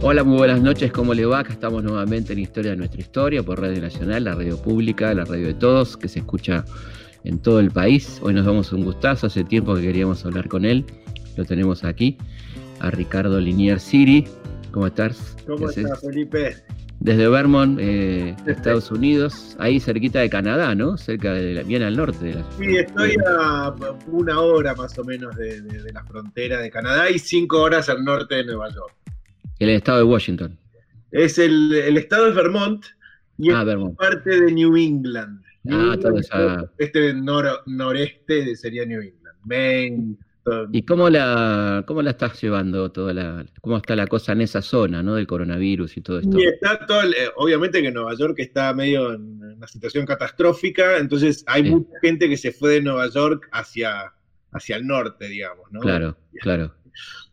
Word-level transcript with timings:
Hola, 0.00 0.24
muy 0.24 0.38
buenas 0.38 0.62
noches, 0.62 0.92
¿cómo 0.92 1.12
le 1.12 1.26
va? 1.26 1.40
Acá 1.40 1.52
estamos 1.52 1.82
nuevamente 1.82 2.32
en 2.32 2.38
Historia 2.38 2.70
de 2.70 2.76
nuestra 2.76 3.00
historia 3.00 3.42
por 3.42 3.60
Radio 3.60 3.80
Nacional, 3.80 4.24
la 4.24 4.34
radio 4.34 4.56
pública, 4.56 5.12
la 5.12 5.24
radio 5.24 5.48
de 5.48 5.54
todos, 5.54 5.96
que 5.96 6.08
se 6.08 6.20
escucha 6.20 6.64
en 7.24 7.38
todo 7.38 7.60
el 7.60 7.70
país. 7.70 8.20
Hoy 8.22 8.32
nos 8.32 8.46
damos 8.46 8.72
un 8.72 8.84
gustazo, 8.84 9.26
hace 9.26 9.44
tiempo 9.44 9.74
que 9.74 9.82
queríamos 9.82 10.24
hablar 10.24 10.48
con 10.48 10.64
él, 10.64 10.84
lo 11.36 11.44
tenemos 11.44 11.84
aquí, 11.84 12.16
a 12.80 12.90
Ricardo 12.90 13.40
Linier 13.40 13.80
Siri. 13.80 14.26
¿Cómo 14.70 14.86
estás? 14.86 15.36
¿Cómo 15.46 15.68
estás, 15.68 16.00
Felipe? 16.00 16.56
Desde 17.00 17.28
Vermont, 17.28 17.78
eh, 17.80 18.34
Estados 18.46 18.90
Unidos, 18.90 19.56
ahí 19.60 19.78
cerquita 19.78 20.18
de 20.18 20.28
Canadá, 20.28 20.74
¿no? 20.74 20.96
Cerca 20.96 21.32
de 21.32 21.62
bien 21.62 21.82
al 21.82 21.96
norte 21.96 22.24
de 22.24 22.34
la 22.34 22.44
Sí, 22.58 22.76
estoy 22.76 23.16
a 23.24 23.72
una 24.08 24.40
hora 24.40 24.74
más 24.74 24.98
o 24.98 25.04
menos 25.04 25.36
de, 25.36 25.62
la 25.92 26.04
frontera 26.04 26.58
de 26.60 26.70
Canadá 26.70 27.08
y 27.08 27.18
cinco 27.20 27.62
horas 27.62 27.88
al 27.88 28.04
norte 28.04 28.36
de 28.36 28.44
Nueva 28.44 28.68
York. 28.70 28.94
El 29.60 29.70
estado 29.70 29.98
de 29.98 30.04
Washington. 30.04 30.58
Es 31.12 31.38
el, 31.38 31.72
estado 31.96 32.26
de 32.26 32.32
Vermont 32.32 32.84
y 33.38 33.50
ah, 33.50 33.64
es 33.64 33.96
parte 33.96 34.40
de 34.40 34.52
New 34.52 34.76
England. 34.76 35.40
Ah, 35.70 35.96
todo 36.00 36.18
esa... 36.18 36.68
Este 36.78 37.14
noreste 37.14 38.56
sería 38.56 38.84
New 38.84 39.00
England. 39.00 39.36
Maine, 39.44 40.16
¿Y 40.72 40.82
cómo 40.82 41.10
la, 41.10 41.84
cómo 41.86 42.02
la 42.02 42.10
estás 42.10 42.40
llevando 42.40 42.90
toda 42.90 43.12
la, 43.12 43.46
cómo 43.60 43.76
está 43.76 43.96
la 43.96 44.06
cosa 44.06 44.32
en 44.32 44.42
esa 44.42 44.62
zona, 44.62 45.02
¿no? 45.02 45.14
Del 45.14 45.26
coronavirus 45.26 45.96
y 45.96 46.00
todo 46.00 46.20
esto. 46.20 46.38
Y 46.38 46.44
está 46.44 46.86
todo, 46.86 47.02
eh, 47.02 47.30
obviamente 47.36 47.82
que 47.82 47.90
Nueva 47.90 48.14
York 48.14 48.38
está 48.38 48.72
medio 48.74 49.14
en 49.14 49.42
una 49.42 49.66
situación 49.66 50.06
catastrófica, 50.06 50.98
entonces 50.98 51.44
hay 51.46 51.70
mucha 51.70 51.98
gente 52.00 52.28
que 52.28 52.36
se 52.36 52.52
fue 52.52 52.74
de 52.74 52.82
Nueva 52.82 53.08
York 53.08 53.48
hacia, 53.52 54.12
hacia 54.52 54.76
el 54.76 54.86
norte, 54.86 55.28
digamos, 55.28 55.70
¿no? 55.70 55.80
Claro, 55.80 56.16
claro. 56.40 56.74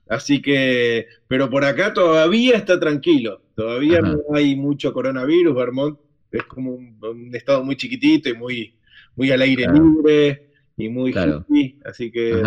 Así 0.08 0.42
que, 0.42 1.08
pero 1.28 1.50
por 1.50 1.66
acá 1.66 1.94
todavía 1.94 2.56
está 2.58 2.80
tranquilo, 2.80 3.42
todavía 3.56 4.02
no 4.02 4.20
hay 4.34 4.56
mucho 4.56 4.94
coronavirus, 4.94 5.56
Vermont 5.56 6.00
es 6.32 6.44
como 6.44 6.74
un, 6.74 7.30
estado 7.34 7.64
muy 7.64 7.76
chiquitito 7.76 8.30
y 8.30 8.34
muy, 8.34 8.76
muy 9.16 9.32
al 9.32 9.42
aire 9.42 9.68
libre 9.72 10.50
y 10.78 10.90
muy 10.90 11.12
claro. 11.12 11.46
así 11.86 12.12
que... 12.12 12.42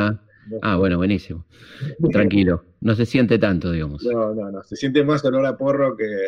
Ah, 0.62 0.76
bueno, 0.76 0.96
buenísimo. 0.96 1.44
Tranquilo. 2.10 2.64
No 2.80 2.94
se 2.94 3.06
siente 3.06 3.38
tanto, 3.38 3.72
digamos. 3.72 4.04
No, 4.04 4.34
no, 4.34 4.50
no. 4.50 4.62
Se 4.64 4.76
siente 4.76 5.04
más 5.04 5.24
olor 5.24 5.46
a 5.46 5.56
porro 5.56 5.96
que. 5.96 6.26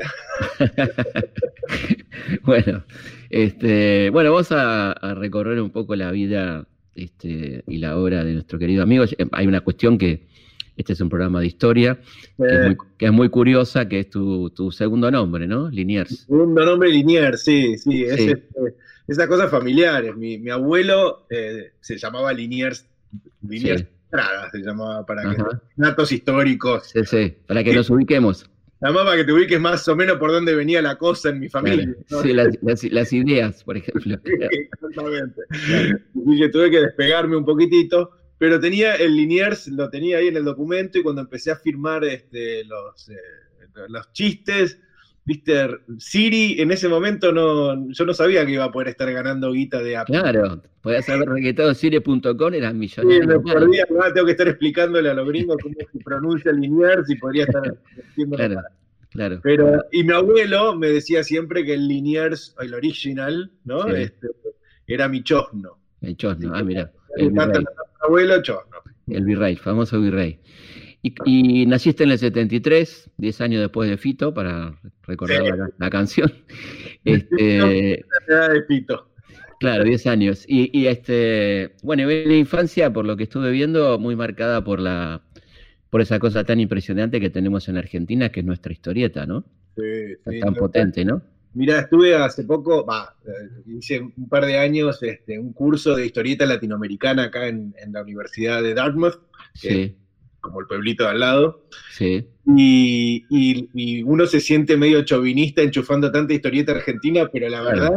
bueno, 2.44 2.84
este, 3.30 4.10
bueno, 4.10 4.32
vamos 4.32 4.48
a, 4.50 4.94
recorrer 5.14 5.60
un 5.60 5.70
poco 5.70 5.94
la 5.96 6.10
vida 6.10 6.66
este, 6.94 7.62
y 7.66 7.78
la 7.78 7.96
obra 7.96 8.24
de 8.24 8.34
nuestro 8.34 8.58
querido 8.58 8.82
amigo. 8.82 9.04
Hay 9.32 9.46
una 9.46 9.60
cuestión 9.60 9.98
que. 9.98 10.28
Este 10.76 10.94
es 10.94 11.00
un 11.02 11.10
programa 11.10 11.40
de 11.40 11.46
historia 11.46 11.98
que, 12.38 13.06
es 13.06 13.12
muy, 13.12 13.28
curiosa, 13.28 13.86
que 13.86 14.00
es 14.00 14.08
tu, 14.08 14.70
segundo 14.72 15.10
nombre, 15.10 15.46
¿no? 15.46 15.68
Liniers. 15.68 16.20
Segundo 16.20 16.64
nombre 16.64 16.88
Liniers, 16.88 17.42
sí, 17.42 17.76
sí. 17.76 18.04
Es, 18.04 18.18
Este, 18.18 18.48
esas 19.06 19.26
cosas 19.26 19.50
familiares. 19.50 20.16
Mi, 20.16 20.48
abuelo 20.48 21.26
eh, 21.28 21.72
se 21.80 21.98
llamaba 21.98 22.32
Liniers. 22.32 22.86
Liniers 23.46 23.84
se 24.50 24.58
llamaba 24.58 25.04
para 25.06 25.22
que 25.22 25.42
datos 25.76 26.12
históricos. 26.12 26.90
Sí, 26.92 27.04
sí, 27.04 27.36
para 27.46 27.62
que 27.62 27.74
nos 27.74 27.90
ubiquemos. 27.90 28.50
Nada 28.80 29.04
para 29.04 29.16
que 29.16 29.24
te 29.24 29.32
ubiques 29.32 29.60
más 29.60 29.86
o 29.88 29.96
menos 29.96 30.16
por 30.16 30.32
dónde 30.32 30.54
venía 30.54 30.80
la 30.80 30.96
cosa 30.96 31.28
en 31.28 31.38
mi 31.38 31.50
familia. 31.50 31.94
Sí, 32.22 32.32
las, 32.32 33.12
ideas, 33.12 33.62
por 33.62 33.76
ejemplo. 33.76 34.16
Exactamente. 34.24 35.42
Y 36.14 36.38
que 36.38 36.48
tuve 36.48 36.70
que 36.70 36.80
despegarme 36.80 37.36
un 37.36 37.44
poquitito, 37.44 38.12
pero 38.38 38.58
tenía 38.58 38.94
el 38.94 39.16
Liniers, 39.16 39.68
lo 39.68 39.90
tenía 39.90 40.16
ahí 40.16 40.28
en 40.28 40.36
el 40.38 40.44
documento 40.44 40.98
y 40.98 41.02
cuando 41.02 41.20
empecé 41.20 41.50
a 41.50 41.56
firmar 41.56 42.04
este, 42.04 42.64
los, 42.64 43.10
eh, 43.10 43.16
los 43.88 44.10
chistes, 44.12 44.78
viste, 45.30 45.54
Siri 45.98 46.60
en 46.60 46.72
ese 46.72 46.88
momento 46.88 47.30
no, 47.30 47.88
yo 47.92 48.04
no 48.04 48.12
sabía 48.12 48.44
que 48.44 48.52
iba 48.52 48.64
a 48.64 48.72
poder 48.72 48.88
estar 48.88 49.12
ganando 49.12 49.52
guita 49.52 49.80
de 49.80 49.96
Apple. 49.96 50.18
Claro, 50.18 50.60
podías 50.80 51.08
haber 51.08 51.28
requetado 51.28 51.72
Siri.com, 51.72 52.52
eras 52.52 52.74
millonario. 52.74 53.20
Sí, 53.20 53.26
me 53.28 53.38
perdía, 53.38 53.86
tengo 54.12 54.26
que 54.26 54.32
estar 54.32 54.48
explicándole 54.48 55.08
a 55.08 55.14
los 55.14 55.28
gringos 55.28 55.56
cómo 55.62 55.76
se 55.92 55.98
pronuncia 56.00 56.50
Liniers 56.50 57.08
y 57.08 57.14
podría 57.14 57.44
estar 57.44 57.62
haciendo 58.10 58.36
claro, 58.36 58.60
claro. 59.10 59.40
Pero, 59.44 59.84
y 59.92 60.02
mi 60.02 60.12
abuelo 60.12 60.74
me 60.74 60.88
decía 60.88 61.22
siempre 61.22 61.64
que 61.64 61.74
el 61.74 61.86
Liniers, 61.86 62.56
el 62.58 62.74
original, 62.74 63.52
¿no? 63.64 63.86
Este, 63.86 64.26
era 64.88 65.08
mi 65.08 65.22
chosno. 65.22 65.78
El 66.00 66.16
chosno, 66.16 66.52
ah, 66.52 66.64
mira. 66.64 66.90
El, 67.16 67.32
abuelo 68.00 68.42
chosno. 68.42 68.78
El 69.06 69.24
virrey, 69.24 69.54
famoso 69.54 70.00
virrey. 70.00 70.40
Y, 71.02 71.64
naciste 71.66 72.04
en 72.04 72.10
el 72.10 72.18
73, 72.18 73.10
10 73.16 73.40
años 73.40 73.60
después 73.62 73.88
de 73.88 73.96
Fito, 73.96 74.34
para 74.34 74.78
recordar 75.02 75.42
la, 75.78 75.90
canción. 75.90 76.32
Este, 77.04 77.44
de 77.44 78.64
Fito. 78.68 79.08
Claro, 79.58 79.84
10 79.84 80.06
años. 80.06 80.44
Y, 80.46 80.86
este, 80.86 81.74
bueno, 81.82 82.06
la 82.06 82.34
infancia, 82.34 82.92
por 82.92 83.06
lo 83.06 83.16
que 83.16 83.22
estuve 83.24 83.50
viendo, 83.50 83.98
muy 83.98 84.16
marcada 84.16 84.62
por 84.62 84.80
la 84.80 85.22
por 85.88 86.00
esa 86.00 86.20
cosa 86.20 86.44
tan 86.44 86.60
impresionante 86.60 87.18
que 87.18 87.30
tenemos 87.30 87.68
en 87.68 87.76
Argentina, 87.76 88.30
que 88.30 88.40
es 88.40 88.46
nuestra 88.46 88.72
historieta, 88.72 89.26
¿no? 89.26 89.44
Sí, 89.76 90.14
sí. 90.24 90.38
Tan 90.38 90.54
potente, 90.54 91.04
¿no? 91.04 91.20
Mira, 91.52 91.80
estuve 91.80 92.14
hace 92.14 92.44
poco, 92.44 92.86
va, 92.86 93.16
hice 93.66 93.98
un 93.98 94.28
par 94.28 94.46
de 94.46 94.56
años 94.56 95.02
este, 95.02 95.36
un 95.36 95.52
curso 95.52 95.96
de 95.96 96.06
historieta 96.06 96.46
latinoamericana 96.46 97.24
acá 97.24 97.48
en, 97.48 97.74
la 97.90 98.02
Universidad 98.02 98.62
de 98.62 98.74
Dartmouth. 98.74 99.18
Sí 99.54 99.96
como 100.40 100.60
el 100.60 100.66
pueblito 100.66 101.04
de 101.04 101.10
al 101.10 101.20
lado. 101.20 101.66
Sí. 101.92 102.26
Y, 102.56 104.02
uno 104.04 104.26
se 104.26 104.40
siente 104.40 104.76
medio 104.76 105.04
chauvinista 105.04 105.62
enchufando 105.62 106.10
tanta 106.10 106.34
historieta 106.34 106.72
argentina, 106.72 107.28
pero 107.32 107.48
la 107.48 107.62
verdad. 107.62 107.92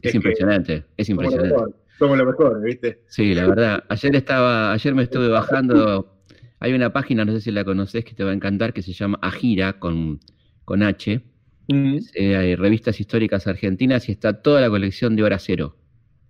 Es, 0.00 0.14
impresionante, 0.14 0.84
es 0.96 1.08
impresionante. 1.08 1.54
Somos 1.98 2.18
lo, 2.18 2.26
mejor, 2.26 2.60
¿viste? 2.62 3.02
Sí, 3.06 3.34
la 3.34 3.46
verdad. 3.46 3.84
Ayer 3.88 4.16
estaba, 4.16 4.72
ayer 4.72 4.94
me 4.94 5.04
estuve 5.04 5.28
bajando. 5.28 6.18
Hay 6.58 6.72
una 6.72 6.92
página, 6.92 7.24
no 7.24 7.32
sé 7.32 7.40
si 7.40 7.50
la 7.50 7.64
conoces, 7.64 8.04
que 8.04 8.14
te 8.14 8.24
va 8.24 8.30
a 8.30 8.34
encantar, 8.34 8.72
que 8.72 8.82
se 8.82 8.92
llama 8.92 9.18
Agira 9.22 9.74
con, 9.78 10.20
con 10.64 10.82
H. 10.82 11.20
Mm. 11.68 11.98
Eh, 12.14 12.36
hay 12.36 12.54
revistas 12.56 12.98
históricas 13.00 13.46
argentinas 13.46 14.08
y 14.08 14.12
está 14.12 14.42
toda 14.42 14.60
la 14.60 14.68
colección 14.68 15.14
de 15.14 15.22
Hora 15.22 15.38
Cero. 15.38 15.76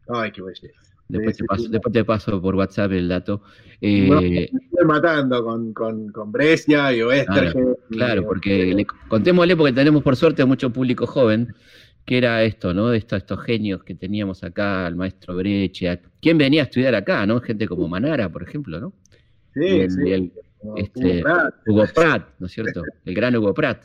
Ay, 0.09 0.33
qué 0.33 0.43
belleza. 0.43 0.92
Después, 1.13 1.93
te 1.93 2.05
paso, 2.05 2.41
por 2.41 2.55
WhatsApp 2.55 2.93
el 2.93 3.09
dato. 3.09 3.43
Eh, 3.83 4.49
estoy 4.51 4.87
matando 4.87 5.45
con, 5.45 5.73
con, 5.75 6.33
Brescia 6.33 6.93
y 6.95 7.03
Oester. 7.03 7.55
Claro, 7.91 8.25
porque 8.25 8.87
contémosle, 9.09 9.55
porque 9.57 9.75
tenemos 9.75 10.03
por 10.03 10.17
suerte 10.17 10.45
mucho 10.47 10.73
público 10.73 11.07
joven, 11.07 11.55
que 12.07 12.17
era 12.17 12.43
esto, 12.45 12.73
¿no? 12.73 12.93
Estos, 12.95 13.19
estos 13.19 13.43
genios 13.43 13.85
que 13.85 13.95
teníamos 13.95 14.43
acá, 14.43 14.87
el 14.87 14.97
maestro 14.97 15.37
Brescia. 15.37 16.01
¿Quién 16.21 16.39
venía 16.39 16.63
a 16.63 16.65
estudiar 16.65 16.95
acá, 16.95 17.27
no? 17.27 17.41
Gente 17.41 17.69
como 17.69 17.87
Manara, 17.89 18.31
por 18.31 18.43
ejemplo, 18.43 18.81
¿no? 18.81 18.95
Sí, 19.53 19.91
sí. 19.91 20.33
este, 20.77 21.23
Hugo 21.67 21.85
Pratt, 21.95 22.29
¿no 22.39 22.47
es 22.47 22.53
cierto? 22.53 22.83
El 23.05 23.15
gran 23.15 23.37
Hugo 23.37 23.53
Pratt. 23.53 23.83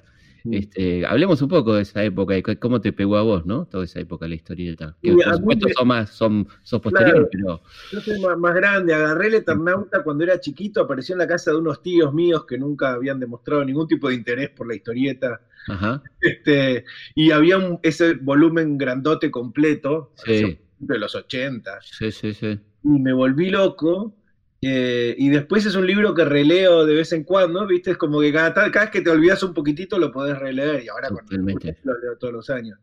Este, 0.51 1.05
hablemos 1.05 1.41
un 1.41 1.49
poco 1.49 1.75
de 1.75 1.81
esa 1.81 2.03
época 2.03 2.37
y 2.37 2.41
cómo 2.41 2.81
te 2.81 2.93
pegó 2.93 3.17
a 3.17 3.21
vos, 3.21 3.45
¿no? 3.45 3.65
Toda 3.65 3.85
esa 3.85 3.99
época 3.99 4.27
la 4.27 4.35
historieta. 4.35 4.95
Que 5.01 5.13
por 5.13 5.35
supuesto 5.35 5.67
son 5.75 5.87
más, 5.87 6.09
son, 6.09 6.47
posteriores, 6.81 7.27
pero. 7.31 7.61
Yo 7.91 8.01
soy 8.01 8.19
más, 8.19 8.55
grande, 8.55 8.93
agarré 8.93 9.27
el 9.27 9.35
Eternauta 9.35 10.03
cuando 10.03 10.23
era 10.23 10.39
chiquito, 10.39 10.81
apareció 10.81 11.13
en 11.13 11.19
la 11.19 11.27
casa 11.27 11.51
de 11.51 11.57
unos 11.57 11.81
tíos 11.81 12.13
míos 12.13 12.45
que 12.45 12.57
nunca 12.57 12.93
habían 12.93 13.19
demostrado 13.19 13.63
ningún 13.63 13.87
tipo 13.87 14.09
de 14.09 14.15
interés 14.15 14.49
por 14.49 14.67
la 14.67 14.75
historieta. 14.75 15.41
Ajá. 15.67 16.01
Este, 16.21 16.85
y 17.15 17.31
había 17.31 17.57
ese 17.83 18.13
volumen 18.15 18.77
grandote 18.77 19.31
completo, 19.31 20.13
de 20.25 20.99
los 20.99 21.15
80. 21.15 21.79
Sí, 21.81 22.11
sí, 22.11 22.33
sí. 22.33 22.59
Y 22.83 22.89
me 22.89 23.13
volví 23.13 23.49
loco 23.49 24.16
eh, 24.61 25.15
y 25.17 25.29
después 25.29 25.65
es 25.65 25.75
un 25.75 25.85
libro 25.85 26.13
que 26.15 26.25
releo 26.25 26.85
de 26.85 26.95
vez 26.95 27.13
en 27.13 27.23
cuando, 27.23 27.67
¿viste? 27.67 27.91
Es 27.91 27.97
como 27.97 28.21
que 28.21 28.33
cada, 28.33 28.53
cada 28.53 28.85
vez 28.85 28.89
que 28.89 29.01
te 29.01 29.09
olvidas 29.09 29.43
un 29.43 29.53
poquitito 29.53 29.99
lo 29.99 30.11
podés 30.11 30.37
releer 30.37 30.83
y 30.83 30.89
ahora 30.89 31.09
con 31.09 31.19
lo 31.29 31.99
leo 31.99 32.17
todos 32.19 32.33
los 32.33 32.49
años. 32.49 32.79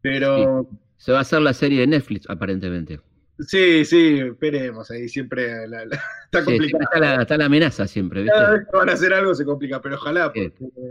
Pero... 0.00 0.68
Se 0.96 1.12
va 1.12 1.18
a 1.18 1.22
hacer 1.22 1.40
la 1.40 1.54
serie 1.54 1.80
de 1.80 1.86
Netflix, 1.86 2.28
aparentemente. 2.28 3.00
Sí, 3.46 3.84
sí, 3.84 4.20
esperemos, 4.20 4.90
ahí 4.90 5.08
siempre 5.08 5.64
está 6.24 6.44
complicado. 6.44 7.20
está, 7.20 7.38
la, 7.38 7.46
amenaza 7.46 7.86
siempre, 7.86 8.22
¿viste? 8.22 8.36
Cada 8.36 8.52
vez 8.52 8.66
que 8.70 8.76
van 8.76 8.88
a 8.90 8.92
hacer 8.92 9.14
algo 9.14 9.34
se 9.34 9.44
complica, 9.44 9.80
pero 9.80 9.96
ojalá, 9.96 10.32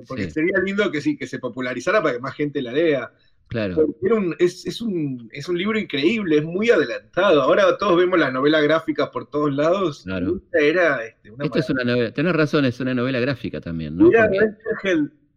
porque, 0.07 0.31
sería 0.31 0.57
lindo 0.63 0.91
que 0.91 1.01
sí, 1.01 1.15
que 1.15 1.27
se 1.27 1.39
popularizara 1.39 2.01
para 2.01 2.15
que 2.15 2.21
más 2.21 2.35
gente 2.35 2.61
la 2.61 2.71
lea. 2.71 3.11
Claro. 3.49 3.87
es, 4.37 4.81
un, 4.81 5.27
libro 5.55 5.79
increíble, 5.79 6.37
es 6.37 6.43
muy 6.43 6.69
adelantado. 6.69 7.41
Ahora 7.41 7.77
todos 7.79 7.97
vemos 7.97 8.19
las 8.19 8.31
novelas 8.31 8.61
gráficas 8.61 9.09
por 9.09 9.27
todos 9.27 9.51
lados. 9.51 10.03
Claro. 10.03 10.39
Era 10.53 11.03
este, 11.03 11.59
es 11.59 11.69
una 11.71 11.83
novela, 11.83 12.13
tenés 12.13 12.35
razón, 12.35 12.65
es 12.65 12.79
una 12.79 12.93
novela 12.93 13.19
gráfica 13.19 13.59
también, 13.59 13.97
¿no? 13.97 14.05
Mira, 14.05 14.29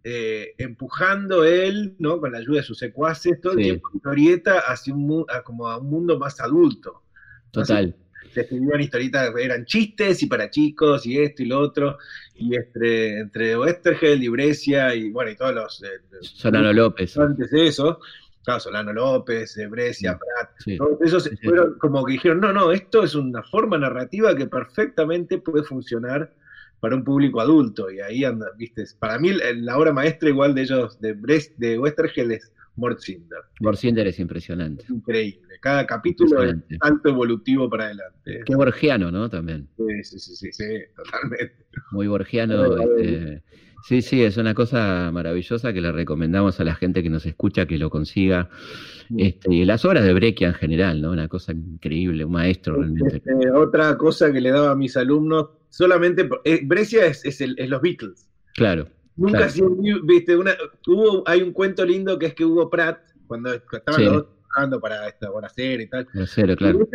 eh, 0.05 0.55
empujando 0.59 1.45
él, 1.45 1.95
¿no? 1.99 2.21
Con 2.21 2.33
la 2.33 2.39
ayuda 2.39 2.59
de 2.59 2.65
sus 2.65 2.79
secuaces, 2.79 3.41
todo 3.41 3.55
el 3.55 3.61
tiempo 3.61 3.89
historieta 3.95 4.59
hacia 4.59 4.93
un, 4.93 5.25
como 5.45 5.69
a 5.69 5.79
un 5.79 5.89
mundo 5.89 6.19
más 6.19 6.39
adulto. 6.41 7.03
Total. 7.51 7.97
se 8.31 8.43
escribían 8.43 8.81
historietas, 8.81 9.33
eran 9.39 9.65
chistes 9.65 10.23
y 10.23 10.27
para 10.27 10.51
chicos 10.51 11.07
y 11.07 11.19
esto 11.19 11.43
y 11.45 11.47
lo 11.47 11.61
otro, 11.61 11.99
y 12.35 12.57
entre, 12.57 13.21
entre 13.21 13.57
Westergel 13.59 14.23
y 14.23 14.29
Brescia 14.29 14.95
y 14.95 15.11
bueno, 15.11 15.31
y 15.31 15.37
todos 15.37 15.55
los... 15.55 15.83
Eh, 15.83 15.89
Solano 16.21 16.73
López. 16.73 17.17
Antes 17.19 17.51
de 17.51 17.67
eso, 17.67 18.01
claro, 18.45 18.61
Solano 18.61 18.93
López, 18.93 19.57
eh, 19.59 19.67
Brescia, 19.67 20.19
Prat, 20.19 20.79
todos 20.79 21.01
esos 21.03 21.31
fueron 21.43 21.79
como 21.79 22.05
que 22.05 22.15
dijeron, 22.15 22.41
no, 22.41 22.53
no, 22.53 22.73
esto 22.73 23.03
es 23.05 23.15
una 23.15 23.43
forma 23.43 23.79
narrativa 23.79 24.35
que 24.35 24.47
perfectamente 24.47 25.39
puede 25.39 25.63
funcionar 25.65 26.33
para 26.81 26.97
un 26.97 27.05
público 27.05 27.41
adulto, 27.41 27.93
y 27.93 28.01
ahí 28.01 28.25
anda, 28.25 28.47
viste, 28.57 28.85
para 28.99 29.17
mí 29.19 29.33
la 29.33 29.79
obra 29.79 29.93
maestra 29.93 30.29
igual 30.29 30.53
de 30.55 30.63
ellos, 30.63 31.01
de, 31.01 31.13
Brest, 31.13 31.57
de 31.57 31.79
Westergel 31.79 32.33
es 32.33 32.51
Mortzinder. 32.77 33.39
Mortzinder 33.61 34.07
es 34.07 34.19
impresionante. 34.19 34.85
Increíble. 34.89 35.59
Cada 35.61 35.87
capítulo 35.87 36.43
es 36.43 36.57
alto 36.81 37.11
evolutivo 37.11 37.69
para 37.69 37.85
adelante. 37.85 38.43
Qué 38.45 38.57
borgiano, 38.57 39.11
¿no? 39.11 39.29
También. 39.29 39.69
Sí, 39.77 40.19
sí, 40.19 40.35
sí, 40.35 40.53
sí, 40.53 40.65
totalmente. 40.97 41.67
Muy 41.93 42.09
borgiano. 42.09 42.77
Este, 42.77 43.43
sí, 43.87 44.03
sí, 44.03 44.25
es 44.25 44.37
una 44.39 44.55
cosa 44.55 45.11
maravillosa 45.13 45.73
que 45.73 45.81
le 45.81 45.93
recomendamos 45.93 46.59
a 46.59 46.65
la 46.65 46.75
gente 46.75 47.03
que 47.03 47.11
nos 47.11 47.27
escucha 47.27 47.67
que 47.67 47.79
lo 47.79 47.91
consiga. 47.91 48.49
Este, 49.17 49.55
y 49.55 49.65
las 49.65 49.85
obras 49.85 50.05
de 50.05 50.15
Breccia 50.15 50.49
en 50.49 50.55
general, 50.55 51.03
¿no? 51.03 51.11
Una 51.11 51.29
cosa 51.29 51.53
increíble, 51.53 52.25
un 52.25 52.33
maestro 52.33 52.77
realmente. 52.77 53.19
Este, 53.19 53.51
otra 53.51 53.97
cosa 53.99 54.33
que 54.33 54.41
le 54.41 54.51
daba 54.51 54.71
a 54.71 54.77
mis 54.77 54.97
alumnos, 54.97 55.51
solamente, 55.69 56.29
eh, 56.45 56.61
Brescia 56.65 57.07
es, 57.07 57.25
es, 57.25 57.41
es 57.41 57.69
los 57.69 57.83
Beatles. 57.83 58.29
Claro. 58.55 58.89
Nunca 59.17 59.49
viste, 60.05 60.37
una, 60.37 60.53
hubo, 60.87 61.23
hay 61.27 61.43
un 61.43 61.53
cuento 61.53 61.85
lindo 61.85 62.19
que 62.19 62.27
es 62.27 62.35
que 62.35 62.45
Hugo 62.45 62.71
Pratt, 62.71 62.99
cuando 63.27 63.53
estaban 63.53 64.05
los 64.05 64.13
dos 64.15 64.27
trabajando 64.39 64.81
para 64.81 65.09
esta 65.09 65.31
buena 65.31 65.49
serie 65.49 65.87
y 65.87 65.89
tal, 65.89 66.07
claro. 66.57 66.89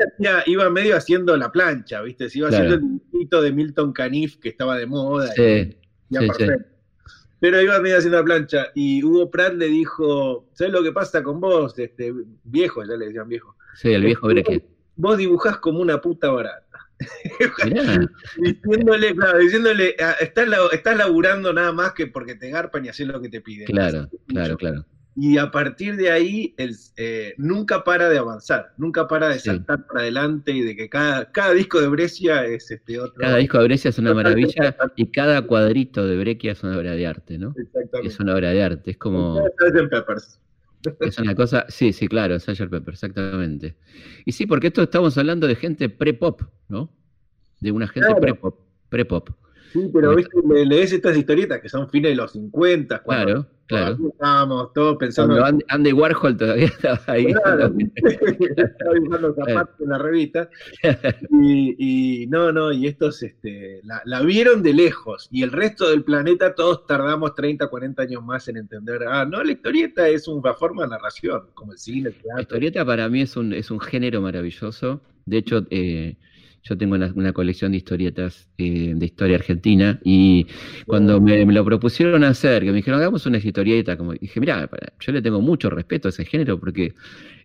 iba 0.45 0.69
medio 0.69 0.95
haciendo 0.95 1.37
la 1.37 1.51
plancha, 1.51 2.01
viste, 2.01 2.29
se 2.29 2.39
iba 2.39 2.49
haciendo 2.49 2.75
el 2.75 2.81
dibujito 2.81 3.41
de 3.41 3.51
Milton 3.51 3.93
Caniff 3.93 4.37
que 4.37 4.49
estaba 4.49 4.77
de 4.77 4.87
moda. 4.87 5.31
Sí, 5.33 5.77
ya 6.09 6.19
perfecto. 6.21 6.77
Pero 7.39 7.61
iba 7.61 7.79
medio 7.79 7.97
haciendo 7.97 8.17
la 8.17 8.25
plancha 8.25 8.67
y 8.73 9.03
Hugo 9.03 9.29
Pratt 9.29 9.53
le 9.53 9.67
dijo, 9.67 10.49
¿sabes 10.53 10.73
lo 10.73 10.81
que 10.81 10.91
pasa 10.91 11.21
con 11.21 11.39
vos, 11.39 11.77
este 11.77 12.11
viejo? 12.43 12.83
Ya 12.83 12.97
le 12.97 13.05
decían 13.05 13.29
viejo. 13.29 13.55
Sí, 13.75 13.93
el 13.93 14.03
viejo 14.03 14.27
Breque. 14.27 14.65
Vos 14.95 15.17
dibujás 15.19 15.57
como 15.59 15.79
una 15.79 16.01
puta 16.01 16.31
barata. 16.31 16.66
diciéndole, 18.37 19.15
claro, 19.15 19.37
diciéndole, 19.39 19.95
ah, 19.99 20.15
estás, 20.19 20.47
estás, 20.71 20.97
laburando 20.97 21.53
nada 21.53 21.71
más 21.71 21.93
que 21.93 22.07
porque 22.07 22.35
te 22.35 22.49
garpan 22.49 22.85
y 22.85 22.89
haces 22.89 23.07
lo 23.07 23.21
que 23.21 23.29
te 23.29 23.41
piden. 23.41 23.67
Claro, 23.67 24.09
claro, 24.27 24.57
claro. 24.57 24.85
Y 25.19 25.39
a 25.39 25.49
partir 25.49 25.95
de 25.95 26.11
ahí, 26.11 26.53
el, 26.57 26.75
eh, 26.95 27.33
nunca 27.37 27.83
para 27.83 28.07
de 28.07 28.19
avanzar, 28.19 28.73
nunca 28.77 29.07
para 29.07 29.29
de 29.29 29.39
saltar 29.39 29.87
para 29.87 30.01
adelante 30.01 30.51
y 30.51 30.61
de 30.61 30.75
que 30.75 30.89
cada, 30.89 31.31
cada 31.31 31.53
disco 31.53 31.81
de 31.81 31.87
Brescia 31.87 32.45
es 32.45 32.69
este 32.69 32.99
otro. 32.99 33.15
Cada 33.19 33.37
disco 33.37 33.57
de 33.57 33.63
Brescia 33.63 33.89
es 33.89 33.97
una 33.97 34.13
maravilla 34.13 34.75
y 34.95 35.09
cada 35.09 35.41
cuadrito 35.41 36.05
de 36.05 36.17
Brescia 36.17 36.51
es 36.51 36.61
una 36.61 36.77
obra 36.77 36.91
de 36.91 37.07
arte, 37.07 37.39
¿no? 37.39 37.55
Exactamente. 37.57 38.07
Es 38.07 38.19
una 38.19 38.35
obra 38.35 38.51
de 38.51 38.63
arte, 38.63 38.91
es 38.91 38.97
como. 38.97 39.43
Peppers. 39.89 40.39
Es 40.99 41.17
una 41.19 41.35
cosa, 41.35 41.65
sí, 41.69 41.91
sí, 41.91 42.07
claro, 42.07 42.39
Sgt. 42.39 42.69
Pepper, 42.69 42.93
exactamente. 42.93 43.75
Y 44.25 44.31
sí, 44.31 44.45
porque 44.45 44.67
esto 44.67 44.83
estamos 44.83 45.17
hablando 45.17 45.47
de 45.47 45.55
gente 45.55 45.89
pre-pop, 45.89 46.41
¿no? 46.69 46.93
De 47.59 47.71
una 47.71 47.87
gente 47.87 48.13
pre-pop. 48.15 48.59
Pre-pop. 48.89 49.29
Sí, 49.73 49.89
pero 49.93 50.15
¿viste? 50.15 50.37
lees 50.65 50.93
estas 50.93 51.17
historietas 51.17 51.61
que 51.61 51.69
son 51.69 51.89
fines 51.89 52.11
de 52.11 52.15
los 52.15 52.31
50. 52.31 53.03
Claro, 53.03 53.47
claro. 53.65 53.97
Estábamos 54.11 54.73
todos 54.73 54.97
pensando. 54.97 55.37
Cuando 55.37 55.65
Andy 55.67 55.93
Warhol 55.93 56.37
todavía 56.37 56.65
estaba 56.67 56.99
ahí. 57.07 57.27
estaba 58.57 58.93
dibujando 58.93 59.35
zapatos 59.35 59.75
en 59.79 59.89
la 59.89 59.97
revista. 59.97 60.49
Y, 61.31 62.23
y, 62.23 62.27
no, 62.27 62.51
no, 62.51 62.71
y 62.71 62.87
estos 62.87 63.21
este, 63.23 63.81
la, 63.83 64.01
la, 64.05 64.21
vieron 64.21 64.63
de 64.63 64.73
lejos. 64.73 65.27
Y 65.31 65.43
el 65.43 65.51
resto 65.51 65.89
del 65.89 66.03
planeta, 66.03 66.55
todos 66.55 66.85
tardamos 66.85 67.35
30, 67.35 67.67
40 67.67 68.01
años 68.01 68.23
más 68.23 68.47
en 68.47 68.57
entender. 68.57 69.03
Ah, 69.07 69.25
no, 69.25 69.43
la 69.43 69.51
historieta 69.51 70.07
es 70.07 70.27
una 70.27 70.53
forma 70.53 70.83
de 70.83 70.89
narración, 70.89 71.47
como 71.53 71.73
el 71.73 71.77
cine, 71.77 72.09
el 72.09 72.15
teatro. 72.15 72.35
La 72.35 72.41
historieta 72.41 72.85
para 72.85 73.09
mí 73.09 73.21
es 73.21 73.35
un, 73.35 73.53
es 73.53 73.69
un 73.71 73.79
género 73.79 74.21
maravilloso. 74.21 75.01
De 75.25 75.37
hecho, 75.37 75.65
eh, 75.69 76.15
yo 76.63 76.77
tengo 76.77 76.95
una, 76.95 77.33
colección 77.33 77.71
de 77.71 77.77
historietas 77.77 78.49
eh, 78.57 78.93
de 78.95 79.05
historia 79.05 79.37
argentina 79.37 79.99
y 80.03 80.47
cuando 80.85 81.21
me, 81.21 81.45
lo 81.45 81.63
propusieron 81.63 82.23
hacer, 82.23 82.63
que 82.63 82.71
me 82.71 82.77
dijeron, 82.77 82.99
hagamos 82.99 83.25
una 83.25 83.37
historieta, 83.37 83.97
como 83.97 84.13
dije, 84.13 84.39
mira, 84.39 84.69
yo 84.99 85.11
le 85.11 85.21
tengo 85.21 85.41
mucho 85.41 85.69
respeto 85.69 86.07
a 86.07 86.09
ese 86.09 86.25
género 86.25 86.59
porque 86.59 86.93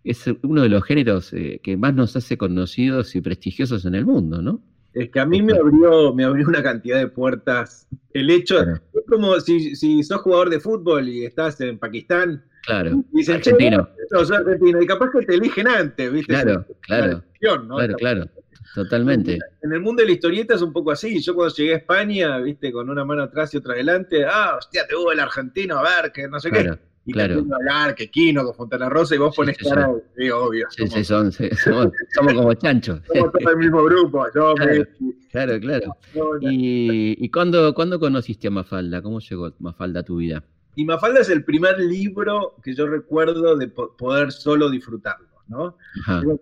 es 0.05 0.25
uno 0.43 0.63
de 0.63 0.69
los 0.69 0.85
géneros 0.85 1.33
eh, 1.33 1.61
que 1.63 1.77
más 1.77 1.95
nos 1.95 2.17
hace 2.17 2.37
conocidos 2.37 3.15
y 3.15 3.21
prestigiosos 3.21 3.85
en 3.85 3.95
el 3.95 4.05
mundo, 4.05 4.43
¿no? 4.43 4.61
Es 4.93 5.11
que 5.11 5.21
a 5.21 5.27
mí 5.27 5.41
me 5.41 5.55
abrió, 5.55 6.13
me 6.13 6.25
abrió 6.25 6.47
una 6.47 6.63
cantidad 6.63 6.99
de 6.99 7.07
puertas. 7.07 7.89
El 8.13 8.29
hecho, 8.29 8.61
es 8.61 8.81
como 9.09 9.41
si, 9.41 9.75
si 9.75 10.03
sos 10.03 10.21
jugador 10.21 10.51
de 10.51 10.61
fútbol 10.61 11.09
y 11.09 11.25
estás 11.25 11.59
en 11.63 11.79
Pakistán, 11.79 12.43
Claro. 12.63 13.05
Y 13.13 13.19
dicen, 13.19 13.37
argentino. 13.37 13.89
soy 14.11 14.37
argentino. 14.37 14.83
Y 14.83 14.87
capaz 14.87 15.11
que 15.11 15.27
te 15.27 15.35
eligen 15.35 15.69
antes, 15.69 16.13
¿viste? 16.13 16.33
Claro, 16.33 16.67
claro. 16.81 17.23
Claro, 17.41 17.97
claro. 17.97 18.25
Totalmente. 18.75 19.39
En 19.63 19.73
el 19.73 19.81
mundo 19.81 20.01
de 20.01 20.07
la 20.07 20.13
historieta 20.13 20.55
es 20.55 20.63
un 20.63 20.73
poco 20.73 20.91
así. 20.91 21.21
Yo 21.21 21.35
cuando 21.35 21.55
llegué 21.55 21.75
a 21.75 21.77
España, 21.79 22.39
viste, 22.39 22.73
con 22.73 22.89
una 22.89 23.05
mano 23.05 23.23
atrás 23.23 23.53
y 23.55 23.59
otra 23.59 23.75
adelante, 23.75 24.25
ah, 24.25 24.57
hostia, 24.59 24.87
te 24.87 24.97
hubo 24.97 25.13
el 25.13 25.21
argentino, 25.21 25.79
a 25.79 25.83
ver, 25.83 26.13
que 26.13 26.27
no 26.29 26.41
sé 26.41 26.51
qué. 26.51 26.79
Y 27.05 27.13
claro. 27.13 27.45
te 27.45 27.55
hablar, 27.55 27.95
que 27.97 28.11
Quino, 28.11 28.45
con 28.45 28.55
Fontana 28.55 28.89
Rosa, 28.89 29.17
y 29.17 29.19
vos 29.19 29.35
pones 29.35 29.59
cara, 29.59 29.91
sí, 30.17 30.31
obvio. 30.31 30.69
Sí, 30.71 30.87
sí, 30.87 31.05
son, 31.05 31.33
somos, 31.65 31.93
como 32.15 32.55
chanchos. 32.55 33.01
Somos 33.13 33.33
todos 33.33 33.53
el 33.53 33.57
mismo 33.57 33.83
grupo. 33.85 34.25
Yo, 34.35 34.55
claro, 35.33 35.59
claro, 35.61 35.97
¿Y, 36.41 37.17
y 37.19 37.29
cuándo, 37.31 37.75
cuándo 37.75 37.99
conociste 37.99 38.47
a 38.47 38.53
Mafalda? 38.53 39.03
¿Cómo 39.03 39.19
llegó 39.19 39.53
Mafalda 39.59 40.01
a 40.01 40.03
tu 40.05 40.17
vida? 40.17 40.45
Y 40.77 40.85
Mafalda 40.85 41.21
es 41.21 41.29
el 41.29 41.45
primer 41.45 41.79
libro 41.81 42.55
que 42.63 42.75
yo 42.75 42.87
recuerdo 42.87 43.57
de 43.57 43.69
poder 43.69 44.31
solo 44.31 44.71
disfrutarlo, 44.71 45.29
¿no? 45.49 45.77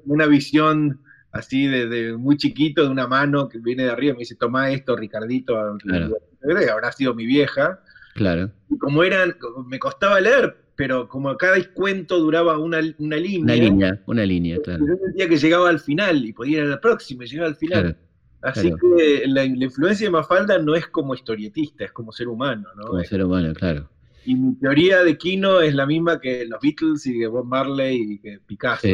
Una 0.05 0.27
visión 0.27 1.01
así 1.33 1.67
de, 1.67 2.17
muy 2.17 2.37
chiquito, 2.37 2.83
de 2.83 2.89
una 2.89 3.07
mano 3.07 3.49
que 3.49 3.59
viene 3.59 3.85
de 3.85 3.91
arriba, 3.91 4.15
me 4.15 4.21
dice, 4.21 4.35
toma 4.35 4.71
esto, 4.71 4.97
Ricardito, 4.97 5.57
habrá 5.57 6.93
sido 6.93 7.15
mi 7.15 7.27
vieja. 7.27 7.81
Claro. 8.15 8.51
Y 8.69 8.79
como 8.79 9.05
eran, 9.05 9.37
me 9.67 9.79
costaba 9.79 10.21
leer, 10.21 10.57
pero 10.77 11.09
como 11.09 11.37
cada 11.37 11.57
cuento 11.73 12.19
duraba 12.19 12.59
una, 12.59 12.81
una 12.99 13.17
línea. 13.17 13.43
Una 13.43 13.55
línea, 13.55 14.03
una 14.07 14.27
línea, 14.27 14.59
claro. 14.63 14.87
Yo 14.87 14.95
sentía 15.05 15.29
que 15.29 15.37
llegaba 15.37 15.69
al 15.69 15.81
final 15.81 16.25
y 16.25 16.33
podía 16.33 16.59
ir 16.59 16.65
a 16.65 16.69
la 16.69 16.81
próxima 16.81 17.25
y 17.25 17.29
llegaba 17.29 17.49
al 17.49 17.57
final. 17.57 17.97
Así 18.43 18.73
que 18.73 19.25
la, 19.27 19.45
influencia 19.45 20.07
de 20.07 20.11
Mafalda 20.11 20.59
no 20.59 20.75
es 20.75 20.87
como 20.87 21.15
historietista, 21.15 21.85
es 21.85 21.93
como 21.93 22.11
ser 22.11 22.29
humano, 22.29 22.69
¿no? 22.77 22.85
Como 22.85 23.05
ser 23.05 23.23
humano, 23.23 23.53
claro. 23.53 23.89
Y 24.25 24.35
mi 24.35 24.55
teoría 24.55 25.03
de 25.03 25.17
Kino 25.17 25.61
es 25.61 25.75
la 25.75 25.87
misma 25.87 26.21
que 26.21 26.47
los 26.47 26.61
Beatles 26.61 27.07
y 27.07 27.19
que 27.19 27.27
Bob 27.27 27.47
Marley 27.47 28.15
y 28.15 28.19
que 28.19 28.39
Picasso 28.47 28.89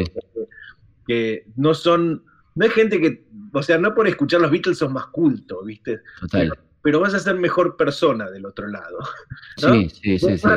que 1.07 1.45
no 1.55 1.73
son, 1.73 2.23
no 2.55 2.65
hay 2.65 2.71
gente 2.71 2.99
que, 2.99 3.25
o 3.53 3.63
sea, 3.63 3.77
no 3.77 3.95
por 3.95 4.07
escuchar 4.07 4.41
los 4.41 4.51
Beatles 4.51 4.77
sos 4.77 4.91
más 4.91 5.07
culto, 5.07 5.63
¿viste? 5.63 6.01
Total. 6.19 6.53
Pero, 6.83 6.99
vas 7.01 7.13
a 7.13 7.19
ser 7.19 7.35
mejor 7.35 7.75
persona 7.75 8.29
del 8.29 8.45
otro 8.45 8.67
lado. 8.67 8.99
Sí, 9.57 9.89
sí, 9.89 10.19
sí, 10.19 10.47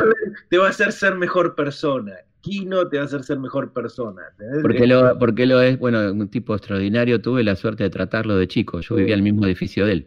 Te 0.48 0.58
va 0.58 0.66
a 0.66 0.70
hacer 0.70 0.92
ser 0.92 1.16
mejor 1.16 1.54
persona. 1.54 2.12
Kino 2.40 2.88
te 2.88 2.96
va 2.96 3.02
a 3.02 3.06
hacer 3.06 3.22
ser 3.24 3.38
mejor 3.38 3.72
persona. 3.72 4.22
Porque 4.62 4.86
lo, 4.86 5.18
porque 5.18 5.44
lo 5.44 5.60
es, 5.60 5.78
bueno, 5.78 6.12
un 6.12 6.28
tipo 6.28 6.54
extraordinario. 6.54 7.20
Tuve 7.20 7.42
la 7.42 7.56
suerte 7.56 7.82
de 7.82 7.90
tratarlo 7.90 8.36
de 8.36 8.46
chico. 8.46 8.80
Yo 8.80 8.94
vivía 8.94 9.14
en 9.14 9.20
el 9.20 9.24
mismo 9.24 9.44
edificio 9.44 9.84
de 9.84 9.92
él. 9.92 10.06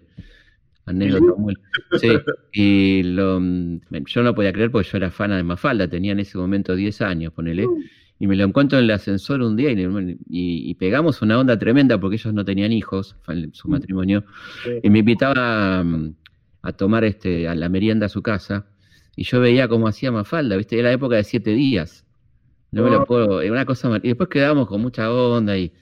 Sí, 1.99 2.09
y 2.51 3.03
lo, 3.03 3.39
yo 3.39 4.23
no 4.23 4.35
podía 4.35 4.51
creer 4.51 4.69
porque 4.69 4.89
yo 4.89 4.97
era 4.97 5.11
fan 5.11 5.31
de 5.31 5.43
Mafalda, 5.43 5.87
tenía 5.87 6.11
en 6.11 6.19
ese 6.19 6.37
momento 6.37 6.75
10 6.75 7.01
años, 7.01 7.33
ponele. 7.33 7.67
Y 8.23 8.27
me 8.27 8.37
lo 8.37 8.45
encuentro 8.45 8.77
en 8.77 8.85
el 8.85 8.91
ascensor 8.91 9.41
un 9.41 9.57
día 9.57 9.69
y, 9.69 10.73
pegamos 10.75 11.21
una 11.21 11.37
onda 11.37 11.59
tremenda 11.59 11.99
porque 11.99 12.15
ellos 12.15 12.33
no 12.33 12.45
tenían 12.45 12.71
hijos, 12.71 13.17
su 13.51 13.67
mm. 13.67 13.71
matrimonio, 13.71 14.23
y 14.81 14.89
me 14.89 14.99
invitaba 14.99 15.83
mm, 15.83 16.15
a, 16.61 16.71
tomar 16.71 17.03
este, 17.03 17.49
a 17.49 17.53
la 17.53 17.67
merienda 17.67 18.05
a 18.05 18.09
su 18.09 18.21
casa 18.21 18.65
y 19.17 19.25
yo 19.25 19.41
veía 19.41 19.67
cómo 19.67 19.89
hacía 19.89 20.09
Mafalda, 20.09 20.55
¿viste? 20.55 20.79
Era 20.79 20.87
la 20.87 20.93
época 20.93 21.17
de 21.17 21.25
siete 21.25 21.49
días. 21.51 22.05
No 22.71 22.83
me 22.83 22.91
lo 22.91 23.03
puedo, 23.03 23.41
era 23.41 23.51
una 23.51 23.65
cosa 23.65 23.99
Y 24.01 24.07
después 24.07 24.29
quedamos 24.29 24.69
con 24.69 24.79
mucha 24.79 25.11
onda 25.11 25.57
y, 25.57 25.73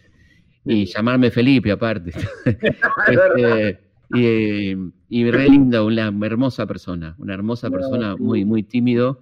y 0.65 0.85
llamarme 0.85 1.29
Felipe 1.29 1.71
aparte. 1.71 2.11
este, 3.07 3.79
y, 4.15 4.75
y, 5.09 5.29
re 5.29 5.47
lindo, 5.47 5.85
una 5.85 6.11
hermosa 6.25 6.65
persona, 6.65 7.13
una 7.19 7.35
hermosa 7.35 7.69
persona, 7.69 8.15
muy, 8.17 8.45
muy 8.45 8.63
tímido 8.63 9.21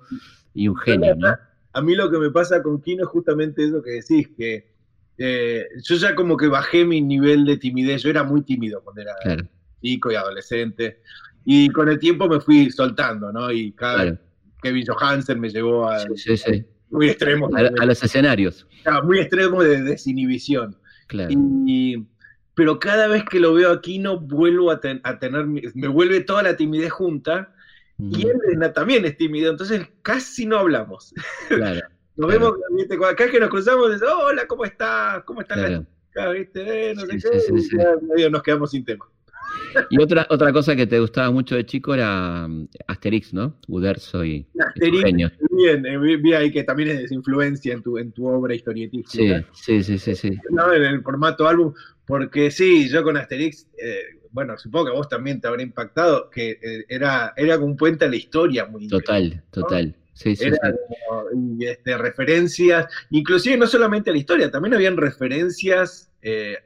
y 0.53 0.69
un 0.69 0.77
genio, 0.77 1.17
¿no? 1.17 1.48
A 1.73 1.81
mí 1.81 1.95
lo 1.95 2.09
que 2.09 2.17
me 2.17 2.31
pasa 2.31 2.61
con 2.61 2.81
Kino 2.81 3.03
es 3.03 3.09
justamente 3.09 3.63
eso 3.63 3.81
que 3.81 3.91
decís, 3.91 4.29
que 4.37 4.71
eh, 5.17 5.65
yo 5.83 5.95
ya 5.95 6.15
como 6.15 6.37
que 6.37 6.47
bajé 6.47 6.85
mi 6.85 7.01
nivel 7.01 7.45
de 7.45 7.57
timidez, 7.57 8.03
yo 8.03 8.09
era 8.09 8.23
muy 8.23 8.41
tímido 8.41 8.81
cuando 8.81 9.01
era 9.01 9.13
chico 9.81 10.11
y 10.11 10.15
adolescente, 10.15 11.01
y 11.45 11.69
con 11.69 11.89
el 11.89 11.99
tiempo 11.99 12.27
me 12.27 12.39
fui 12.39 12.69
soltando, 12.71 13.31
¿no? 13.31 13.51
Y 13.51 13.71
cada 13.73 14.19
Kevin 14.61 14.85
Johansen 14.85 15.39
me 15.39 15.49
llevó 15.49 15.89
a... 15.89 16.05
Muy 16.91 17.09
extremos. 17.09 17.51
A, 17.53 17.85
los 17.85 18.03
escenarios. 18.03 18.65
muy 19.03 19.19
extremos 19.19 19.63
de 19.63 19.83
desinhibición. 19.83 20.75
Claro. 21.07 21.29
Y, 21.31 22.07
pero 22.55 22.79
cada 22.79 23.07
vez 23.07 23.23
que 23.25 23.39
lo 23.39 23.53
veo 23.53 23.71
aquí 23.71 23.99
no 23.99 24.19
vuelvo 24.19 24.71
a, 24.71 24.79
tener, 24.79 25.45
me 25.45 25.87
vuelve 25.87 26.21
toda 26.21 26.43
la 26.43 26.57
timidez 26.57 26.91
junta, 26.91 27.53
y 27.99 28.27
él 28.27 28.39
también 28.73 29.05
es 29.05 29.17
tímido, 29.17 29.51
entonces 29.51 29.87
casi 30.01 30.45
no 30.45 30.57
hablamos. 30.59 31.13
Claro. 31.47 31.81
Nos 32.15 32.29
vemos, 32.29 32.53
cada 32.99 33.31
que 33.31 33.39
nos 33.39 33.49
cruzamos, 33.49 33.91
hola, 34.01 34.45
¿cómo 34.45 34.65
estás? 34.65 35.23
¿Cómo 35.23 35.39
estás? 35.39 35.85
¿Viste? 36.33 36.89
Eh, 36.91 36.93
no 36.93 37.05
sé 37.05 37.17
qué, 37.17 38.29
nos 38.29 38.43
quedamos 38.43 38.71
sin 38.71 38.83
tema. 38.83 39.05
Y 39.89 40.01
otra, 40.01 40.27
otra 40.29 40.51
cosa 40.51 40.75
que 40.75 40.85
te 40.85 40.99
gustaba 40.99 41.31
mucho 41.31 41.55
de 41.55 41.65
chico 41.65 41.93
era 41.93 42.45
mm, 42.45 42.67
Asterix, 42.87 43.33
¿no? 43.33 43.55
Uderzo 43.69 44.25
y 44.25 44.45
Asterix, 44.59 45.31
bien, 45.51 45.85
eh, 45.85 46.17
vi 46.17 46.33
ahí 46.33 46.51
que 46.51 46.63
también 46.63 46.89
es 46.89 47.11
influencia 47.13 47.73
en 47.73 47.81
tu, 47.81 47.97
en 47.97 48.11
tu 48.11 48.27
obra 48.27 48.53
historietística. 48.53 49.45
Sí, 49.53 49.81
sí, 49.81 49.97
sí, 49.97 50.13
sí, 50.13 50.37
No, 50.49 50.73
en 50.73 50.83
el 50.83 51.01
formato 51.01 51.47
álbum, 51.47 51.73
porque 52.05 52.51
sí, 52.51 52.89
yo 52.89 53.01
con 53.01 53.15
Asterix, 53.15 53.65
eh, 53.77 54.18
bueno, 54.31 54.57
supongo 54.57 54.85
que 54.85 54.91
a 54.91 54.95
vos 54.95 55.09
también 55.09 55.41
te 55.41 55.47
habrá 55.47 55.61
impactado, 55.61 56.29
que 56.29 56.59
eh, 56.61 56.85
era, 56.89 57.33
era 57.35 57.57
un 57.57 57.75
puente 57.75 58.05
a 58.05 58.09
la 58.09 58.15
historia 58.15 58.65
muy 58.65 58.87
Total, 58.87 59.43
total. 59.51 59.95
Sí, 60.19 60.35
sí, 60.35 60.47
era 60.47 60.57
este, 61.61 61.97
referencias, 61.97 62.87
inclusive 63.09 63.55
no 63.55 63.65
solamente 63.67 64.09
a 64.09 64.13
la 64.13 64.19
historia, 64.19 64.51
también 64.51 64.73
habían 64.73 64.97
referencias 64.97 66.11
eh, 66.21 66.57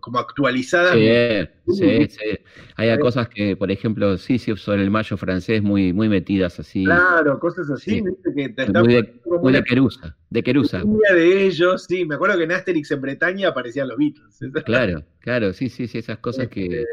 como 0.00 0.18
actualizadas. 0.18 0.92
Sí, 0.92 1.74
sí, 1.74 2.06
sí. 2.10 2.38
Hay 2.76 2.98
cosas 2.98 3.30
que, 3.30 3.56
por 3.56 3.70
ejemplo, 3.70 4.18
sí, 4.18 4.38
sí, 4.38 4.54
sobre 4.56 4.82
el 4.82 4.90
mayo 4.90 5.16
francés 5.16 5.62
muy, 5.62 5.94
muy 5.94 6.10
metidas 6.10 6.60
así. 6.60 6.84
Claro, 6.84 7.40
cosas 7.40 7.70
así, 7.70 8.04
que 8.36 8.50
te 8.50 8.66
muy, 8.66 8.92
de, 8.92 9.20
muy 9.24 9.54
de 9.54 9.64
Querusa, 9.64 10.14
de 10.28 10.42
Querusa. 10.42 10.82
de 11.14 11.46
ellos, 11.46 11.86
sí, 11.88 12.04
me 12.04 12.16
acuerdo 12.16 12.36
que 12.36 12.44
en 12.44 12.52
Asterix 12.52 12.90
en 12.90 13.00
Bretaña 13.00 13.48
aparecían 13.48 13.88
los 13.88 13.96
Beatles. 13.96 14.38
Claro, 14.66 15.02
claro, 15.20 15.54
sí, 15.54 15.70
sí, 15.70 15.86
sí, 15.86 15.96
esas 15.96 16.18
cosas 16.18 16.48
que... 16.48 16.84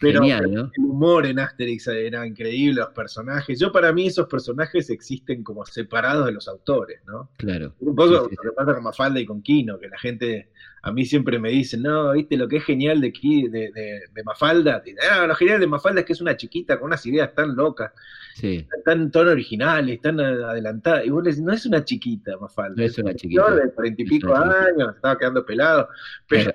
Pero 0.00 0.22
el 0.22 0.70
humor 0.78 1.26
en 1.26 1.40
Asterix 1.40 1.88
era 1.88 2.26
increíble, 2.26 2.80
los 2.80 2.90
personajes. 2.90 3.58
Yo 3.58 3.72
para 3.72 3.92
mí 3.92 4.06
esos 4.06 4.28
personajes 4.28 4.90
existen 4.90 5.42
como 5.42 5.64
separados 5.66 6.26
de 6.26 6.32
los 6.32 6.46
autores, 6.46 7.00
¿no? 7.06 7.30
Claro. 7.36 7.74
Un 7.80 7.96
poco 7.96 8.12
lo 8.12 8.28
que 8.28 8.36
pasa 8.54 8.74
con 8.74 8.84
Mafalda 8.84 9.18
y 9.18 9.26
con 9.26 9.42
Kino, 9.42 9.78
que 9.78 9.88
la 9.88 9.98
gente 9.98 10.50
a 10.82 10.92
mí 10.92 11.04
siempre 11.04 11.38
me 11.40 11.50
dice, 11.50 11.76
no, 11.76 12.12
viste 12.12 12.36
lo 12.36 12.46
que 12.46 12.58
es 12.58 12.64
genial 12.64 13.00
de, 13.00 13.10
de, 13.10 13.70
de, 14.14 14.24
Mafalda. 14.24 14.82
Ah, 15.10 15.26
lo 15.26 15.34
genial 15.34 15.58
de 15.58 15.66
Mafalda 15.66 16.00
es 16.00 16.06
que 16.06 16.12
es 16.12 16.20
una 16.20 16.36
chiquita 16.36 16.78
con 16.78 16.86
unas 16.86 17.04
ideas 17.04 17.34
tan 17.34 17.56
locas, 17.56 17.92
sí. 18.34 18.66
tan, 18.84 19.10
tan 19.10 19.26
originales, 19.26 20.00
tan 20.00 20.20
adelantadas. 20.20 21.04
Y 21.04 21.10
vos 21.10 21.24
le 21.24 21.30
decís, 21.30 21.44
no 21.44 21.52
es 21.52 21.66
una 21.66 21.84
chiquita 21.84 22.36
Mafalda. 22.38 22.74
No 22.76 22.84
es 22.84 22.96
una 22.98 23.14
chiquita. 23.14 23.50
De 23.54 23.70
cuarenta 23.72 24.02
y 24.02 24.04
pico 24.04 24.34
años, 24.34 24.94
estaba 24.94 25.18
quedando 25.18 25.44
pelado. 25.44 25.88
pero, 26.28 26.52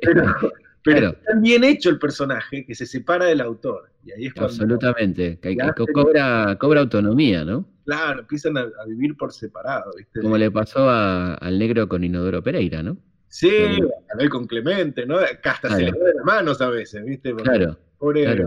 pero 0.00 0.52
pero 0.82 1.10
está 1.10 1.34
bien 1.40 1.64
hecho 1.64 1.90
el 1.90 1.98
personaje 1.98 2.64
que 2.64 2.74
se 2.74 2.86
separa 2.86 3.26
del 3.26 3.40
autor. 3.40 3.90
Y 4.04 4.12
ahí 4.12 4.26
es 4.26 4.32
Absolutamente, 4.36 5.38
que, 5.40 5.56
cobra, 5.92 6.56
cobra 6.58 6.80
autonomía, 6.80 7.44
¿no? 7.44 7.68
Claro, 7.84 8.20
empiezan 8.20 8.56
a, 8.56 8.66
vivir 8.86 9.16
por 9.16 9.32
separado. 9.32 9.92
¿viste? 9.96 10.20
Como 10.20 10.36
le 10.36 10.50
pasó 10.50 10.88
al 10.88 11.58
negro 11.58 11.88
con 11.88 12.04
Inodoro 12.04 12.42
Pereira, 12.42 12.82
¿no? 12.82 12.98
Sí, 13.28 13.50
a 13.50 14.28
con 14.28 14.46
Clemente, 14.46 15.04
¿no? 15.04 15.18
hasta 15.18 15.76
se 15.76 15.82
le 15.82 15.90
da 15.92 16.06
de 16.06 16.14
las 16.14 16.24
manos 16.24 16.60
a 16.60 16.70
veces, 16.70 17.04
¿viste? 17.04 17.34
claro. 17.34 17.78
Pobre 17.98 18.46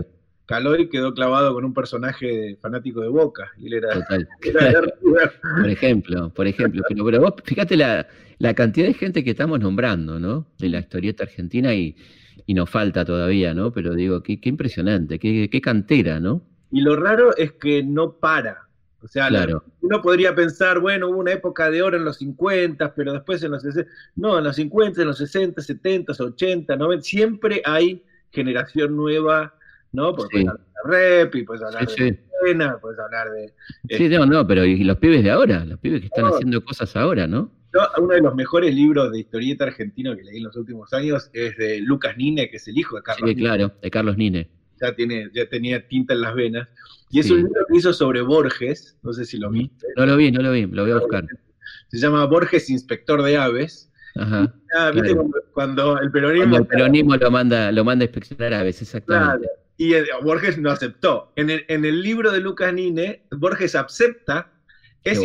Caloy 0.52 0.88
quedó 0.88 1.14
clavado 1.14 1.54
con 1.54 1.64
un 1.64 1.74
personaje 1.74 2.56
fanático 2.60 3.00
de 3.00 3.08
Boca. 3.08 3.50
Y 3.58 3.68
él 3.68 3.74
era, 3.74 3.92
Total. 3.94 4.28
por 5.60 5.68
ejemplo, 5.68 6.30
por 6.30 6.46
ejemplo. 6.46 6.82
Pero, 6.88 7.04
pero 7.04 7.20
vos, 7.20 7.34
fíjate 7.44 7.76
la, 7.76 8.06
la 8.38 8.54
cantidad 8.54 8.86
de 8.86 8.94
gente 8.94 9.24
que 9.24 9.30
estamos 9.30 9.60
nombrando, 9.60 10.18
¿no? 10.18 10.46
De 10.58 10.68
la 10.68 10.80
historieta 10.80 11.24
argentina 11.24 11.74
y 11.74 11.96
y 12.46 12.54
nos 12.54 12.70
falta 12.70 13.04
todavía, 13.04 13.54
¿no? 13.54 13.72
Pero 13.72 13.94
digo, 13.94 14.22
qué, 14.22 14.38
impresionante, 14.42 15.18
qué, 15.18 15.60
cantera, 15.60 16.20
¿no? 16.20 16.42
Y 16.70 16.80
lo 16.80 16.96
raro 16.96 17.36
es 17.36 17.52
que 17.52 17.82
no 17.82 18.14
para. 18.14 18.68
O 19.02 19.08
sea, 19.08 19.28
uno 19.80 20.00
podría 20.00 20.32
pensar, 20.34 20.78
bueno, 20.78 21.08
hubo 21.08 21.18
una 21.18 21.32
época 21.32 21.70
de 21.70 21.82
oro 21.82 21.96
en 21.96 22.04
los 22.04 22.18
50, 22.18 22.94
pero 22.94 23.12
después 23.12 23.42
en 23.42 23.50
los 23.50 23.62
60, 23.62 23.90
no, 24.14 24.38
en 24.38 24.44
los 24.44 24.54
50, 24.56 25.00
en 25.00 25.08
los 25.08 25.18
60, 25.18 25.60
70, 25.60 26.12
80, 26.12 26.76
90, 26.76 27.02
siempre 27.02 27.62
hay 27.64 28.04
generación 28.30 28.96
nueva, 28.96 29.56
¿no? 29.92 30.14
Porque 30.14 30.38
sí. 30.38 30.46
hablar 30.46 30.66
de 30.66 31.24
rap 31.24 31.34
y 31.34 31.44
puedes 31.44 31.62
hablar 31.62 31.86
de 31.86 32.18
escena, 32.40 32.78
puedes 32.80 32.98
hablar 32.98 33.30
de... 33.30 33.48
Sí, 33.96 34.04
este 34.04 34.18
no, 34.18 34.26
no, 34.26 34.46
pero 34.46 34.64
y 34.64 34.82
los 34.84 34.96
pibes 34.98 35.22
de 35.22 35.30
ahora, 35.30 35.64
los 35.64 35.78
pibes 35.78 36.00
que 36.00 36.06
están 36.06 36.26
haciendo 36.26 36.64
cosas 36.64 36.94
ahora, 36.96 37.26
¿no? 37.26 37.50
uno 37.98 38.14
de 38.14 38.20
los 38.20 38.34
mejores 38.34 38.74
libros 38.74 39.10
de 39.12 39.20
historieta 39.20 39.64
argentino 39.64 40.14
que 40.14 40.22
leí 40.22 40.38
en 40.38 40.44
los 40.44 40.56
últimos 40.56 40.92
años 40.92 41.30
es 41.32 41.56
de 41.56 41.80
Lucas 41.80 42.16
Nine, 42.16 42.50
que 42.50 42.56
es 42.56 42.68
el 42.68 42.76
hijo 42.76 42.96
de 42.96 43.02
Carlos 43.02 43.30
Sí, 43.30 43.36
claro, 43.36 43.72
de 43.80 43.90
Carlos 43.90 44.16
Nine. 44.18 44.50
Ya, 44.80 44.94
tiene, 44.94 45.30
ya 45.32 45.48
tenía 45.48 45.86
tinta 45.86 46.12
en 46.12 46.20
las 46.20 46.34
venas. 46.34 46.68
Y 47.10 47.20
es 47.20 47.30
un 47.30 47.38
libro 47.38 47.64
que 47.68 47.78
hizo 47.78 47.92
sobre 47.92 48.20
Borges, 48.20 48.98
no 49.02 49.12
sé 49.12 49.24
si 49.24 49.38
lo 49.38 49.50
viste. 49.50 49.86
No 49.96 50.06
lo 50.06 50.16
vi, 50.16 50.30
no 50.30 50.42
lo 50.42 50.50
vi, 50.50 50.66
lo 50.66 50.82
voy 50.82 50.92
a 50.92 50.98
buscar. 50.98 51.24
Se 51.88 51.98
llama 51.98 52.24
Borges, 52.24 52.68
Inspector 52.68 53.22
de 53.22 53.36
Aves. 53.36 53.90
Ajá. 54.16 54.52
Ah, 54.76 54.90
¿viste 54.90 55.16
cuando, 55.52 55.98
el 56.00 56.10
peronismo... 56.10 56.50
Cuando 56.50 56.58
el 56.58 56.66
peronismo 56.66 57.16
lo 57.16 57.30
manda, 57.30 57.70
lo 57.72 57.84
manda 57.84 58.04
a 58.04 58.06
inspeccionar 58.06 58.54
aves, 58.54 58.82
exactamente. 58.82 59.48
Y 59.76 59.94
Borges 60.22 60.58
no 60.58 60.70
aceptó. 60.70 61.32
En 61.36 61.50
el, 61.50 61.64
en 61.68 61.84
el 61.84 62.02
libro 62.02 62.30
de 62.30 62.40
Lucas 62.40 62.72
Nine, 62.72 63.22
Borges 63.30 63.74
acepta 63.74 64.52
es 65.04 65.20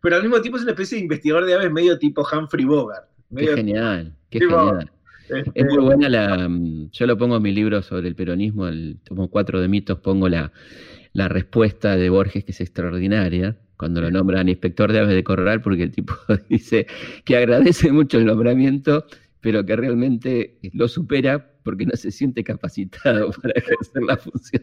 pero 0.00 0.16
al 0.16 0.22
mismo 0.22 0.40
tiempo 0.40 0.56
es 0.56 0.62
una 0.62 0.72
especie 0.72 0.96
de 0.96 1.02
investigador 1.02 1.44
de 1.44 1.54
aves 1.54 1.70
medio 1.70 1.98
tipo 1.98 2.26
Humphrey 2.30 2.64
Bogart. 2.64 3.06
qué 3.36 3.48
genial, 3.48 4.14
qué 4.30 4.40
genial. 4.40 4.90
Es 5.28 5.46
este 5.54 5.64
muy 5.64 5.78
buena 5.78 6.08
la. 6.08 6.48
Mm, 6.48 6.90
yo 6.90 7.06
lo 7.06 7.16
pongo 7.16 7.36
en 7.36 7.42
mi 7.42 7.52
libro 7.52 7.82
sobre 7.82 8.08
el 8.08 8.14
peronismo, 8.14 8.68
el 8.68 8.98
tomo 9.04 9.28
4 9.28 9.60
de 9.60 9.68
mitos, 9.68 9.98
pongo 10.00 10.28
la, 10.28 10.52
la 11.12 11.28
respuesta 11.28 11.96
de 11.96 12.10
Borges, 12.10 12.44
que 12.44 12.52
es 12.52 12.60
extraordinaria, 12.60 13.56
cuando 13.76 14.02
lo 14.02 14.10
nombran 14.10 14.48
inspector 14.48 14.92
de 14.92 15.00
aves 15.00 15.14
de 15.14 15.24
corral, 15.24 15.62
porque 15.62 15.84
el 15.84 15.92
tipo 15.92 16.14
dice 16.48 16.86
que 17.24 17.36
agradece 17.36 17.90
mucho 17.90 18.18
el 18.18 18.26
nombramiento, 18.26 19.06
pero 19.40 19.64
que 19.64 19.76
realmente 19.76 20.58
lo 20.72 20.88
supera 20.88 21.53
porque 21.64 21.86
no 21.86 21.96
se 21.96 22.12
siente 22.12 22.44
capacitado 22.44 23.30
para 23.42 23.54
ejercer 23.54 24.02
la 24.02 24.16
función. 24.16 24.62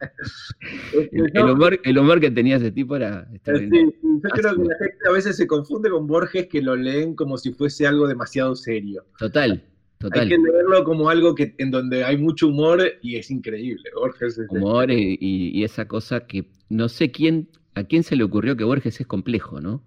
el, 0.92 1.98
humor, 1.98 2.20
que 2.20 2.30
tenía 2.30 2.56
ese 2.56 2.72
tipo 2.72 2.96
era... 2.96 3.26
Sí, 3.30 3.70
yo 3.70 4.30
creo 4.30 4.56
que 4.56 4.64
la 4.64 4.76
gente 4.78 5.08
a 5.08 5.12
veces 5.12 5.36
se 5.36 5.46
confunde 5.46 5.88
con 5.88 6.06
Borges 6.06 6.48
que 6.48 6.60
lo 6.60 6.76
leen 6.76 7.14
como 7.14 7.38
si 7.38 7.52
fuese 7.52 7.86
algo 7.86 8.06
demasiado 8.06 8.54
serio. 8.56 9.04
Total, 9.18 9.64
Total. 9.98 10.22
Hay 10.22 10.28
que 10.30 10.38
leerlo 10.38 10.82
como 10.84 11.10
algo 11.10 11.34
que, 11.34 11.54
en 11.58 11.70
donde 11.70 12.04
hay 12.04 12.16
mucho 12.16 12.48
humor 12.48 12.82
y 13.02 13.16
es 13.16 13.30
increíble. 13.30 13.82
Borges 13.94 14.38
es 14.38 14.48
humor 14.48 14.90
y, 14.90 15.18
y, 15.20 15.62
esa 15.62 15.86
cosa 15.86 16.26
que 16.26 16.46
no 16.70 16.88
sé 16.88 17.10
quién, 17.10 17.50
a 17.74 17.84
quién 17.84 18.02
se 18.02 18.16
le 18.16 18.24
ocurrió 18.24 18.56
que 18.56 18.64
Borges 18.64 18.98
es 18.98 19.06
complejo, 19.06 19.60
¿no? 19.60 19.82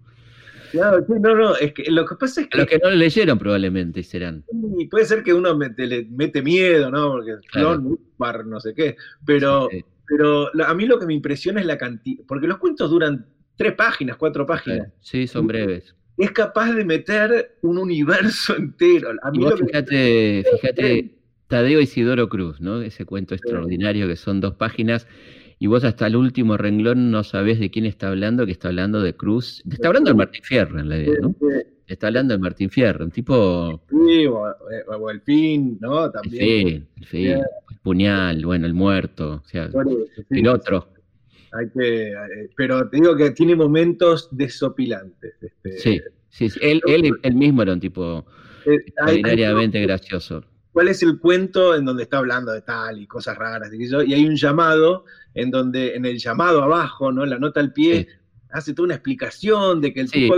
Claro, 0.74 1.06
no, 1.08 1.34
no, 1.36 1.56
es 1.56 1.72
que 1.72 1.88
lo 1.88 2.04
que 2.04 2.16
pasa 2.16 2.40
es 2.40 2.48
que. 2.48 2.58
Los 2.58 2.66
que 2.66 2.78
no 2.78 2.90
lo 2.90 2.96
leyeron 2.96 3.38
probablemente 3.38 4.02
serán. 4.02 4.44
Y 4.76 4.86
puede 4.88 5.04
ser 5.04 5.22
que 5.22 5.32
uno 5.32 5.56
le 5.76 6.06
mete 6.10 6.42
miedo, 6.42 6.90
¿no? 6.90 7.12
Porque 7.12 7.36
clon, 7.52 7.96
no 8.46 8.60
sé 8.60 8.74
qué. 8.74 8.96
Pero, 9.24 9.68
pero 10.08 10.50
a 10.66 10.74
mí 10.74 10.86
lo 10.86 10.98
que 10.98 11.06
me 11.06 11.14
impresiona 11.14 11.60
es 11.60 11.66
la 11.66 11.78
cantidad. 11.78 12.24
Porque 12.26 12.48
los 12.48 12.58
cuentos 12.58 12.90
duran 12.90 13.24
tres 13.54 13.74
páginas, 13.74 14.16
cuatro 14.16 14.44
páginas. 14.46 14.88
Sí, 15.00 15.28
son 15.28 15.46
breves. 15.46 15.94
Es 16.18 16.32
capaz 16.32 16.72
de 16.72 16.84
meter 16.84 17.56
un 17.62 17.78
universo 17.78 18.56
entero. 18.56 19.10
A 19.22 19.30
mí 19.30 19.46
fíjate, 19.56 20.44
fíjate, 20.60 21.14
Tadeo 21.46 21.80
Isidoro 21.80 22.28
Cruz, 22.28 22.60
¿no? 22.60 22.82
Ese 22.82 23.04
cuento 23.04 23.36
extraordinario 23.36 24.08
que 24.08 24.16
son 24.16 24.40
dos 24.40 24.56
páginas 24.56 25.06
y 25.58 25.66
vos 25.66 25.84
hasta 25.84 26.06
el 26.06 26.16
último 26.16 26.56
renglón 26.56 27.10
no 27.10 27.24
sabés 27.24 27.58
de 27.60 27.70
quién 27.70 27.86
está 27.86 28.08
hablando, 28.08 28.46
que 28.46 28.52
está 28.52 28.68
hablando 28.68 29.00
de 29.00 29.14
Cruz. 29.14 29.62
Está 29.70 29.88
hablando 29.88 30.10
de 30.10 30.16
Martín 30.16 30.42
Fierro 30.42 30.80
en 30.80 30.88
la 30.88 30.98
idea, 30.98 31.14
¿no? 31.20 31.34
Está 31.86 32.06
hablando 32.08 32.34
de 32.34 32.38
Martín 32.38 32.70
Fierro, 32.70 33.04
un 33.04 33.10
tipo... 33.10 33.82
Sí, 33.90 34.26
o, 34.26 35.10
el 35.10 35.20
fin, 35.20 35.78
¿no? 35.80 36.10
También. 36.10 36.86
El 36.96 37.06
fin, 37.06 37.26
el 37.28 37.32
el 37.38 37.78
puñal, 37.82 38.44
bueno, 38.44 38.66
el 38.66 38.74
muerto, 38.74 39.42
o 39.44 39.48
sea, 39.48 39.68
el 40.30 40.48
otro. 40.48 40.88
Hay 41.52 41.68
que, 41.70 42.08
eh, 42.08 42.50
pero 42.56 42.88
te 42.88 42.96
digo 42.96 43.14
que 43.16 43.30
tiene 43.30 43.54
momentos 43.54 44.28
desopilantes. 44.32 45.34
Este, 45.40 45.78
sí, 45.78 46.00
sí, 46.30 46.58
Él, 46.60 46.80
él, 46.86 47.34
mismo 47.34 47.62
era 47.62 47.74
un 47.74 47.80
tipo 47.80 48.24
eh, 48.66 48.74
extraordinariamente 48.74 49.80
gracioso 49.82 50.44
cuál 50.74 50.88
es 50.88 51.04
el 51.04 51.20
cuento 51.20 51.76
en 51.76 51.84
donde 51.84 52.02
está 52.02 52.18
hablando 52.18 52.52
de 52.52 52.60
tal 52.60 53.00
y 53.00 53.06
cosas 53.06 53.38
raras. 53.38 53.70
Y, 53.72 54.12
hay 54.12 54.26
un 54.26 54.34
llamado 54.34 55.04
en 55.32 55.52
donde 55.52 55.94
en 55.94 56.04
el 56.04 56.18
llamado 56.18 56.64
abajo, 56.64 57.12
¿no? 57.12 57.22
En 57.22 57.30
la 57.30 57.38
nota 57.38 57.60
al 57.60 57.72
pie, 57.72 58.08
hace 58.50 58.74
toda 58.74 58.86
una 58.86 58.94
explicación 58.96 59.80
de 59.80 59.94
que 59.94 60.00
el 60.00 60.08
sí, 60.08 60.28
tipo... 60.28 60.34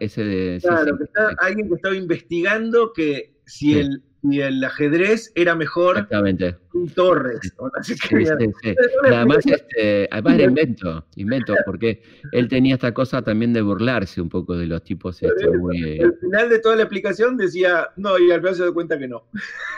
ese 0.00 0.24
de... 0.24 0.58
Claro, 0.60 0.98
que 0.98 1.04
está 1.04 1.28
alguien 1.38 1.68
que 1.68 1.76
estaba 1.76 1.94
investigando 1.94 2.92
que 2.92 3.36
si 3.46 3.78
el 3.78 4.02
y 4.22 4.40
el 4.40 4.62
ajedrez 4.62 5.32
era 5.34 5.54
mejor 5.54 5.96
Exactamente. 5.96 6.56
que 6.72 6.90
Torres. 6.94 7.40
Sí, 7.82 7.94
sí, 8.08 8.24
sí. 8.62 8.74
Además, 9.06 9.38
este, 9.46 10.08
además 10.10 10.34
era 10.34 10.44
invento, 10.48 11.06
invento, 11.16 11.54
porque 11.64 12.02
él 12.32 12.48
tenía 12.48 12.74
esta 12.74 12.92
cosa 12.92 13.22
también 13.22 13.52
de 13.52 13.62
burlarse 13.62 14.20
un 14.20 14.28
poco 14.28 14.56
de 14.56 14.66
los 14.66 14.82
tipos 14.84 15.22
este, 15.22 15.48
muy... 15.50 16.00
Al 16.00 16.14
final 16.18 16.48
de 16.50 16.58
toda 16.58 16.76
la 16.76 16.82
explicación 16.82 17.36
decía, 17.36 17.88
no, 17.96 18.18
y 18.18 18.30
al 18.30 18.40
final 18.40 18.54
se 18.54 18.64
da 18.64 18.72
cuenta 18.72 18.98
que 18.98 19.08
no. 19.08 19.24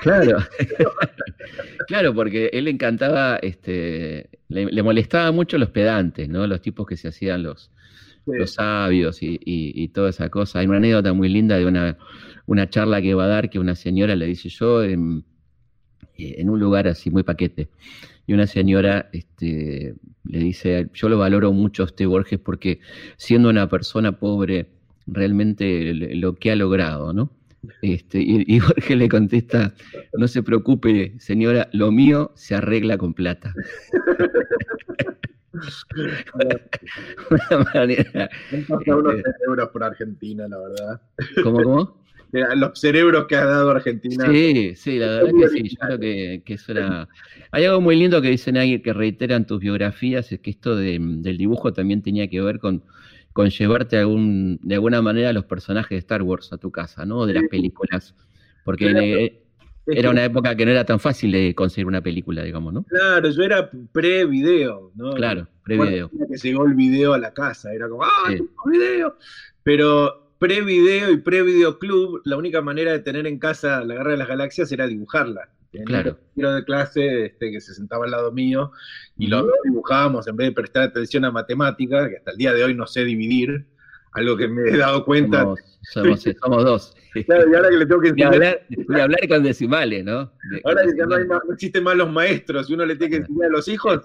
Claro, 0.02 0.38
claro, 1.86 2.14
porque 2.14 2.50
él 2.52 2.64
le 2.64 2.70
encantaba, 2.70 3.36
este, 3.36 4.28
le, 4.48 4.66
le 4.66 4.82
molestaba 4.82 5.30
mucho 5.32 5.58
los 5.58 5.70
pedantes, 5.70 6.28
¿no? 6.28 6.46
Los 6.46 6.60
tipos 6.60 6.86
que 6.86 6.96
se 6.96 7.08
hacían 7.08 7.42
los, 7.42 7.70
sabios 8.46 9.20
y, 9.22 9.34
y- 9.44 9.72
y 9.82 9.88
toda 9.88 10.10
esa 10.10 10.28
cosa. 10.28 10.60
Hay 10.60 10.66
una 10.66 10.76
anécdota 10.76 11.12
muy 11.12 11.28
linda 11.28 11.56
de 11.58 11.66
una, 11.66 11.96
una 12.52 12.68
charla 12.68 13.00
que 13.00 13.14
va 13.14 13.24
a 13.24 13.28
dar 13.28 13.48
que 13.50 13.58
una 13.58 13.74
señora 13.74 14.14
le 14.14 14.26
dice 14.26 14.48
yo 14.50 14.84
en, 14.84 15.24
en 16.18 16.50
un 16.50 16.60
lugar 16.60 16.86
así 16.86 17.10
muy 17.10 17.22
paquete. 17.22 17.68
Y 18.26 18.34
una 18.34 18.46
señora 18.46 19.08
este, 19.12 19.94
le 20.24 20.38
dice, 20.38 20.88
yo 20.94 21.08
lo 21.08 21.18
valoro 21.18 21.52
mucho 21.52 21.82
a 21.82 21.86
usted 21.86 22.06
Borges 22.06 22.38
porque 22.38 22.78
siendo 23.16 23.48
una 23.48 23.68
persona 23.68 24.12
pobre, 24.18 24.66
realmente 25.06 25.92
lo 25.94 26.34
que 26.34 26.52
ha 26.52 26.56
logrado, 26.56 27.12
¿no? 27.12 27.32
Este, 27.80 28.20
y, 28.20 28.44
y 28.46 28.60
Borges 28.66 28.96
le 28.96 29.08
contesta, 29.08 29.72
no 30.18 30.28
se 30.28 30.42
preocupe, 30.42 31.14
señora, 31.18 31.68
lo 31.72 31.90
mío 31.90 32.32
se 32.34 32.54
arregla 32.54 32.98
con 32.98 33.14
plata. 33.14 33.54
Una 37.30 37.64
manera- 37.74 38.30
Han 38.52 38.64
pasado 38.66 38.98
unos 39.00 39.14
Este- 39.16 39.32
cerebros 39.32 39.68
por 39.70 39.84
Argentina, 39.84 40.48
la 40.48 40.58
verdad. 40.58 41.02
¿Cómo, 41.42 41.62
cómo? 41.62 42.01
Los 42.32 42.80
cerebros 42.80 43.26
que 43.26 43.36
ha 43.36 43.44
dado 43.44 43.70
Argentina. 43.70 44.26
Sí, 44.30 44.72
sí, 44.74 44.98
la 44.98 45.06
verdad 45.22 45.32
que 45.38 45.48
sí. 45.48 45.68
Yo 45.68 45.76
creo 45.78 45.98
que, 46.00 46.42
que 46.44 46.54
eso 46.54 46.72
era. 46.72 47.06
Hay 47.50 47.64
algo 47.66 47.80
muy 47.82 47.94
lindo 47.96 48.22
que 48.22 48.28
dicen 48.30 48.56
ahí 48.56 48.80
que 48.80 48.92
reiteran 48.94 49.46
tus 49.46 49.60
biografías, 49.60 50.32
es 50.32 50.40
que 50.40 50.50
esto 50.50 50.74
de- 50.74 50.98
del 50.98 51.36
dibujo 51.36 51.72
también 51.74 52.00
tenía 52.02 52.28
que 52.28 52.40
ver 52.40 52.58
con, 52.58 52.82
con 53.34 53.50
llevarte 53.50 53.98
algún, 53.98 54.58
de 54.62 54.74
alguna 54.76 55.02
manera 55.02 55.28
a 55.28 55.32
los 55.34 55.44
personajes 55.44 55.90
de 55.90 55.98
Star 55.98 56.22
Wars 56.22 56.52
a 56.52 56.58
tu 56.58 56.70
casa, 56.70 57.04
¿no? 57.04 57.26
De 57.26 57.34
las 57.34 57.44
películas. 57.50 58.14
Porque 58.64 58.90
Claro. 58.90 59.04
eh, 59.04 59.38
era 59.88 60.10
una 60.10 60.24
época 60.24 60.54
que 60.54 60.64
no 60.64 60.70
era 60.70 60.84
tan 60.86 61.00
fácil 61.00 61.32
de 61.32 61.54
conseguir 61.54 61.86
una 61.86 62.00
película, 62.00 62.42
digamos, 62.44 62.72
¿no? 62.72 62.84
Claro, 62.84 63.28
yo 63.30 63.42
era 63.42 63.68
pre-video, 63.92 64.92
¿no? 64.94 65.12
Claro, 65.14 65.48
Bueno, 65.66 65.82
pre-video. 65.84 66.10
que 66.30 66.36
llegó 66.38 66.64
el 66.66 66.74
video 66.74 67.12
a 67.14 67.18
la 67.18 67.32
casa, 67.34 67.72
era 67.74 67.88
como, 67.88 68.04
¡ah, 68.04 68.08
Sí. 68.28 68.36
tengo 68.36 68.52
video! 68.70 69.16
Pero 69.64 70.21
pre-video 70.42 71.12
y 71.12 71.18
pre-videoclub, 71.18 72.20
la 72.24 72.36
única 72.36 72.60
manera 72.60 72.90
de 72.90 72.98
tener 72.98 73.28
en 73.28 73.38
casa 73.38 73.84
la 73.84 73.94
Guerra 73.94 74.10
de 74.10 74.16
las 74.16 74.26
Galaxias 74.26 74.72
era 74.72 74.88
dibujarla. 74.88 75.48
Tenía 75.70 75.86
Claro. 75.86 76.18
un 76.34 76.54
de 76.56 76.64
clase 76.64 77.26
este, 77.26 77.52
que 77.52 77.60
se 77.60 77.72
sentaba 77.74 78.06
al 78.06 78.10
lado 78.10 78.32
mío 78.32 78.72
y 79.16 79.30
dos 79.30 79.46
dibujábamos 79.62 80.26
en 80.26 80.36
vez 80.36 80.48
de 80.48 80.52
prestar 80.52 80.82
atención 80.82 81.24
a 81.24 81.30
matemática, 81.30 82.08
que 82.08 82.16
hasta 82.16 82.32
el 82.32 82.38
día 82.38 82.52
de 82.52 82.64
hoy 82.64 82.74
no 82.74 82.88
sé 82.88 83.04
dividir, 83.04 83.66
algo 84.14 84.36
que 84.36 84.48
me 84.48 84.68
he 84.68 84.76
dado 84.76 85.04
cuenta. 85.04 85.42
Somos, 85.42 85.60
somos, 85.92 86.36
somos 86.42 86.64
dos. 86.64 86.96
Claro, 87.26 87.50
y 87.50 87.54
ahora 87.54 87.68
que 87.68 87.76
le 87.76 87.86
tengo 87.86 88.00
que 88.00 88.08
enseñar 88.08 88.34
hablar, 88.34 88.60
voy 88.86 89.00
a 89.00 89.02
hablar 89.04 89.28
con 89.28 89.42
decimales, 89.42 90.04
¿no? 90.04 90.32
De- 90.50 90.60
Ahora 90.64 90.82
que 90.82 90.96
ya 90.96 91.06
no, 91.06 91.14
hay 91.16 91.24
más- 91.26 91.42
no 91.46 91.54
existen 91.54 91.84
más 91.84 91.96
los 91.96 92.10
maestros, 92.10 92.70
y 92.70 92.74
uno 92.74 92.86
le 92.86 92.96
tiene 92.96 93.10
que 93.10 93.16
enseñar 93.18 93.46
a 93.48 93.52
los 93.52 93.68
hijos, 93.68 94.00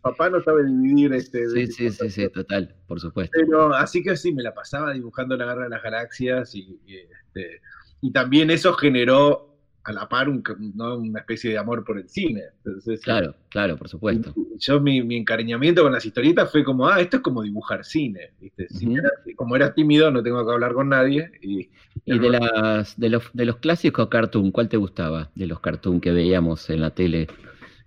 papá 0.00 0.30
no 0.30 0.40
sabe 0.42 0.64
dividir 0.66 1.12
este. 1.12 1.48
Sí, 1.48 1.66
sí, 1.66 1.90
sí, 1.90 2.10
sí, 2.10 2.28
total, 2.28 2.74
por 2.86 3.00
supuesto. 3.00 3.36
Pero 3.38 3.74
así 3.74 4.02
que 4.02 4.16
sí, 4.16 4.32
me 4.32 4.42
la 4.42 4.54
pasaba 4.54 4.92
dibujando 4.92 5.36
la 5.36 5.46
guerra 5.46 5.64
de 5.64 5.70
las 5.70 5.82
galaxias 5.82 6.54
y, 6.54 6.78
y, 6.86 6.96
este, 6.98 7.60
y 8.00 8.12
también 8.12 8.50
eso 8.50 8.72
generó 8.74 9.51
a 9.84 9.92
la 9.92 10.08
par 10.08 10.28
un- 10.28 10.42
¿no? 10.74 10.96
una 10.96 11.20
especie 11.20 11.50
de 11.50 11.58
amor 11.58 11.84
por 11.84 11.98
el 11.98 12.08
cine. 12.08 12.42
Entonces, 12.64 13.00
Claro, 13.00 13.34
claro, 13.48 13.76
por 13.76 13.88
supuesto. 13.88 14.34
yo 14.58 14.80
mi, 14.80 15.02
mi 15.02 15.16
encariñamiento 15.16 15.82
con 15.82 15.92
las 15.92 16.04
historietas 16.06 16.50
fue 16.52 16.62
como, 16.64 16.86
ah, 16.88 17.00
esto 17.00 17.16
es 17.16 17.22
como 17.22 17.42
dibujar 17.42 17.84
cine. 17.84 18.30
¿viste? 18.40 18.68
Si 18.68 18.86
Ujú. 18.86 18.98
era- 18.98 19.10
como 19.36 19.56
era 19.56 19.74
tímido, 19.74 20.10
no 20.10 20.22
tengo 20.22 20.44
que 20.46 20.52
hablar 20.52 20.72
con 20.74 20.88
nadie. 20.88 21.30
Y, 21.42 21.70
Y 22.04 22.18
de 22.18 22.30
las 22.30 22.98
de 22.98 23.08
los 23.10 23.24
de 23.32 23.44
los 23.44 23.56
clásicos 23.56 24.08
cartoon, 24.08 24.50
¿cuál 24.52 24.68
te 24.68 24.76
gustaba? 24.76 25.30
De 25.34 25.46
los 25.46 25.60
cartoon 25.60 26.00
que 26.00 26.10
veíamos 26.12 26.68
en 26.70 26.80
la 26.80 26.90
tele, 26.90 27.26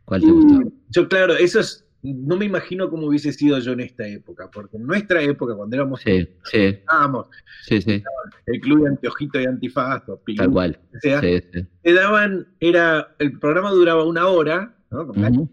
¿cuál 0.06 0.22
te 0.22 0.32
gustaba? 0.32 0.64
Yo, 0.90 1.08
claro, 1.08 1.34
eso 1.36 1.60
es. 1.60 1.85
No 2.14 2.38
me 2.38 2.46
imagino 2.46 2.90
cómo 2.90 3.08
hubiese 3.08 3.32
sido 3.32 3.58
yo 3.60 3.72
en 3.74 3.80
esta 3.82 4.08
época, 4.08 4.50
porque 4.52 4.78
en 4.78 4.86
nuestra 4.86 5.22
época, 5.22 5.56
cuando 5.56 5.76
éramos 5.76 6.02
Sí, 6.02 6.28
sí, 6.44 6.58
estábamos, 6.58 7.28
sí, 7.64 7.82
sí, 7.82 8.04
el 8.46 8.60
club 8.60 8.84
de 8.84 8.90
anteojito 8.90 9.40
y 9.40 9.46
antifaz, 9.46 10.08
o 10.10 10.18
Pilú, 10.18 10.38
tal 10.38 10.52
cual. 10.52 10.80
o 10.96 11.00
sea, 11.00 11.22
Sí, 11.22 11.42
te 11.82 11.94
daban, 11.94 12.48
era, 12.60 13.16
el 13.20 13.40
programa 13.40 13.72
duraba 13.72 14.04
una 14.04 14.28
hora, 14.28 14.76
¿no? 14.92 15.08
Con 15.08 15.50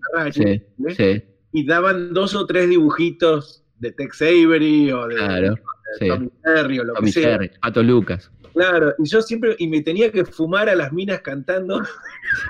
¿ves? 0.79 0.97
sí, 0.97 1.23
y 1.53 1.67
daban 1.67 2.13
dos 2.13 2.35
o 2.35 2.47
tres 2.47 2.69
dibujitos 2.69 3.65
de 3.79 3.93
Tex 3.93 4.23
Avery 4.23 4.91
o 4.93 5.09
de, 5.09 5.17
claro. 5.17 5.55
de. 6.01 6.09
Tommy 6.09 6.31
Jerry 6.45 6.79
o 6.79 6.85
lo 6.85 6.95
Tommy 6.95 7.13
que 7.13 7.21
sea. 7.21 7.39
Pato 7.61 7.83
Lucas. 7.83 8.31
Claro, 8.55 8.95
y 8.99 9.09
yo 9.09 9.23
siempre, 9.23 9.57
y 9.59 9.67
me 9.67 9.81
tenía 9.81 10.11
que 10.13 10.25
fumar 10.25 10.69
a 10.69 10.75
las 10.75 10.93
minas 10.93 11.21
cantando. 11.21 11.83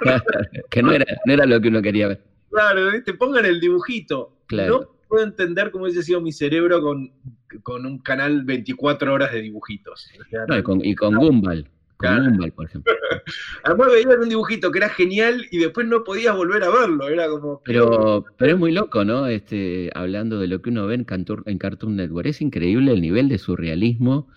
que 0.70 0.83
no 0.83 0.92
era, 0.92 1.07
no 1.27 1.33
era 1.33 1.46
lo 1.46 1.61
que 1.61 1.68
uno 1.68 1.81
quería 1.81 2.09
ver. 2.09 2.32
Claro, 2.53 2.91
te 3.05 3.15
pongan 3.15 3.45
el 3.47 3.59
dibujito. 3.61 4.37
Claro. 4.47 4.81
No 4.81 4.88
puedo 5.09 5.25
entender 5.25 5.71
cómo 5.71 5.85
hubiese 5.85 6.03
sido 6.03 6.21
mi 6.21 6.33
cerebro 6.33 6.81
con, 6.81 7.11
con 7.62 7.85
un 7.87 7.99
canal 7.99 8.45
24 8.45 9.12
horas 9.12 9.33
de 9.33 9.41
dibujitos. 9.43 10.09
O 10.21 10.25
sea, 10.31 10.45
No, 10.47 10.57
y 10.59 10.62
con, 10.62 10.85
y 10.85 10.95
con 10.95 11.17
Gumball. 11.17 11.65
Con 11.97 12.09
Claro. 12.09 12.25
Gumball, 12.25 12.53
por 12.53 12.67
ejemplo. 12.67 12.93
Además 13.65 13.88
veías 13.93 14.19
un 14.21 14.29
dibujito 14.29 14.71
que 14.71 14.79
era 14.79 14.88
genial 14.88 15.47
y 15.51 15.59
después 15.59 15.87
no 15.87 16.03
podías 16.05 16.35
volver 16.37 16.62
a 16.65 16.71
verlo. 16.71 17.09
Era 17.09 17.29
como. 17.29 17.61
Pero, 17.65 18.25
pero 18.37 18.53
es 18.55 18.59
muy 18.59 18.73
loco, 18.73 19.05
¿no? 19.05 19.27
Este, 19.29 19.91
hablando 19.95 20.38
de 20.41 20.49
lo 20.49 20.61
que 20.62 20.71
uno 20.71 20.87
ve 20.87 20.95
en, 20.97 21.07
Cantur- 21.07 21.43
en 21.47 21.59
Cartoon 21.59 21.97
Network. 21.97 22.27
Es 22.27 22.41
increíble 22.43 22.93
el 22.93 23.01
nivel 23.01 23.29
de 23.29 23.38
surrealismo 23.38 24.29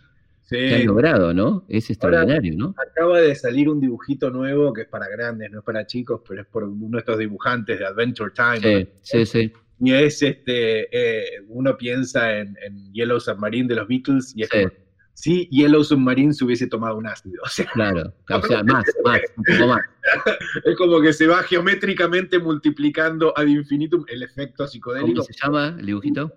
Sí. 0.46 0.58
que 0.58 0.76
han 0.76 0.86
logrado, 0.86 1.34
¿no? 1.34 1.66
Es 1.68 1.90
extraordinario, 1.90 2.54
¿no? 2.56 2.76
Acaba 2.78 3.20
de 3.20 3.34
salir 3.36 3.68
un 3.68 3.80
dibujito 3.82 4.30
nuevo 4.30 4.72
que 4.74 4.82
es 4.84 4.88
para 4.88 5.08
grandes, 5.08 5.50
no 5.52 5.60
es 5.60 5.66
para 5.66 5.86
chicos, 5.88 6.22
pero 6.28 6.42
es 6.42 6.48
por 6.48 6.64
uno 6.64 6.90
de 6.92 7.00
estos 7.00 7.18
dibujantes 7.18 7.80
de 7.80 7.86
Adventure 7.86 8.32
Time. 8.32 8.60
Sí, 8.62 8.90
sí, 9.02 9.26
sí. 9.26 9.54
Y 9.80 9.92
es 9.94 10.22
este, 10.22 10.88
eh, 10.92 11.42
uno 11.50 11.76
piensa 11.78 12.38
en, 12.38 12.56
en 12.64 12.94
Yellow 12.94 13.20
Submarine 13.20 13.68
de 13.68 13.76
los 13.76 13.88
Beatles 13.88 14.34
y 14.36 14.44
es 14.44 14.50
Sí. 14.50 14.58
como 14.64 14.86
si 15.18 15.48
Yellow 15.50 15.84
Submarine 15.84 16.34
se 16.34 16.46
hubiese 16.46 16.68
tomado 16.68 16.98
un 16.98 17.08
ácido. 17.08 17.42
O 17.46 17.50
sea, 17.50 17.66
Claro, 17.74 18.14
o 18.30 18.42
sea, 18.44 18.64
más, 18.64 18.86
más, 19.04 19.20
un 19.38 19.44
poco 19.44 19.68
más. 19.70 19.82
es 20.66 20.78
como 20.78 21.02
que 21.02 21.12
se 21.12 21.26
va 21.26 21.42
geométricamente 21.42 22.38
multiplicando 22.38 23.34
ad 23.36 23.48
infinitum 23.48 24.06
el 24.08 24.22
efecto 24.24 24.58
¿Cómo 24.58 24.68
psicodélico. 24.70 25.24
se 25.24 25.34
llama 25.34 25.76
el 25.80 25.86
dibujito? 25.88 26.32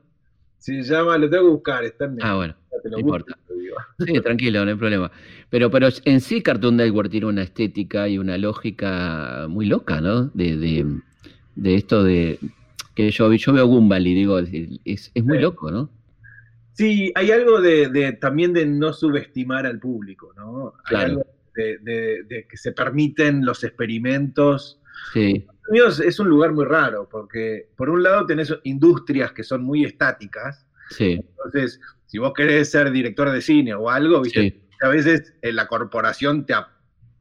Se 0.59 0.83
llama, 0.83 1.17
lo 1.19 1.31
tengo 1.31 1.45
que 1.45 1.51
buscar, 1.51 1.85
está 1.85 2.07
en 2.07 2.19
Ah, 2.21 2.35
bueno, 2.35 2.57
te 2.83 2.89
lo 2.91 2.97
no 2.97 3.01
importa. 3.01 3.37
te 3.99 4.07
sí, 4.07 4.21
tranquilo, 4.21 4.65
no 4.65 4.71
hay 4.71 4.77
problema. 4.77 5.11
Pero, 5.51 5.71
pero 5.71 5.89
en 6.05 6.21
sí 6.21 6.43
Cartoon 6.43 6.77
Network 6.77 7.11
tiene 7.11 7.27
una 7.27 7.43
estética 7.43 8.09
y 8.09 8.19
una 8.19 8.39
lógica 8.39 9.47
muy 9.49 9.67
loca, 9.67 10.01
¿no? 10.01 10.27
De, 10.35 10.57
de, 10.57 10.87
de 11.57 11.75
esto 11.75 12.05
de 12.05 12.39
que 12.95 13.11
yo, 13.11 13.33
yo 13.33 13.53
veo 13.53 13.67
Gumball 13.67 14.07
y 14.07 14.15
digo, 14.15 14.39
es, 14.39 15.11
es 15.15 15.25
muy 15.25 15.37
Sí. 15.37 15.43
loco, 15.43 15.71
¿no? 15.71 15.91
Sí, 16.73 17.13
hay 17.15 17.31
algo 17.33 17.61
de, 17.61 17.89
de- 17.89 18.13
también 18.13 18.53
de 18.53 18.65
no 18.67 18.93
subestimar 18.93 19.67
al 19.67 19.79
público, 19.81 20.33
¿no? 20.37 20.75
Hay 20.85 20.91
Claro. 20.91 21.11
algo 21.11 21.27
de, 21.55 22.47
que 22.49 22.57
se 22.57 22.73
permiten 22.73 23.45
los 23.45 23.65
experimentos. 23.65 24.81
Sí, 25.13 25.37
Estados 25.37 25.69
Unidos 25.71 26.01
es 26.01 26.21
un 26.21 26.29
lugar 26.29 26.53
muy 26.53 26.65
raro, 26.65 27.09
porque 27.11 27.69
por 27.77 27.91
un 27.91 28.03
lado 28.03 28.27
tenés 28.27 28.55
industrias 28.63 29.33
que 29.33 29.43
son 29.43 29.65
muy 29.65 29.85
estáticas, 29.85 30.67
sí, 30.91 31.13
entonces 31.13 31.81
si 32.07 32.19
vos 32.19 32.33
querés 32.35 32.71
ser 32.71 32.91
director 32.91 33.31
de 33.31 33.41
cine 33.43 33.75
o 33.75 33.91
algo, 33.91 34.23
¿viste? 34.23 34.41
sí, 34.51 34.69
a 34.81 34.89
veces 34.89 35.35
eh, 35.43 35.53
la 35.53 35.67
corporación 35.67 36.47
te, 36.47 36.55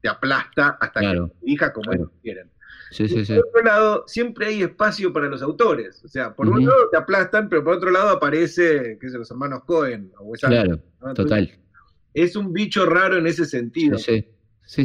te 0.02 0.08
aplasta 0.10 0.78
hasta 0.80 1.00
Claro. 1.00 1.28
que 1.28 1.34
te 1.34 1.46
dirija 1.46 1.74
como 1.74 1.84
Claro. 1.92 2.04
ellos 2.04 2.12
quieren. 2.22 2.52
sí, 2.92 3.04
Y 3.04 3.10
sí, 3.10 3.26
sí. 3.26 3.36
por 3.36 3.48
otro 3.48 3.64
lado, 3.64 4.04
siempre 4.08 4.46
hay 4.48 4.64
espacio 4.64 5.12
para 5.12 5.28
los 5.28 5.42
autores. 5.42 6.02
O 6.06 6.08
sea, 6.08 6.34
por 6.34 6.48
un 6.48 6.66
lado 6.66 6.90
te 6.92 6.98
aplastan, 6.98 7.50
pero 7.50 7.64
por 7.64 7.74
otro 7.76 7.92
lado 7.92 8.10
aparece, 8.10 8.98
qué 9.02 9.10
sé, 9.10 9.18
los 9.18 9.30
hermanos 9.32 9.64
Cohen 9.66 10.12
o 10.20 10.24
Wes 10.26 10.42
Claro, 10.42 10.80
total. 11.16 11.52
Es 12.14 12.36
un 12.36 12.54
bicho 12.54 12.86
raro 12.86 13.18
en 13.18 13.28
ese 13.28 13.46
sentido. 13.46 13.98
Sí, 13.98 14.26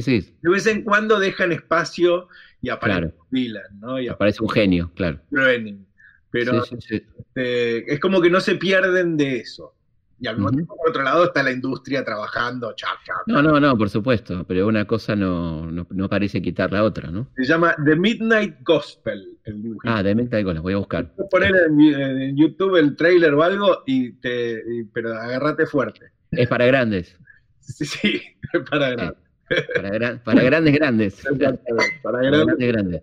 sí. 0.00 0.36
De 0.42 0.50
vez 0.50 0.66
en 0.66 0.82
cuando 0.82 1.18
dejan 1.18 1.52
espacio 1.52 2.28
y 2.60 2.68
aparece 2.70 3.00
Claro. 3.00 3.14
Dylan, 3.30 3.80
¿no? 3.80 4.00
Y 4.00 4.08
aparece 4.08 4.38
Parece 4.38 4.42
un 4.42 4.48
genio, 4.50 4.90
claro. 4.94 5.20
Groening. 5.30 5.86
Pero 6.32 6.64
Sí, 6.64 6.76
sí, 6.80 6.86
sí. 6.98 7.06
este, 7.18 7.92
es 7.94 8.00
como 8.00 8.20
que 8.20 8.30
no 8.30 8.40
se 8.40 8.56
pierden 8.56 9.16
de 9.16 9.36
eso. 9.36 9.74
Y 10.18 10.28
al 10.28 10.36
mismo 10.36 10.50
tiempo, 10.52 10.76
por 10.76 10.88
otro 10.90 11.02
lado, 11.02 11.24
está 11.24 11.42
la 11.42 11.50
industria 11.50 12.04
trabajando. 12.04 12.72
Chap, 12.76 12.90
chap, 13.04 13.16
No, 13.26 13.42
no, 13.42 13.58
no, 13.58 13.76
por 13.76 13.90
supuesto, 13.90 14.44
pero 14.46 14.68
una 14.68 14.84
cosa 14.86 15.16
no, 15.16 15.68
no, 15.70 15.84
no 15.90 16.08
parece 16.08 16.40
quitar 16.40 16.72
la 16.72 16.84
otra, 16.84 17.10
¿no? 17.10 17.28
Se 17.36 17.44
llama 17.44 17.74
The 17.84 17.96
Midnight 17.96 18.58
Gospel. 18.62 19.36
El 19.44 19.60
dibujito. 19.62 19.92
Ah, 19.92 20.00
de 20.02 20.14
Menta 20.14 20.40
las 20.40 20.62
voy 20.62 20.74
a 20.74 20.76
buscar. 20.76 21.12
Poner 21.28 21.52
en, 21.68 21.80
en 21.80 22.36
YouTube 22.36 22.76
el 22.76 22.94
trailer 22.94 23.34
o 23.34 23.42
algo, 23.42 23.82
y 23.84 24.12
te, 24.12 24.62
y- 24.64 24.84
pero 24.84 25.12
agárrate 25.12 25.66
fuerte. 25.66 26.12
Es 26.30 26.48
para 26.48 26.66
grandes. 26.66 27.16
Sí, 27.60 27.84
sí, 27.84 28.20
para 28.70 28.90
ganar. 28.90 29.16
Para, 30.24 30.42
grandes, 30.42 30.74
grandes. 30.78 31.22
para, 32.02 32.20
grandes, 32.20 32.56
grandes. 32.58 33.02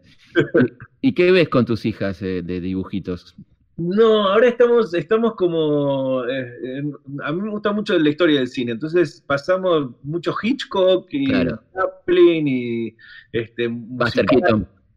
¿Y, 1.02 1.14
qué 1.14 1.32
ves 1.32 1.50
con 1.50 1.66
tus 1.66 1.86
hijas 1.86 2.22
eh, 2.22 2.42
de 2.44 2.62
dibujitos? 2.62 3.36
No, 3.78 4.28
ahora 4.28 4.50
estamos, 4.50 4.94
estamos 4.94 5.36
como. 5.36 6.26
Eh, 6.26 6.84
a 7.24 7.32
mí 7.32 7.42
me 7.42 7.50
gusta 7.50 7.72
mucho 7.72 7.98
la 7.98 8.10
historia 8.10 8.40
del 8.40 8.50
cine, 8.50 8.74
entonces 8.74 9.24
pasamos 9.26 9.92
mucho 10.04 10.36
Hitchcock 10.42 11.08
y 11.12 11.32
Chaplin 11.32 12.48
y. 12.48 12.96
Este, 13.32 13.70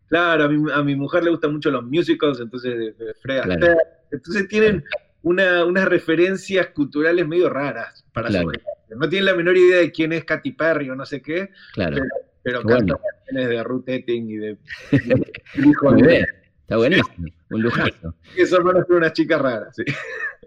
Claro, 0.09 0.45
a 0.45 0.49
mi, 0.49 0.71
a 0.71 0.83
mi, 0.83 0.95
mujer 0.95 1.25
le 1.25 1.31
gustan 1.31 1.55
mucho 1.55 1.71
los 1.71 1.85
musicals, 1.85 2.39
entonces 2.39 2.95
Fred 3.23 3.39
Astaire. 3.39 3.77
Entonces 4.11 4.47
tienen 4.47 4.85
una, 5.23 5.65
unas 5.65 5.87
referencias 5.87 6.67
culturales 6.69 7.27
medio 7.27 7.49
raras 7.49 8.05
para 8.13 8.31
su 8.31 8.53
No 8.97 9.09
tienen 9.09 9.27
la 9.27 9.35
menor 9.35 9.57
idea 9.57 9.79
de 9.79 9.93
quién 9.93 10.13
es 10.13 10.25
Katy 10.25 10.53
Perry 10.53 10.91
o 10.91 10.97
no 10.97 11.07
sé 11.07 11.23
qué, 11.23 11.51
claro. 11.75 12.03
pero, 12.43 12.63
cantan 12.63 12.99
canciones 12.99 13.49
de 13.49 13.65
Ruth 13.65 13.89
Etting 13.89 14.31
y 14.31 14.37
de. 14.37 14.59
Está 16.63 16.77
buenísimo, 16.77 17.27
un 17.51 17.63
lujazo. 17.63 18.15
Hermanos 18.37 18.87
son 18.87 18.97
unas 18.97 19.13
chicas 19.13 19.41
raras, 19.41 19.77
sí. 19.77 19.85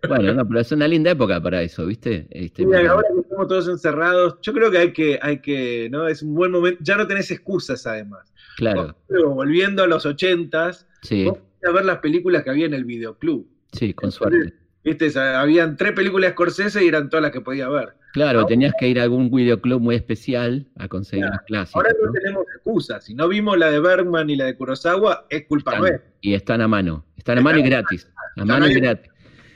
Bueno, 0.08 0.34
no, 0.34 0.48
pero 0.48 0.60
es 0.60 0.72
una 0.72 0.88
linda 0.88 1.12
época 1.12 1.42
para 1.42 1.62
eso, 1.62 1.86
¿viste? 1.86 2.28
Este, 2.32 2.64
ahora 2.64 3.08
que 3.14 3.22
estamos 3.22 3.48
todos 3.48 3.68
encerrados, 3.68 4.38
yo 4.42 4.54
creo 4.54 4.72
que 4.72 4.78
hay 4.78 4.94
que, 4.94 5.20
hay 5.22 5.40
que, 5.40 5.90
¿no? 5.92 6.08
Es 6.08 6.24
un 6.24 6.34
buen 6.34 6.52
momento, 6.52 6.80
ya 6.84 6.96
no 6.96 7.08
tenés 7.08 7.30
excusas 7.32 7.86
además. 7.86 8.32
Claro. 8.58 8.96
volviendo 9.10 9.84
a 9.84 9.88
los 9.88 10.06
ochentas, 10.06 10.88
sí. 11.02 11.28
a 11.28 11.72
ver 11.72 11.86
las 11.86 12.00
películas 12.00 12.44
que 12.44 12.50
había 12.50 12.66
en 12.66 12.74
el 12.74 12.86
videoclub. 12.86 13.48
Sí, 13.74 13.94
con 13.94 14.12
suerte. 14.12 14.54
¿Viste? 14.86 15.20
habían 15.20 15.76
tres 15.78 15.94
películas 15.94 16.34
Scorsese 16.34 16.86
y 16.86 16.88
eran 16.88 17.10
todas 17.10 17.24
las 17.24 17.32
que 17.32 17.42
podía 17.42 17.68
ver. 17.68 17.94
Claro, 18.14 18.46
tenías 18.46 18.72
que 18.80 18.88
ir 18.88 19.00
a 19.00 19.04
algún 19.04 19.32
videoclub 19.32 19.82
muy 19.82 19.96
especial 19.96 20.68
a 20.78 20.88
conseguir 20.88 21.26
las 21.26 21.42
clases. 21.42 21.76
Ahora 21.76 21.90
no, 22.02 22.12
tenemos 22.12 22.46
excusas. 22.56 23.04
Si 23.04 23.16
no 23.16 23.28
vimos 23.28 23.58
la 23.58 23.72
de 23.72 23.80
Bergman 23.80 24.30
y 24.30 24.36
la 24.36 24.46
de 24.46 24.56
Kurosawa, 24.56 25.26
es 25.30 25.48
culpa 25.48 25.78
nuestra. 25.80 26.08
Y 26.22 26.36
están 26.36 26.62
a 26.62 26.68
mano. 26.68 27.04
Están 27.18 27.40
a 27.40 27.42
mano 27.42 27.58
y 27.58 27.64
gratis. 27.64 28.10
A 28.38 28.46
mano 28.46 28.68
y 28.68 28.76
gratis. 28.76 29.12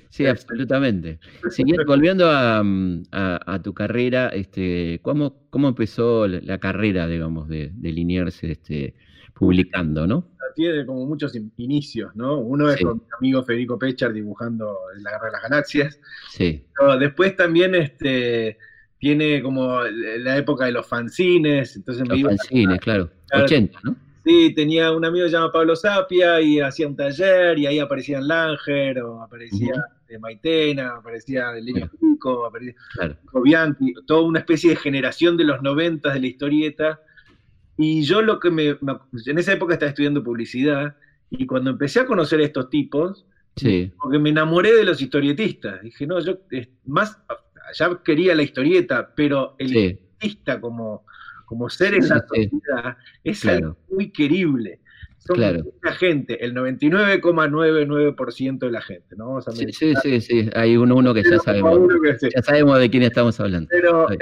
Sí, 0.09 0.25
absolutamente. 0.25 1.19
volviendo 1.85 2.27
a, 2.27 3.61
tu 3.63 3.73
carrera, 3.75 4.29
este, 4.29 4.99
¿cómo, 5.03 5.43
¿cómo 5.51 5.69
empezó 5.69 6.27
la 6.27 6.57
carrera, 6.57 7.07
digamos, 7.07 7.47
de, 7.47 7.71
de 7.71 7.91
Liniers 7.91 8.43
este, 8.43 8.95
publicando, 9.39 10.05
no? 10.05 10.27
Tiene 10.55 10.85
como 10.85 11.05
muchos 11.05 11.33
inicios, 11.57 12.13
¿no? 12.15 12.39
Uno 12.39 12.69
es 12.69 12.81
con 12.81 12.97
mi 12.97 13.03
amigo 13.17 13.43
Federico 13.43 13.79
Pechar 13.79 14.11
dibujando 14.11 14.77
La 14.97 15.11
Guerra 15.11 15.25
de 15.27 15.31
las 15.31 15.43
Galaxias. 15.43 15.99
Sí. 16.31 16.65
después 16.99 17.35
también 17.37 17.75
este, 17.75 18.57
tiene 18.97 19.41
como 19.41 19.81
la 19.83 20.37
época 20.37 20.65
de 20.65 20.73
los 20.73 20.85
fanzines. 20.85 21.77
Entonces 21.77 22.05
los 22.07 22.21
fanzines, 22.21 22.79
claro. 22.79 23.09
80, 23.33 23.79
¿no? 23.83 23.95
Sí, 24.25 24.53
tenía 24.53 24.91
un 24.91 25.05
amigo 25.05 25.27
llamado 25.27 25.51
Pablo 25.53 25.75
Sapia 25.75 26.41
y 26.41 26.59
hacía 26.59 26.87
un 26.87 26.95
taller 26.95 27.57
y 27.57 27.65
ahí 27.65 27.79
aparecían 27.79 28.27
Langer 28.27 29.01
o 29.01 29.21
aparecía 29.21 29.73
de 30.09 30.19
Maitena, 30.19 30.97
aparecía 30.97 31.51
Lenio 31.53 31.89
Pico, 31.89 32.45
aparecía 32.45 32.75
claro. 32.93 33.15
Bianchi, 33.43 33.93
toda 34.05 34.23
una 34.23 34.39
especie 34.39 34.71
de 34.71 34.75
generación 34.75 35.37
de 35.37 35.45
los 35.45 35.61
noventas 35.61 36.13
de 36.15 36.19
la 36.19 36.27
historieta 36.27 36.99
y 37.81 38.03
yo 38.03 38.21
lo 38.21 38.41
que 38.41 38.51
me, 38.51 38.77
En 39.25 39.37
esa 39.37 39.53
época 39.53 39.71
estaba 39.73 39.91
estudiando 39.91 40.21
publicidad 40.21 40.97
y 41.29 41.45
cuando 41.45 41.69
empecé 41.69 42.01
a 42.01 42.05
conocer 42.05 42.41
a 42.41 42.43
estos 42.43 42.69
tipos, 42.69 43.25
porque 44.01 44.19
me 44.19 44.31
enamoré 44.31 44.75
de 44.75 44.83
los 44.83 45.01
historietistas. 45.01 45.81
Dije, 45.81 46.05
no, 46.05 46.19
yo 46.19 46.39
más. 46.85 47.17
Ya 47.77 47.97
quería 48.03 48.35
la 48.35 48.43
historieta, 48.43 49.13
pero 49.15 49.55
el 49.59 49.67
historietista 49.67 50.59
como, 50.59 51.05
como 51.45 51.69
ser 51.69 51.93
en 51.93 52.09
la 52.09 52.19
sociedad 52.27 52.97
es 53.23 53.45
algo 53.45 53.77
muy 53.89 54.11
querible. 54.11 54.81
Son 55.19 55.37
claro. 55.37 55.63
mucha 55.63 55.93
gente, 55.95 56.43
el 56.43 56.53
99,99% 56.55 58.59
de 58.59 58.71
la 58.71 58.81
gente, 58.81 59.15
¿no? 59.15 59.39
sí, 59.41 59.93
sí, 60.01 60.19
sí, 60.19 60.49
hay 60.53 60.75
uno, 60.75 60.97
uno 60.97 61.13
que 61.13 61.23
ya 61.23 61.39
sabemos. 61.39 61.79
Ya 62.35 62.41
sabemos 62.41 62.77
de 62.79 62.89
quién 62.89 63.03
estamos 63.03 63.39
hablando. 63.39 63.69
Pero 63.69 64.09
la 64.09 64.17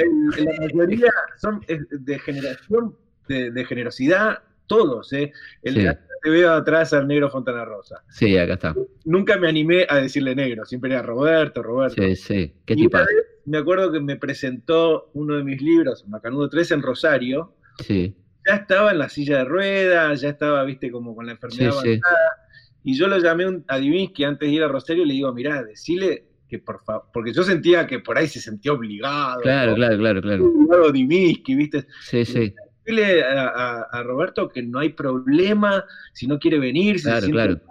mayoría 0.73 1.11
son 1.39 1.61
de 1.67 2.19
generación 2.19 2.93
de, 3.27 3.65
generosidad, 3.65 4.39
todos, 4.67 5.11
¿eh? 5.13 5.31
El, 5.63 5.75
Te 6.23 6.29
veo 6.29 6.53
atrás 6.53 6.93
al 6.93 7.07
negro 7.07 7.29
Fontana 7.29 7.65
Rosa. 7.65 8.03
Sí, 8.09 8.37
acá 8.37 8.53
está. 8.53 8.75
Nunca 9.05 9.37
me 9.37 9.47
animé 9.47 9.85
a 9.89 9.97
decirle 9.97 10.35
negro, 10.35 10.65
siempre 10.65 10.91
era 10.91 11.01
Roberto, 11.01 11.63
Roberto. 11.63 12.01
Sí, 12.01 12.15
sí. 12.15 12.53
¿Qué 12.65 12.75
tipo? 12.75 12.97
Me 13.45 13.57
acuerdo 13.57 13.91
que 13.91 14.01
me 14.01 14.17
presentó 14.17 15.09
uno 15.13 15.37
de 15.37 15.43
mis 15.43 15.61
libros, 15.61 16.05
Macanudo 16.07 16.49
3, 16.49 16.71
en 16.71 16.81
Rosario. 16.81 17.55
Sí. 17.85 18.13
Ya 18.45 18.55
estaba 18.55 18.91
en 18.91 18.99
la 18.99 19.09
silla 19.09 19.39
de 19.39 19.45
ruedas, 19.45 20.21
ya 20.21 20.29
estaba, 20.29 20.63
viste, 20.65 20.91
como 20.91 21.15
con 21.15 21.25
la 21.25 21.33
enfermedad 21.33 21.71
avanzada. 21.71 22.37
Y 22.83 22.97
yo 22.97 23.07
lo 23.07 23.17
llamé 23.19 23.63
a 23.67 23.77
Divinsky 23.77 24.23
antes 24.23 24.49
de 24.49 24.55
ir 24.55 24.63
a 24.63 24.67
Rosario 24.67 25.03
y 25.03 25.07
le 25.07 25.13
digo, 25.13 25.33
mirá, 25.33 25.63
decile 25.63 26.25
que 26.47 26.59
por 26.59 26.81
favor, 26.85 27.09
porque 27.11 27.33
yo 27.33 27.43
sentía 27.43 27.85
que 27.85 27.99
por 27.99 28.17
ahí 28.17 28.27
se 28.27 28.39
sentía 28.39 28.71
obligado. 28.71 29.41
Claro, 29.41 29.75
claro, 29.75 29.97
claro, 29.97 30.21
claro. 30.21 30.45
Obligado 30.45 30.91
Divinsky, 30.91 31.55
¿viste? 31.55 31.87
Sí, 32.01 32.23
sí 32.23 32.53
dile 32.87 33.23
a, 33.23 34.01
Roberto 34.03 34.49
que 34.49 34.63
no 34.63 34.79
hay 34.79 34.89
problema, 34.89 35.83
si 36.13 36.25
no 36.25 36.39
quiere 36.39 36.57
venir, 36.57 36.99
si 36.99 37.05
claro, 37.05 37.27
claro. 37.27 37.61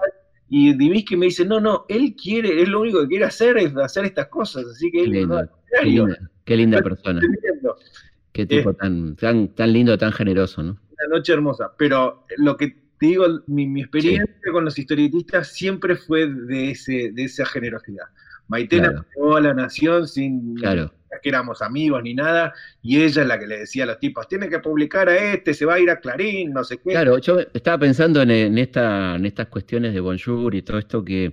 Y 0.49 0.75
Dimisky 0.75 1.17
me 1.17 1.27
dice, 1.27 1.45
no, 1.45 1.61
no, 1.61 1.87
él 1.89 2.15
quiere, 2.15 2.63
es 2.63 2.69
lo 2.69 2.83
único 2.83 3.01
que 3.01 3.09
quiere 3.09 3.25
hacer 3.25 3.57
es 3.59 3.77
hacer 3.77 4.05
estas 4.05 4.29
cosas, 4.29 4.65
así 4.67 4.93
que 4.93 5.05
qué, 5.05 5.27
qué, 6.45 6.57
linda, 6.57 6.81
persona. 6.83 7.21
Qué 8.33 8.47
tipo 8.47 8.73
tan, 8.75 9.17
tan, 9.17 9.49
tan 9.49 9.73
lindo, 9.73 9.99
tan 9.99 10.13
generoso, 10.13 10.63
¿no? 10.63 10.79
Una 10.99 11.17
noche 11.17 11.33
hermosa, 11.33 11.73
pero 11.77 12.27
lo 12.37 12.57
que 12.57 12.77
te 12.99 13.07
digo, 13.07 13.27
mi, 13.47 13.81
experiencia 13.81 14.53
con 14.53 14.65
los 14.65 14.79
historietistas 14.79 15.49
siempre 15.49 15.97
fue 15.97 16.27
de, 16.27 16.71
ese, 16.71 17.11
de 17.13 17.25
esa 17.25 17.45
generosidad. 17.45 18.07
Maitena 18.49 19.05
claro. 19.15 19.37
a 19.37 19.41
la 19.41 19.55
nación 19.55 20.07
sin 20.07 20.55
claro 20.55 20.93
que 21.23 21.29
éramos 21.29 21.63
amigos 21.63 22.03
ni 22.03 22.15
nada, 22.15 22.53
y 22.83 23.03
ella 23.03 23.23
es 23.23 23.29
la 23.29 23.39
que 23.39 23.47
le 23.47 23.59
decía 23.59 23.85
a 23.85 23.87
los 23.87 23.99
tipos, 23.99 24.29
tiene 24.29 24.49
que 24.49 24.59
publicar 24.59 25.09
a 25.09 25.33
este, 25.33 25.55
se 25.55 25.65
va 25.65 25.75
a 25.75 25.81
ir 25.81 25.91
a 25.91 26.01
Clarín, 26.01 26.53
no 26.53 26.65
sé 26.65 26.79
qué. 26.79 26.91
Claro, 26.91 27.19
yo 27.19 27.41
estaba 27.53 27.79
pensando 27.79 28.23
en, 28.23 28.59
esta, 28.59 29.17
en 29.17 29.27
estas 29.27 29.49
cuestiones 29.49 29.95
de 29.95 30.01
Bonjour 30.01 30.55
y 30.55 30.63
todo 30.63 30.79
esto 30.79 31.05
que, 31.05 31.33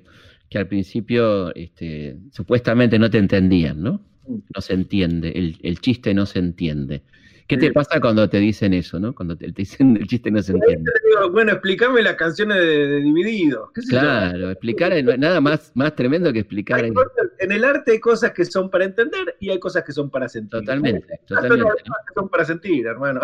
que 0.49 0.57
al 0.57 0.67
principio 0.67 1.53
este, 1.55 2.17
supuestamente 2.31 2.97
no 2.99 3.09
te 3.09 3.17
entendían, 3.17 3.81
¿no? 3.81 4.01
Mm. 4.27 4.37
No 4.55 4.61
se 4.61 4.73
entiende, 4.73 5.31
el, 5.35 5.57
el 5.63 5.79
chiste 5.79 6.13
no 6.13 6.25
se 6.25 6.39
entiende. 6.39 7.03
¿Qué 7.47 7.57
te 7.57 7.71
pasa 7.71 7.99
cuando 7.99 8.29
te 8.29 8.39
dicen 8.39 8.73
eso, 8.73 8.99
no? 8.99 9.13
Cuando 9.13 9.35
te, 9.35 9.51
dicen 9.51 9.97
el 9.97 10.07
chiste 10.07 10.31
no 10.31 10.41
se 10.41 10.53
entiende. 10.53 10.91
bueno, 11.31 11.51
explícame 11.51 12.01
las 12.01 12.15
canciones 12.15 12.57
de, 12.57 13.01
Dividido. 13.01 13.71
claro, 13.89 14.51
explicar 14.51 14.93
nada 15.19 15.41
más, 15.41 15.71
más 15.75 15.95
tremendo 15.95 16.31
que 16.31 16.39
explicar. 16.39 16.85
en 16.85 17.51
el 17.51 17.65
arte 17.65 17.93
hay 17.93 17.99
cosas 17.99 18.31
que 18.31 18.45
son 18.45 18.69
para 18.69 18.85
entender 18.85 19.35
y 19.39 19.49
hay 19.49 19.59
cosas 19.59 19.83
que 19.83 19.91
son 19.91 20.09
para 20.09 20.29
sentir. 20.29 20.61
Totalmente, 20.61 21.19
totalmente. 21.27 21.65
Hay 21.65 21.83
cosas 21.83 22.05
que 22.07 22.13
son 22.13 22.29
para 22.29 22.45
sentir, 22.45 22.85
hermano. 22.85 23.21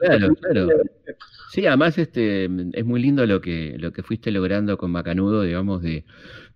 Claro, 0.00 0.34
claro. 0.34 0.68
Sí, 1.50 1.66
además 1.66 1.96
este, 1.98 2.44
es 2.44 2.84
muy 2.84 3.00
lindo 3.00 3.24
lo 3.26 3.40
que, 3.40 3.76
lo 3.78 3.92
que 3.92 4.02
fuiste 4.02 4.30
logrando 4.30 4.76
con 4.76 4.90
Macanudo, 4.90 5.42
digamos, 5.42 5.82
de, 5.82 6.04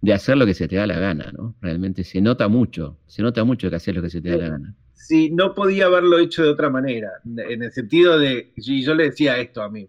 de 0.01 0.13
hacer 0.13 0.37
lo 0.37 0.45
que 0.45 0.55
se 0.55 0.69
te 0.69 0.77
da 0.77 0.87
la 0.87 0.99
gana, 0.99 1.33
¿no? 1.33 1.57
Realmente 1.61 2.05
se 2.05 2.21
nota 2.21 2.49
mucho, 2.49 2.99
se 3.07 3.23
nota 3.23 3.45
mucho 3.45 3.71
que 3.71 3.77
haces 3.77 3.95
lo 3.95 4.03
que 4.03 4.11
se 4.11 4.21
te 4.21 4.31
da 4.31 4.37
la 4.37 4.49
gana 4.51 4.75
si 5.03 5.31
no 5.31 5.53
podía 5.53 5.87
haberlo 5.87 6.21
hecho 6.21 6.45
de 6.45 6.51
otra 6.51 6.71
manera, 6.71 7.11
en 7.25 7.61
el 7.65 7.73
sentido 7.73 8.21
de, 8.21 8.53
y 8.55 8.85
yo 8.85 8.95
le 8.95 9.11
decía 9.11 9.37
esto 9.37 9.61
a 9.61 9.69
mí, 9.69 9.89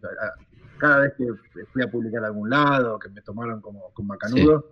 cada 0.79 1.01
vez 1.01 1.13
que 1.15 1.25
fui 1.71 1.83
a 1.83 1.87
publicar 1.87 2.23
a 2.23 2.27
algún 2.27 2.49
lado, 2.49 2.97
que 2.97 3.09
me 3.09 3.21
tomaron 3.21 3.61
como, 3.61 3.91
como 3.93 4.07
macanudo, 4.07 4.71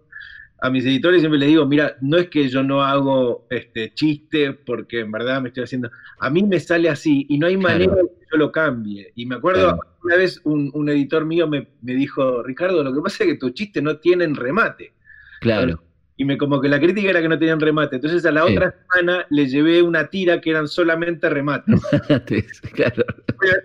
a 0.60 0.71
mis 0.71 0.84
editores 0.84 1.21
siempre 1.21 1.39
les 1.39 1.49
digo, 1.49 1.67
mira, 1.67 1.95
no 2.01 2.17
es 2.17 2.27
que 2.30 2.49
yo 2.49 2.63
no 2.63 2.82
hago 2.82 3.45
este 3.51 3.93
chiste 3.93 4.54
porque 4.54 5.01
en 5.01 5.12
verdad 5.12 5.43
me 5.43 5.49
estoy 5.49 5.65
haciendo, 5.65 5.91
a 6.17 6.30
mí 6.32 6.41
me 6.41 6.60
sale 6.60 6.89
así 6.89 7.27
y 7.30 7.38
no 7.38 7.45
hay 7.45 7.58
manera 7.58 7.93
de 7.93 8.01
que 8.01 8.25
yo 8.32 8.38
lo 8.38 8.51
cambie. 8.51 9.13
Y 9.15 9.27
me 9.27 9.36
acuerdo, 9.36 9.80
una 10.04 10.15
vez 10.15 10.41
un, 10.43 10.89
editor 10.89 11.23
mío 11.23 11.47
me, 11.47 11.67
me, 11.84 11.93
dijo, 11.93 12.41
Ricardo, 12.41 12.84
lo 12.84 12.91
que 12.91 13.01
pasa 13.01 13.25
es 13.25 13.30
que 13.30 13.38
tus 13.38 13.54
chistes 13.54 13.84
no 13.84 13.97
tienen 13.97 14.34
remate. 14.34 14.93
Claro 15.39 15.84
y 16.17 16.26
me 16.26 16.38
como 16.38 16.62
que 16.62 16.69
la 16.69 16.80
crítica 16.80 17.10
era 17.10 17.21
que 17.21 17.30
no 17.30 17.39
tenían 17.39 17.60
remate. 17.60 17.95
Entonces 17.95 18.26
a 18.26 18.32
la 18.32 18.45
otra 18.45 18.76
semana 18.82 19.26
le 19.30 19.47
llevé 19.47 19.82
una 19.82 20.08
tira 20.08 20.39
que 20.39 20.52
eran 20.52 20.67
solamente 20.67 21.30
remates. 21.30 21.82
claro. 22.74 23.04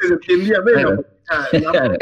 se 0.01 0.13
entendía 0.13 0.61
menos. 0.63 1.01
Claro. 1.51 1.97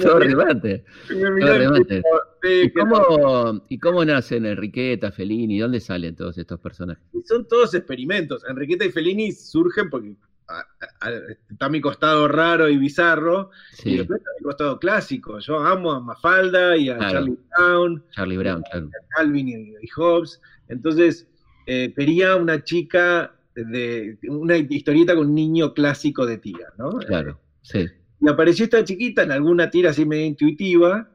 Todo 0.00 0.18
remate. 0.18 0.84
remate. 1.08 2.02
¿Y, 2.42 2.70
cómo, 2.70 3.64
¿Y 3.68 3.78
cómo 3.78 4.04
nacen 4.04 4.44
Enriqueta, 4.46 5.12
Fellini? 5.12 5.58
¿Dónde 5.58 5.80
salen 5.80 6.16
todos 6.16 6.36
estos 6.38 6.58
personajes? 6.60 7.02
Son 7.24 7.46
todos 7.46 7.74
experimentos. 7.74 8.44
Enriqueta 8.48 8.84
y 8.84 8.90
Fellini 8.90 9.32
surgen 9.32 9.88
porque 9.88 10.14
está 11.48 11.68
mi 11.68 11.80
costado 11.80 12.28
raro 12.28 12.68
y 12.68 12.76
bizarro, 12.76 13.50
y 13.84 13.98
después 13.98 14.18
está 14.18 14.30
mi 14.38 14.44
costado 14.44 14.78
clásico. 14.78 15.38
Yo 15.38 15.58
amo 15.58 15.92
a 15.92 16.00
Mafalda 16.00 16.76
y 16.76 16.88
a 16.88 16.98
Charlie 16.98 17.38
Brown, 17.56 18.02
Charlie 18.10 18.36
Brown, 18.38 18.62
a 18.72 18.80
Calvin 19.16 19.48
y, 19.48 19.74
Hobbes. 19.96 20.40
Entonces, 20.68 21.26
eh, 21.66 21.92
quería 21.96 22.36
una 22.36 22.62
chica 22.62 23.34
de 23.54 24.18
una 24.28 24.56
historieta 24.56 25.14
con 25.14 25.28
un 25.28 25.34
niño 25.34 25.74
clásico 25.74 26.24
de 26.24 26.38
tira, 26.38 26.72
¿no? 26.78 26.90
Claro, 26.98 27.40
sí. 27.62 27.86
Y 28.20 28.28
apareció 28.28 28.64
esta 28.64 28.82
chiquita 28.84 29.22
en 29.22 29.32
alguna 29.32 29.70
tira 29.70 29.90
así 29.90 30.04
medio 30.04 30.26
intuitiva, 30.26 31.08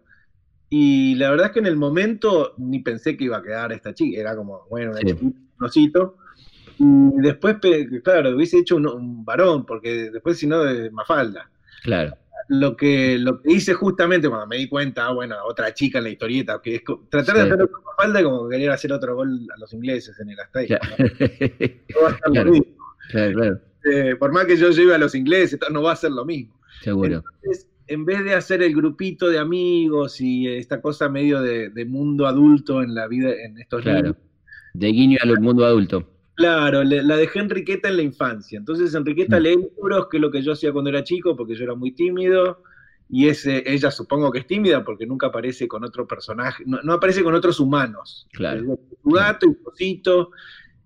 y 0.69 1.15
la 1.15 1.29
verdad 1.29 1.47
es 1.47 1.51
que 1.53 1.59
en 1.59 1.67
el 1.67 1.75
momento 1.75 2.53
ni 2.57 2.79
pensé 2.79 3.15
que 3.15 3.25
iba 3.25 3.37
a 3.37 3.43
quedar 3.43 3.71
esta 3.71 3.93
chica, 3.93 4.19
era 4.19 4.35
como, 4.35 4.65
bueno, 4.69 4.93
Sí. 4.95 5.13
un 5.21 5.35
osito. 5.59 6.15
Y 6.77 7.21
después, 7.21 7.57
claro, 8.03 8.31
hubiese 8.35 8.59
hecho 8.59 8.75
un, 8.75 8.87
un 8.87 9.25
varón, 9.25 9.65
porque 9.65 10.09
después 10.11 10.37
si 10.37 10.47
no, 10.47 10.63
de 10.63 10.89
Mafalda. 10.91 11.49
Claro, 11.83 12.15
Lo 12.49 12.75
que, 12.77 13.17
lo 13.19 13.41
que 13.41 13.51
hice 13.53 13.73
justamente 13.73 14.27
cuando 14.29 14.47
me 14.47 14.57
di 14.57 14.67
cuenta, 14.69 15.07
ah, 15.07 15.13
bueno, 15.13 15.35
otra 15.45 15.73
chica 15.73 15.97
en 15.99 16.05
la 16.05 16.09
historieta, 16.11 16.61
que 16.61 16.75
es 16.75 16.81
tratar 17.09 17.35
de 17.35 17.41
hacer 17.43 17.61
otra 17.61 17.77
Mafalda 17.85 18.23
como 18.23 18.49
querer 18.49 18.69
hacer 18.71 18.91
otro 18.93 19.15
gol 19.15 19.47
a 19.55 19.59
los 19.59 19.73
ingleses 19.73 20.19
en 20.19 20.29
el 20.29 20.39
Azteca. 20.39 20.79
claro, 20.79 21.13
No 21.95 22.01
va 22.03 22.09
a 22.09 22.17
ser 22.17 22.45
lo 22.45 22.51
mismo. 22.51 22.65
claro, 23.09 23.33
claro, 23.33 23.59
Eh, 23.85 24.15
por 24.17 24.31
más 24.31 24.45
que 24.45 24.55
yo 24.57 24.69
lleve 24.71 24.95
a 24.95 24.97
los 24.97 25.13
ingleses, 25.15 25.59
no 25.71 25.81
va 25.83 25.91
a 25.93 25.95
ser 25.95 26.11
lo 26.11 26.25
mismo. 26.25 26.59
seguro. 26.81 27.23
Entonces, 27.41 27.67
en 27.87 28.05
vez 28.05 28.23
de 28.23 28.33
hacer 28.33 28.61
el 28.63 28.73
grupito 28.73 29.27
de 29.29 29.39
amigos 29.39 30.21
y 30.21 30.47
esta 30.47 30.81
cosa 30.81 31.09
medio 31.09 31.41
de, 31.41 31.69
de 31.69 31.85
mundo 31.85 32.25
adulto 32.27 32.81
en 32.81 32.95
la 32.95 33.07
vida, 33.07 33.31
en 33.45 33.57
estos 33.57 33.81
Claro. 33.81 33.97
libros, 33.97 34.15
De 34.73 34.87
guiño 34.87 35.17
al 35.21 35.39
mundo 35.41 35.65
adulto. 35.65 36.09
Claro, 36.35 36.83
la 36.83 37.15
dejé 37.17 37.39
Enriqueta 37.39 37.89
en 37.89 37.97
la 37.97 38.03
infancia. 38.03 38.57
Entonces 38.57 38.93
Enriqueta 38.95 39.39
Mm. 39.39 39.43
lee 39.43 39.55
libros, 39.75 40.07
que 40.09 40.17
es 40.17 40.21
lo 40.21 40.31
que 40.31 40.41
yo 40.41 40.53
hacía 40.53 40.71
cuando 40.71 40.89
era 40.89 41.03
chico, 41.03 41.35
porque 41.35 41.55
yo 41.55 41.63
era 41.63 41.75
muy 41.75 41.91
tímido, 41.91 42.61
y 43.09 43.27
ese, 43.27 43.63
ella 43.65 43.91
supongo 43.91 44.31
que 44.31 44.39
es 44.39 44.47
tímida 44.47 44.83
porque 44.83 45.05
nunca 45.05 45.27
aparece 45.27 45.67
con 45.67 45.83
otro 45.83 46.07
personaje, 46.07 46.63
no, 46.65 46.79
no 46.83 46.93
aparece 46.93 47.23
con 47.23 47.35
otros 47.35 47.59
humanos. 47.59 48.27
Claro. 48.31 48.79
Su 49.03 49.09
gato 49.11 49.45
y 49.47 49.53
su 49.53 49.69
osito, 49.69 50.31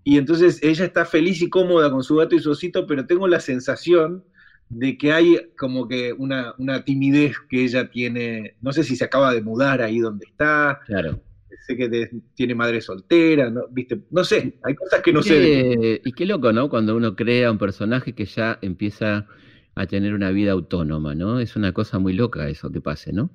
y 0.03 0.17
entonces 0.17 0.61
ella 0.63 0.85
está 0.85 1.05
feliz 1.05 1.41
y 1.41 1.49
cómoda 1.49 1.89
con 1.91 2.03
su 2.03 2.15
gato 2.15 2.35
y 2.35 2.39
su 2.39 2.51
osito, 2.51 2.85
pero 2.87 3.05
tengo 3.05 3.27
la 3.27 3.39
sensación 3.39 4.23
de 4.69 4.97
que 4.97 5.13
hay 5.13 5.37
como 5.57 5.87
que 5.87 6.11
una, 6.11 6.53
una 6.57 6.83
timidez 6.83 7.35
que 7.49 7.63
ella 7.63 7.89
tiene, 7.89 8.55
no 8.61 8.73
sé 8.73 8.83
si 8.83 8.97
se 8.97 9.05
acaba 9.05 9.33
de 9.33 9.41
mudar 9.41 9.81
ahí 9.81 9.99
donde 9.99 10.25
está, 10.25 10.81
Claro. 10.85 11.21
Sé 11.65 11.75
que 11.75 11.89
de- 11.89 12.09
tiene 12.35 12.55
madre 12.55 12.81
soltera, 12.81 13.49
¿no? 13.49 13.63
¿Viste? 13.69 13.99
No 14.11 14.23
sé, 14.23 14.57
hay 14.63 14.75
cosas 14.75 15.01
que 15.01 15.11
no 15.13 15.21
sé. 15.21 15.39
de- 15.39 16.01
y 16.03 16.11
qué 16.13 16.25
loco, 16.25 16.51
¿no? 16.53 16.69
Cuando 16.69 16.95
uno 16.95 17.15
crea 17.15 17.51
un 17.51 17.57
personaje 17.57 18.13
que 18.13 18.25
ya 18.25 18.57
empieza 18.61 19.27
a 19.75 19.85
tener 19.85 20.13
una 20.13 20.31
vida 20.31 20.53
autónoma, 20.53 21.13
¿no? 21.15 21.39
Es 21.39 21.55
una 21.55 21.71
cosa 21.73 21.99
muy 21.99 22.13
loca 22.13 22.47
eso 22.49 22.71
que 22.71 22.81
pase, 22.81 23.13
¿no? 23.13 23.29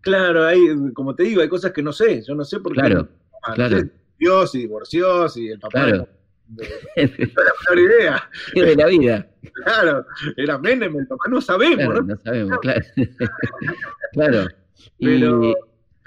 Claro, 0.00 0.46
hay, 0.46 0.60
como 0.94 1.14
te 1.14 1.24
digo, 1.24 1.42
hay 1.42 1.48
cosas 1.48 1.72
que 1.72 1.82
no 1.82 1.92
sé, 1.92 2.22
yo 2.26 2.34
no 2.34 2.44
sé 2.44 2.60
por 2.60 2.72
qué. 2.72 2.80
Claro, 2.80 3.08
Ah, 3.42 3.54
claro. 3.54 3.78
si 4.46 4.58
divorció, 4.58 5.28
si 5.28 5.48
el 5.48 5.58
papá 5.58 5.84
Claro. 5.84 6.08
tengo 6.94 7.12
la 7.18 7.52
menor 7.76 7.90
idea. 7.90 8.30
de 8.54 8.76
la 8.76 8.86
vida. 8.86 9.30
Claro, 9.64 10.06
era 10.36 10.58
Menem, 10.58 10.96
el 10.98 11.06
papá 11.06 11.24
no 11.30 11.40
sabemos, 11.40 11.76
Claro, 11.84 12.02
¿no? 12.02 12.14
no 12.14 12.16
sabemos, 12.22 12.58
claro. 12.60 12.80
claro. 14.12 14.48
Y, 14.98 15.06
Pero, 15.06 15.54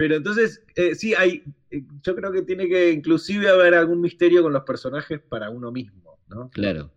pero 0.02 0.16
entonces, 0.16 0.64
eh, 0.76 0.96
sí, 0.96 1.14
hay, 1.14 1.44
eh, 1.70 1.84
yo 2.02 2.16
creo 2.16 2.32
que 2.32 2.42
tiene 2.42 2.68
que 2.68 2.92
inclusive 2.92 3.48
haber 3.48 3.76
algún 3.76 4.02
misterio 4.02 4.42
con 4.42 4.52
los 4.52 4.64
personajes 4.64 5.20
para 5.30 5.52
uno 5.52 5.72
mismo, 5.72 6.18
¿no? 6.28 6.50
claro. 6.50 6.90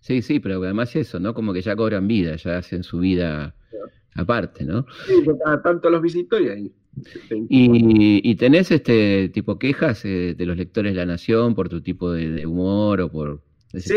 Sí, 0.00 0.22
sí, 0.22 0.40
pero 0.40 0.54
además 0.62 0.96
eso, 0.96 1.20
¿no? 1.20 1.34
Como 1.34 1.52
que 1.52 1.60
ya 1.60 1.76
cobran 1.76 2.08
vida, 2.08 2.36
ya 2.36 2.56
hacen 2.56 2.82
su 2.82 3.00
vida 3.00 3.54
aparte, 4.14 4.64
¿no? 4.64 4.86
Sí, 5.06 5.12
porque 5.22 5.38
cada 5.44 5.60
tanto 5.60 5.90
los 5.90 6.00
visito 6.00 6.40
y 6.40 6.48
ahí. 6.48 6.72
Y, 7.50 8.30
y 8.30 8.34
tenés 8.36 8.70
este 8.70 9.28
tipo 9.28 9.58
quejas 9.58 10.02
eh, 10.06 10.34
de 10.34 10.46
los 10.46 10.56
lectores 10.56 10.94
de 10.94 10.96
La 10.96 11.04
Nación 11.04 11.54
por 11.54 11.68
tu 11.68 11.82
tipo 11.82 12.10
de, 12.10 12.30
de 12.30 12.46
humor 12.46 13.02
o 13.02 13.12
por 13.12 13.42
Sí, 13.72 13.92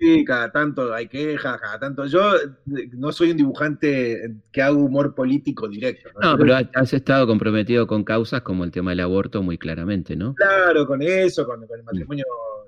sí, 0.00 0.24
cada 0.24 0.50
tanto 0.50 0.94
hay 0.94 1.06
quejas, 1.06 1.60
cada 1.60 1.78
tanto. 1.78 2.06
Yo 2.06 2.36
eh, 2.36 2.88
no 2.92 3.12
soy 3.12 3.32
un 3.32 3.36
dibujante 3.36 4.34
que 4.50 4.62
haga 4.62 4.74
humor 4.74 5.14
político 5.14 5.68
directo. 5.68 6.08
No, 6.22 6.38
pero 6.38 6.56
has- 6.56 6.68
has 6.74 6.92
estado 6.94 7.26
comprometido 7.26 7.86
con 7.86 8.02
causas 8.02 8.40
como 8.40 8.64
el 8.64 8.70
tema 8.70 8.92
del 8.92 9.00
aborto 9.00 9.42
muy 9.42 9.58
claramente, 9.58 10.16
¿no? 10.16 10.34
Claro, 10.34 10.86
con 10.86 11.02
eso, 11.02 11.44
con, 11.46 11.66
con 11.66 11.78
el 11.78 11.84
matrimonio 11.84 12.24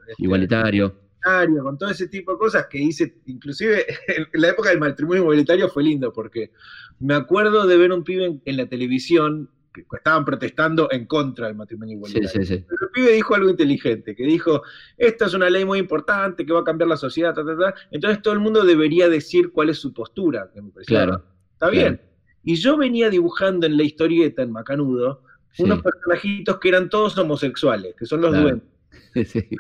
este, 0.09 0.23
Igualitario. 0.25 0.95
igualitario, 1.25 1.63
con 1.63 1.79
todo 1.79 1.91
ese 1.91 2.09
tipo 2.09 2.33
de 2.33 2.39
cosas 2.39 2.67
que 2.67 2.79
hice, 2.79 3.15
inclusive 3.27 3.87
en 4.09 4.27
la 4.41 4.49
época 4.49 4.69
del 4.71 4.81
matrimonio 4.81 5.23
igualitario 5.23 5.69
fue 5.71 5.85
lindo 5.85 6.13
porque 6.13 6.51
me 6.99 7.15
acuerdo 7.15 7.67
de 7.67 7.77
ver 7.79 7.93
un 7.93 8.05
pibe 8.05 8.27
en, 8.27 8.43
en 8.45 8.57
la 8.59 8.67
televisión 8.67 9.49
que 9.73 9.85
estaban 9.97 10.25
protestando 10.25 10.89
en 10.93 11.07
contra 11.07 11.47
del 11.47 11.57
matrimonio 11.57 11.93
Sí, 11.93 11.97
igualitario. 12.19 12.29
sí, 12.47 12.57
sí. 12.59 12.65
Pero 12.69 12.85
el 12.87 12.91
pibe 12.91 13.13
dijo 13.13 13.35
algo 13.35 13.51
inteligente, 13.51 14.15
que 14.15 14.25
dijo, 14.25 14.63
esta 14.97 15.27
es 15.27 15.35
una 15.35 15.49
ley 15.51 15.65
muy 15.65 15.79
importante 15.79 16.45
que 16.45 16.53
va 16.53 16.61
a 16.61 16.65
cambiar 16.65 16.89
la 16.89 16.97
sociedad, 16.97 17.35
ta, 17.35 17.45
ta, 17.45 17.57
ta. 17.57 17.75
entonces 17.91 18.21
todo 18.23 18.35
el 18.35 18.41
mundo 18.41 18.65
debería 18.65 19.09
decir 19.09 19.51
cuál 19.51 19.71
es 19.71 19.79
su 19.79 19.93
postura, 19.93 20.51
que 20.53 20.61
me 20.63 20.71
Claro. 20.87 21.25
está 21.55 21.71
bien. 21.71 21.97
claro. 21.97 22.13
Y 22.45 22.57
yo 22.57 22.77
venía 22.77 23.09
dibujando 23.09 23.67
en 23.67 23.77
la 23.77 23.85
historieta, 23.85 24.43
en 24.43 24.51
Macanudo, 24.53 25.23
Sí, 25.53 25.63
unos 25.65 25.83
personajitos 25.83 26.59
que 26.59 26.69
eran 26.71 26.89
todos 26.89 27.17
homosexuales, 27.19 27.95
que 27.95 28.07
son 28.07 28.21
los 28.23 28.31
Claro. 28.31 28.43
duendes. 28.45 28.69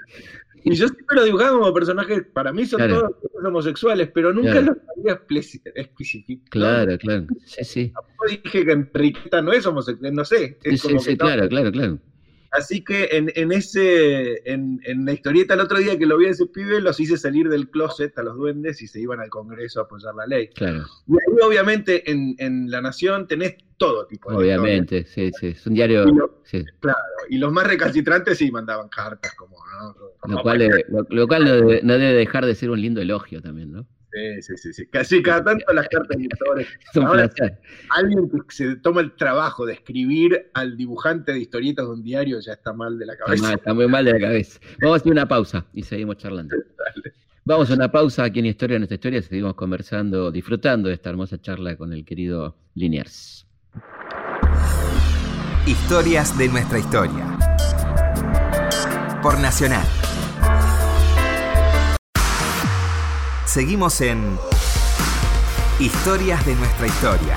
Y 0.64 0.75
yo 0.75 0.87
siempre 0.88 1.16
lo 1.16 1.25
dibujaba 1.25 1.59
como 1.59 1.75
personajes, 1.75 2.22
para 2.33 2.53
mí 2.53 2.64
son 2.66 2.79
Claro. 2.79 3.16
todos 3.20 3.44
homosexuales, 3.44 4.11
pero 4.14 4.33
nunca 4.33 4.53
Claro. 4.53 4.66
los 4.66 4.77
había 4.98 5.12
especificado. 5.75 6.51
Claro, 6.51 6.98
claro. 6.98 7.27
Sí, 7.44 7.64
sí. 7.64 7.92
Tampoco 7.92 8.27
dije 8.29 8.64
que 8.64 8.72
Enriqueta 8.72 9.42
no 9.42 9.53
es 9.53 9.66
homosexual, 9.66 10.14
no 10.14 10.25
sé. 10.25 10.59
Sí, 10.62 10.68
es 10.70 10.81
sí, 10.81 10.88
como 10.88 11.01
sí, 11.01 11.07
que 11.11 11.16
no. 11.16 11.25
claro, 11.25 11.48
claro, 11.48 11.72
claro. 11.72 11.98
Así 12.53 12.85
que 12.85 13.09
en, 13.12 13.33
en 13.35 13.51
ese, 13.51 14.49
en, 14.51 14.79
en 14.85 15.05
la 15.07 15.12
historieta 15.12 15.55
el 15.55 15.61
otro 15.61 15.79
día 15.79 15.99
que 15.99 16.05
lo 16.05 16.19
vi 16.19 16.27
a 16.27 16.31
ese 16.31 16.47
pibe, 16.47 16.81
los 16.83 17.01
hice 17.01 17.17
salir 17.17 17.49
del 17.49 17.71
closet 17.71 18.17
a 18.19 18.23
los 18.23 18.37
duendes 18.37 18.83
y 18.83 18.87
se 18.87 19.01
iban 19.01 19.21
al 19.21 19.31
Congreso 19.31 19.81
a 19.81 19.85
apoyar 19.85 20.15
la 20.15 20.27
ley. 20.27 20.49
Claro, 20.49 20.85
Y 21.09 21.12
ahí 21.15 21.38
obviamente 21.43 22.11
en, 22.11 22.35
en 22.38 22.71
La 22.71 22.83
Nación 22.83 23.27
tenés 23.27 23.57
todo 23.79 24.07
tipo 24.07 24.31
de 24.31 24.37
obviamente, 24.37 25.05
sí, 25.07 25.31
sí. 25.41 25.49
Es 25.49 25.67
un 25.67 25.75
diario, 25.75 26.07
Y, 26.07 26.15
lo- 26.15 26.43
sí. 26.45 26.62
y 27.31 27.38
los 27.38 27.51
más 27.53 27.67
recalcitrantes 27.67 28.37
sí 28.38 28.51
mandaban 28.51 28.88
cartas 28.91 29.35
como, 29.35 29.57
¿no? 29.81 29.97
Lo 30.37 30.43
cual, 30.43 30.85
lo, 30.88 31.07
lo 31.09 31.27
cual 31.27 31.45
no, 31.45 31.53
debe, 31.55 31.81
no 31.83 31.95
debe 31.95 32.12
dejar 32.12 32.45
de 32.47 32.55
ser 32.55 32.71
un 32.71 32.81
lindo 32.81 33.01
elogio 33.01 33.41
también, 33.41 33.73
¿no? 33.73 33.87
Sí, 34.12 34.42
sí, 34.42 34.57
sí, 34.59 34.72
sí. 34.75 34.87
Casi 34.88 35.22
cada 35.22 35.42
tanto 35.42 35.72
las 35.72 35.88
cartas 35.88 36.16
de 36.16 36.25
lectores. 36.25 36.68
Es 36.90 36.96
un 36.96 37.07
Ahora. 37.07 37.31
Alguien 37.90 38.29
que 38.29 38.38
se 38.55 38.77
toma 38.77 39.01
el 39.01 39.12
trabajo 39.16 39.64
de 39.64 39.72
escribir 39.75 40.51
al 40.55 40.77
dibujante 40.77 41.33
de 41.33 41.38
historietas 41.40 41.87
de 41.87 41.92
un 41.92 42.03
diario 42.03 42.38
ya 42.40 42.53
está 42.53 42.72
mal 42.75 42.98
de 42.98 43.07
la 43.07 43.14
Está, 43.14 43.25
cabeza. 43.25 43.42
mal, 43.44 43.55
está 43.55 43.75
muy 43.75 43.88
mal 43.88 44.05
de 44.05 44.12
la 44.12 44.20
cabeza. 44.20 44.61
Vamos 44.83 44.94
a 44.94 45.01
hacer 45.01 45.12
una 45.12 45.27
pausa 45.27 45.64
y 45.72 45.83
seguimos 45.83 46.18
charlando. 46.18 46.55
Vamos 47.44 47.70
a 47.70 47.75
una 47.75 47.90
pausa 47.90 48.22
aquí 48.25 48.38
en 48.38 48.46
Historia 48.46 48.75
de 48.75 48.81
nuestra 48.81 48.94
historia. 48.94 49.20
Seguimos 49.22 49.55
conversando, 49.55 50.31
disfrutando 50.31 50.88
de 50.88 50.94
esta 50.94 51.11
hermosa 51.11 51.40
charla 51.40 51.75
con 51.77 51.92
el 51.92 52.05
querido 52.05 52.57
Liniers. 52.75 53.46
Historias 55.66 56.37
de 56.38 56.48
nuestra 56.48 56.79
historia. 56.79 57.38
Por 59.22 59.40
Nacional. 59.40 59.87
Seguimos 63.53 64.01
en 64.01 64.19
Historias 65.79 66.47
de 66.47 66.55
nuestra 66.55 66.87
historia. 66.87 67.37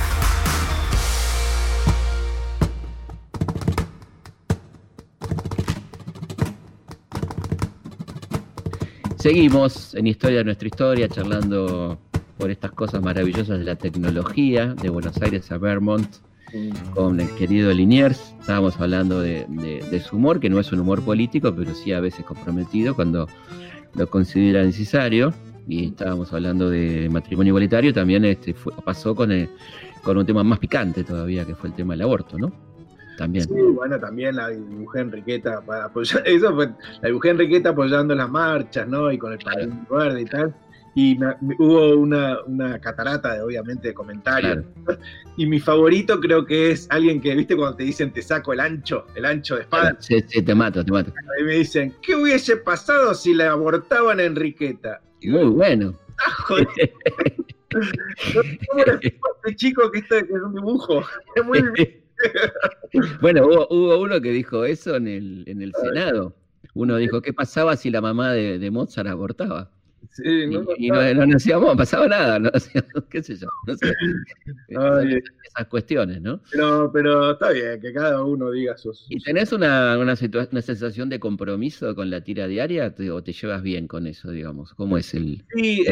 Seguimos 9.18 9.94
en 9.96 10.08
Historia 10.08 10.38
de 10.38 10.44
nuestra 10.46 10.70
historia, 10.70 11.10
charlando 11.10 12.00
por 12.38 12.50
estas 12.50 12.72
cosas 12.72 13.02
maravillosas 13.02 13.60
de 13.60 13.66
la 13.66 13.76
tecnología, 13.76 14.68
de 14.68 14.88
Buenos 14.88 15.22
Aires 15.22 15.52
a 15.52 15.58
Vermont, 15.58 16.08
con 16.94 17.20
el 17.20 17.30
querido 17.36 17.74
Liniers. 17.74 18.34
Estábamos 18.40 18.80
hablando 18.80 19.20
de, 19.20 20.02
su 20.08 20.16
humor, 20.16 20.40
que 20.40 20.50
no 20.50 20.62
es 20.62 20.72
un 20.72 20.80
humor 20.80 21.04
político, 21.04 21.54
pero 21.54 21.76
sí 21.76 21.92
a 21.92 22.00
veces 22.00 22.24
comprometido 22.24 22.96
cuando 22.96 23.28
lo 23.96 24.10
considera 24.10 24.64
necesario. 24.64 25.34
Y 25.68 25.88
estábamos 25.88 26.32
hablando 26.34 26.70
de 26.70 27.10
matrimonio 27.10 27.52
igualitario, 27.52 27.94
también 27.94 28.24
este, 28.26 28.54
fue- 28.54 28.74
pasó 28.84 29.16
con, 29.16 29.32
el- 29.32 29.50
con 30.04 30.18
un 30.18 30.26
tema 30.26 30.44
más 30.44 30.60
picante 30.60 31.04
todavía, 31.04 31.46
que 31.46 31.56
fue 31.56 31.70
el 31.70 31.76
tema 31.76 31.94
del 31.94 32.04
aborto, 32.04 32.38
¿no? 32.38 32.52
También. 33.18 33.46
Sí, 33.46 33.54
bueno, 33.74 34.00
también 34.00 34.36
la 34.36 34.50
dibujé 34.50 35.00
Enriqueta 35.00 35.62
para 35.62 35.86
apoyar, 35.86 36.22
eso 36.28 36.54
fue, 36.54 36.68
la 37.02 37.08
dibujé 37.08 37.30
Enriqueta 37.30 37.70
apoyando 37.70 38.14
las 38.14 38.30
marchas, 38.30 38.88
¿no? 38.88 39.12
Y 39.12 39.18
con 39.18 39.34
el 39.34 39.40
país 39.40 39.70
verde 39.90 40.22
y 40.22 40.26
tal. 40.26 40.54
Y 40.98 41.18
me- 41.18 41.36
me- 41.42 41.56
hubo 41.60 41.96
una, 41.98 42.38
una 42.46 42.80
catarata, 42.80 43.34
de, 43.34 43.42
obviamente, 43.42 43.90
de 43.90 43.94
comentarios. 43.94 44.64
Y 45.36 45.46
mi 45.46 45.60
favorito 45.60 46.22
creo 46.22 46.46
que 46.46 46.72
es 46.72 46.88
alguien 46.90 47.20
que, 47.20 47.36
viste, 47.36 47.56
cuando 47.58 47.76
te 47.76 47.84
dicen 47.84 48.12
te 48.14 48.22
saco 48.22 48.54
el 48.54 48.62
ancho, 48.62 49.06
el 49.16 49.26
ancho 49.26 49.56
de 49.56 49.62
espada. 49.64 49.98
Sí, 50.00 50.24
sí, 50.28 50.42
te 50.42 50.56
mato, 50.56 50.86
te 50.86 50.92
mato. 50.92 51.12
Y 51.42 51.44
me 51.44 51.54
dicen, 51.56 51.94
¿qué 52.02 52.16
hubiese 52.16 52.56
pasado 52.58 53.14
si 53.14 53.34
la 53.34 53.52
abortaban 53.52 54.20
a 54.22 54.24
Enriqueta? 54.24 55.02
Y 55.26 55.30
Muy 55.30 55.46
bueno. 55.46 56.00
Ah, 56.20 56.32
joder. 56.44 56.68
¿Cómo 58.70 58.84
le 58.86 58.92
explico 58.92 59.28
a 59.28 59.32
este 59.38 59.56
chico 59.56 59.92
que 59.92 60.00
esto 60.00 60.18
es 60.18 60.30
un 60.30 60.54
dibujo? 60.54 61.04
Es 61.36 61.44
muy 61.44 61.62
Bueno, 63.22 63.48
hubo, 63.48 63.68
hubo 63.72 64.02
uno 64.02 64.22
que 64.22 64.30
dijo 64.30 64.66
eso 64.66 64.96
en 64.96 65.08
el, 65.08 65.44
en 65.48 65.64
el 65.64 65.74
Senado. 65.74 66.36
Uno 66.76 66.98
dijo, 66.98 67.24
¿qué 67.24 67.34
pasaba 67.34 67.76
si 67.76 67.90
la 67.90 68.02
mamá 68.02 68.34
de, 68.34 68.60
de 68.60 68.70
Mozart 68.70 69.10
abortaba? 69.10 69.72
Sí, 70.12 70.48
no, 70.48 70.66
y, 70.78 70.90
no, 70.90 71.26
no, 71.26 71.36
hacíamos, 71.36 71.76
pasaba 71.76 72.08
nada, 72.08 72.40
no 72.40 72.52
qué 73.10 73.24
sé 73.24 73.36
yo, 73.36 73.48
no 73.68 73.76
sé. 73.76 73.94
esas 75.44 75.68
cuestiones, 75.68 76.22
¿no? 76.22 76.42
Pero, 76.52 76.92
pero 76.92 77.32
está 77.32 77.52
bien, 77.52 77.80
que 77.80 77.94
cada 77.94 78.24
uno 78.24 78.52
diga 78.52 78.78
sus... 78.78 79.06
¿Y 79.10 79.22
tenés 79.22 79.52
una, 79.52 79.98
una, 79.98 80.16
una 80.52 80.62
sensación 80.62 81.10
de 81.10 81.20
compromiso 81.20 81.96
con 81.96 82.10
la 82.10 82.22
tira 82.22 82.48
diaria 82.48 82.94
o 83.12 83.24
te 83.24 83.34
llevas 83.34 83.62
bien 83.62 83.88
con 83.88 84.08
eso, 84.08 84.32
digamos? 84.32 84.74
¿Cómo 84.74 84.98
es 84.98 85.14
el...? 85.14 85.44
Sí, 85.56 85.84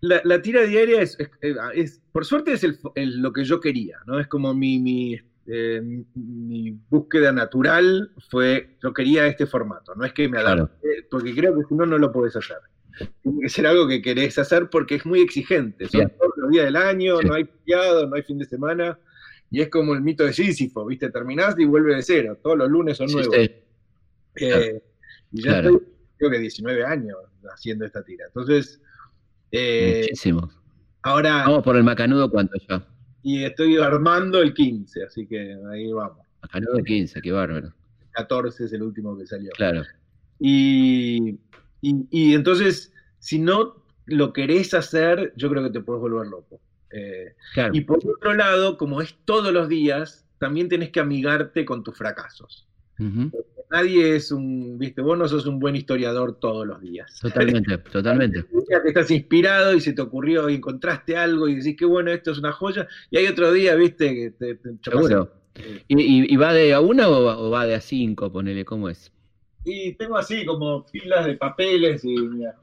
la, 0.00 0.20
la, 0.24 0.42
tira 0.42 0.62
diaria 0.62 1.00
es, 1.00 1.16
es, 1.74 2.00
por 2.10 2.24
suerte 2.24 2.52
es 2.52 2.64
el, 2.64 2.78
lo 3.22 3.32
que 3.32 3.44
yo 3.44 3.60
quería, 3.60 3.98
¿no? 4.06 4.18
Es 4.18 4.26
como 4.26 4.52
mi, 4.52 4.80
mi 4.80 5.20
eh, 5.46 5.82
mi 6.14 6.70
búsqueda 6.88 7.32
natural 7.32 8.12
fue, 8.30 8.76
yo 8.80 8.92
quería 8.92 9.26
este 9.26 9.46
formato, 9.46 9.94
no 9.94 10.04
es 10.04 10.12
que 10.12 10.28
me 10.28 10.38
adapte, 10.38 11.06
porque 11.10 11.34
creo 11.34 11.56
que 11.56 11.64
si 11.68 11.74
no, 11.74 11.84
no 11.84 11.98
lo 11.98 12.12
puedes 12.12 12.36
hacer. 12.36 12.58
Tiene 13.22 13.40
que 13.42 13.48
ser 13.48 13.66
algo 13.66 13.88
que 13.88 14.02
querés 14.02 14.38
hacer 14.38 14.68
porque 14.70 14.96
es 14.96 15.06
muy 15.06 15.20
exigente. 15.20 15.88
Son 15.88 16.08
todos 16.10 16.32
los 16.36 16.50
días 16.50 16.66
del 16.66 16.76
año, 16.76 17.20
no 17.22 17.34
hay 17.34 17.44
feriado, 17.44 18.06
no 18.06 18.16
hay 18.16 18.22
fin 18.22 18.38
de 18.38 18.44
semana, 18.44 18.98
y 19.50 19.60
es 19.60 19.68
como 19.68 19.94
el 19.94 20.02
mito 20.02 20.24
de 20.24 20.32
Sísifo, 20.32 20.86
¿viste? 20.86 21.10
Terminás 21.10 21.58
y 21.58 21.64
vuelve 21.64 21.96
de 21.96 22.02
cero, 22.02 22.38
todos 22.42 22.58
los 22.58 22.70
lunes 22.70 22.96
son 22.96 23.10
nuevos. 23.10 23.34
Eh, 23.36 24.82
y 25.32 25.42
ya 25.42 25.58
estoy, 25.58 25.78
creo 26.16 26.30
que 26.30 26.38
19 26.38 26.84
años 26.84 27.16
haciendo 27.54 27.84
esta 27.84 28.02
tira. 28.02 28.26
Entonces... 28.26 28.80
Eh, 29.50 30.06
Muchísimos. 30.10 30.58
Ahora... 31.02 31.44
Vamos 31.44 31.62
por 31.62 31.76
el 31.76 31.84
macanudo, 31.84 32.30
¿cuánto 32.30 32.54
ya? 32.68 32.86
y 33.22 33.44
estoy 33.44 33.76
armando 33.78 34.40
el 34.42 34.52
15, 34.52 35.04
así 35.04 35.26
que 35.26 35.56
ahí 35.70 35.92
vamos. 35.92 36.26
Ganó 36.52 36.72
de 36.72 36.82
15, 36.82 37.20
qué 37.22 37.32
bárbaro. 37.32 37.72
14 38.12 38.64
es 38.64 38.72
el 38.72 38.82
último 38.82 39.16
que 39.16 39.26
salió. 39.26 39.50
Claro. 39.52 39.82
Y, 40.40 41.38
y, 41.82 42.34
entonces, 42.34 42.92
si 43.18 43.38
no 43.38 43.84
lo 44.06 44.32
querés 44.32 44.72
hacer, 44.72 45.32
yo 45.36 45.50
creo 45.50 45.64
que 45.64 45.70
te 45.70 45.80
puedes 45.80 46.00
volver 46.00 46.28
loco. 46.28 46.60
Eh, 46.90 47.34
y 47.72 47.80
por 47.82 47.98
otro 47.98 48.34
lado, 48.34 48.78
como 48.78 49.00
es 49.02 49.16
todos 49.24 49.52
los 49.52 49.68
días, 49.68 50.26
también 50.38 50.68
tenés 50.68 50.90
que 50.90 51.00
amigarte 51.00 51.64
con 51.64 51.82
tus 51.82 51.96
fracasos. 51.96 52.68
Nadie 53.70 54.16
es 54.16 54.30
un, 54.30 54.78
viste, 54.78 55.00
vos 55.00 55.18
no 55.18 55.26
sos 55.26 55.46
un 55.46 55.58
buen 55.58 55.74
historiador 55.74 56.38
todos 56.38 56.66
los 56.66 56.80
días. 56.80 57.18
Totalmente, 57.20 57.78
totalmente. 57.92 58.44
que 58.44 58.88
estás 58.88 59.10
inspirado 59.10 59.74
y 59.74 59.80
se 59.80 59.92
te 59.92 60.02
ocurrió 60.02 60.48
y 60.50 60.56
encontraste 60.56 61.16
algo 61.16 61.48
y 61.48 61.56
decís 61.56 61.76
que 61.76 61.86
bueno, 61.86 62.12
esto 62.12 62.32
es 62.32 62.38
una 62.38 62.52
joya. 62.52 62.86
Y 63.10 63.16
hay 63.16 63.26
otro 63.26 63.50
día, 63.50 63.74
viste, 63.74 64.14
que 64.14 64.30
te, 64.30 64.54
te 64.56 64.70
Seguro. 64.82 65.32
¿Y, 65.88 66.36
va 66.36 66.52
de 66.52 66.74
a 66.74 66.80
uno 66.80 67.08
o, 67.08 67.50
va 67.50 67.66
de 67.66 67.74
a 67.74 67.80
cinco? 67.80 68.30
Ponele, 68.30 68.64
¿cómo 68.64 68.88
es? 68.88 69.10
Y 69.64 69.94
tengo 69.94 70.16
así 70.16 70.44
como 70.44 70.84
filas 70.84 71.26
de 71.26 71.36
papeles 71.36 72.04
y 72.04 72.16
mira. 72.16 72.56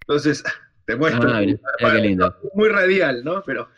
Entonces, 0.00 0.42
te 0.86 0.96
muestro. 0.96 1.30
Ah, 1.32 1.42
qué 1.42 2.00
lindo. 2.00 2.36
Muy 2.54 2.68
radial, 2.68 3.24
¿no? 3.24 3.42
Pero. 3.44 3.68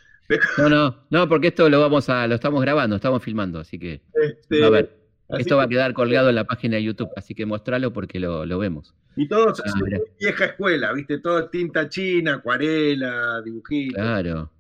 No, 0.57 0.69
no, 0.69 1.05
no, 1.11 1.29
porque 1.29 1.49
esto 1.49 1.69
lo 1.69 1.81
vamos 1.81 2.09
a, 2.09 2.27
lo 2.27 2.37
estamos 2.37 2.63
grabando, 2.63 2.97
estamos 2.97 3.23
filmando, 3.23 3.61
así 3.61 3.79
que. 3.79 4.01
Este, 4.15 4.65
a 4.65 4.71
ver. 4.71 5.03
Esto 5.39 5.57
va 5.57 5.65
a 5.65 5.69
quedar 5.69 5.95
colgado 5.95 6.29
en 6.29 6.35
la 6.35 6.45
página 6.45 6.77
de 6.77 6.85
YouTube, 6.85 7.11
así 7.17 7.35
que 7.35 7.47
mostralo 7.47 7.93
porque 7.93 8.21
lo, 8.21 8.59
vemos. 8.59 8.95
Y 9.17 9.29
todo 9.29 9.51
es 9.51 9.61
ah, 9.65 9.73
vieja 10.21 10.45
escuela, 10.45 10.93
¿viste? 10.93 11.19
Todo 11.19 11.49
tinta 11.49 11.89
china, 11.89 12.35
acuarela, 12.35 13.41
dibujitos. 13.43 13.95
Claro. 13.95 14.51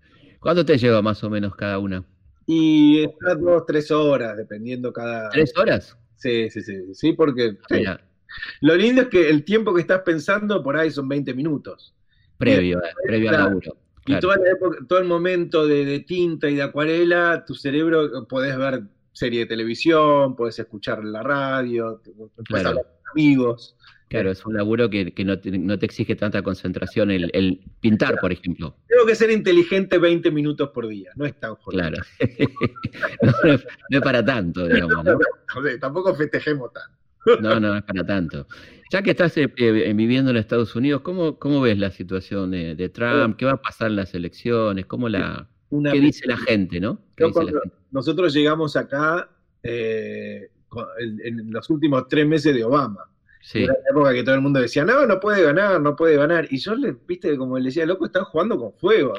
¿Cuánto 0.40 0.64
te 0.64 0.78
lleva 0.78 1.02
más 1.02 1.22
o 1.24 1.30
menos 1.30 1.54
cada 1.56 1.78
una? 1.78 2.04
Y 2.46 3.04
está 3.04 3.34
dos, 3.34 3.64
tres 3.66 3.90
horas, 3.90 4.36
dependiendo 4.36 4.92
cada. 4.92 5.28
¿Tres 5.28 5.52
horas? 5.56 5.96
Sí, 6.22 6.48
sí, 6.50 6.62
sí, 6.62 6.94
sí, 6.94 7.12
porque. 7.14 7.56
Lo 8.62 8.76
lindo 8.76 9.02
es 9.02 9.08
que 9.08 9.28
el 9.28 9.44
tiempo 9.44 9.74
que 9.74 9.82
estás 9.82 10.00
pensando 10.02 10.62
por 10.62 10.76
ahí 10.76 10.90
son 10.90 11.08
20 11.08 11.34
minutos. 11.34 11.94
Previo, 12.38 12.78
eh, 12.78 12.90
previo 13.04 13.28
al 13.30 13.36
laburo. 13.36 13.76
Y 14.06 14.18
toda 14.20 14.36
la 14.36 14.50
época, 14.50 14.78
todo 14.88 15.00
el 15.00 15.04
momento 15.04 15.66
de, 15.66 15.84
de, 15.84 16.00
tinta 16.00 16.48
y 16.48 16.54
de 16.54 16.62
acuarela, 16.62 17.44
tu 17.44 17.54
cerebro 17.54 18.26
podés 18.26 18.56
ver 18.56 18.84
serie 19.12 19.40
de 19.40 19.46
televisión, 19.46 20.34
puedes 20.34 20.58
escuchar 20.58 21.04
la 21.04 21.22
radio, 21.22 22.00
puedes 22.48 22.66
hablar 22.66 22.84
con 22.84 23.10
amigos. 23.12 23.76
Claro, 24.12 24.30
es 24.30 24.44
un 24.44 24.54
laburo 24.54 24.90
que, 24.90 25.12
no, 25.24 25.38
te, 25.38 25.86
exige 25.86 26.14
tanta 26.16 26.42
concentración 26.42 27.10
el, 27.10 27.60
pintar, 27.80 28.18
por 28.20 28.30
ejemplo. 28.30 28.76
Tengo 28.86 29.06
que 29.06 29.14
ser 29.14 29.30
inteligente 29.30 29.98
20 29.98 30.30
minutos 30.30 30.68
por 30.68 30.86
día, 30.86 31.10
no 31.16 31.24
es 31.24 31.38
tan 31.40 31.54
jodido. 31.54 31.80
Claro. 31.80 31.96
no, 33.22 33.52
es 33.90 34.00
para 34.02 34.24
tanto, 34.24 34.66
digamos. 34.68 35.04
¿no? 35.04 35.18
tampoco 35.80 36.14
festejemos 36.14 36.70
tanto. 36.72 37.40
No, 37.40 37.58
no, 37.58 37.76
es 37.76 37.82
para 37.84 38.04
tanto. 38.04 38.46
Ya 38.90 39.00
que 39.02 39.12
estás 39.12 39.34
eh, 39.38 39.50
eh, 39.56 39.92
viviendo 39.94 40.30
en 40.30 40.36
Estados 40.36 40.76
Unidos, 40.76 41.00
¿cómo, 41.00 41.38
cómo 41.38 41.62
ves 41.62 41.78
la 41.78 41.90
situación 41.90 42.50
de, 42.50 42.88
Trump? 42.90 43.36
¿Qué 43.36 43.46
va 43.46 43.52
a 43.52 43.62
pasar 43.62 43.88
en 43.88 43.96
las 43.96 44.14
elecciones? 44.14 44.84
¿Cómo 44.84 45.08
la, 45.08 45.48
¿Qué 45.70 46.00
dice 46.00 46.26
la 46.26 46.36
gente, 46.36 46.80
no? 46.80 47.00
Nosotros 47.90 48.34
llegamos 48.34 48.76
acá 48.76 49.30
eh, 49.62 50.50
en, 50.98 51.50
los 51.50 51.70
últimos 51.70 52.08
tres 52.08 52.26
meses 52.26 52.54
de 52.54 52.64
Obama. 52.64 53.08
Sí. 53.42 53.64
Era 53.64 53.74
la 53.74 53.90
época 53.90 54.12
que 54.14 54.22
todo 54.22 54.34
el 54.36 54.40
mundo 54.40 54.60
decía, 54.60 54.84
no, 54.84 55.04
no 55.04 55.18
puede 55.18 55.42
ganar, 55.42 55.80
no 55.80 55.96
puede 55.96 56.16
ganar. 56.16 56.46
Y 56.50 56.58
yo 56.58 56.74
le, 56.74 56.96
viste, 57.06 57.36
como 57.36 57.58
le 57.58 57.66
decía, 57.66 57.84
loco, 57.84 58.06
están 58.06 58.24
jugando 58.24 58.56
con 58.56 58.72
fuego. 58.74 59.14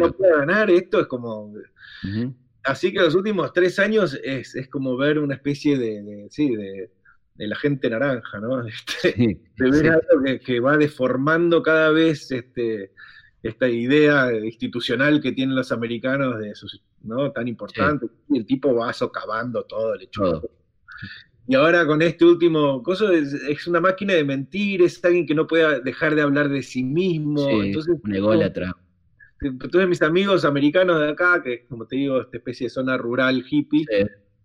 No 0.00 0.12
puede 0.12 0.32
ganar, 0.32 0.70
esto 0.70 1.00
es 1.00 1.06
como. 1.06 1.52
Así 2.62 2.92
que 2.92 3.00
los 3.00 3.14
últimos 3.14 3.52
tres 3.52 3.78
años 3.78 4.18
es, 4.22 4.56
como 4.70 4.96
ver 4.96 5.18
una 5.18 5.34
especie 5.34 5.76
de, 5.76 6.26
sí, 6.30 6.54
de, 6.54 6.90
la 7.36 7.56
gente 7.56 7.90
naranja, 7.90 8.38
¿no? 8.40 8.64
Este, 8.66 9.12
de 9.56 9.70
ver 9.70 9.90
algo 9.90 10.22
que, 10.24 10.40
que, 10.40 10.60
va 10.60 10.76
deformando 10.76 11.62
cada 11.62 11.90
vez 11.90 12.30
este, 12.30 12.92
esta 13.42 13.68
idea 13.68 14.32
institucional 14.32 15.20
que 15.20 15.32
tienen 15.32 15.54
los 15.54 15.70
americanos 15.72 16.38
de 16.38 16.54
sus, 16.54 16.82
¿no? 17.02 17.30
Tan 17.32 17.46
importante. 17.46 18.06
Y 18.30 18.38
el 18.38 18.46
tipo 18.46 18.74
va 18.74 18.92
socavando 18.92 19.64
todo, 19.64 19.94
le 19.94 20.06
todo. 20.06 20.50
Y 21.46 21.54
ahora 21.54 21.86
con 21.86 22.00
este 22.00 22.24
último 22.24 22.82
coso 22.82 23.12
es, 23.12 23.66
una 23.66 23.80
máquina 23.80 24.14
de 24.14 24.24
mentir, 24.24 24.82
es 24.82 25.04
alguien 25.04 25.26
que 25.26 25.34
no 25.34 25.46
puede 25.46 25.80
dejar 25.80 26.14
de 26.14 26.22
hablar 26.22 26.48
de 26.48 26.62
sí 26.62 26.82
mismo. 26.82 27.48
entonces, 27.62 27.96
un 28.02 28.14
ególatra. 28.14 28.74
Entonces 29.40 29.88
mis 29.88 30.00
amigos 30.00 30.44
americanos 30.44 31.00
de 31.00 31.10
acá, 31.10 31.42
que 31.42 31.66
como 31.66 31.86
te 31.86 31.96
digo, 31.96 32.22
esta 32.22 32.38
especie 32.38 32.66
de 32.66 32.70
zona 32.70 32.96
rural 32.96 33.44
hippie, 33.48 33.84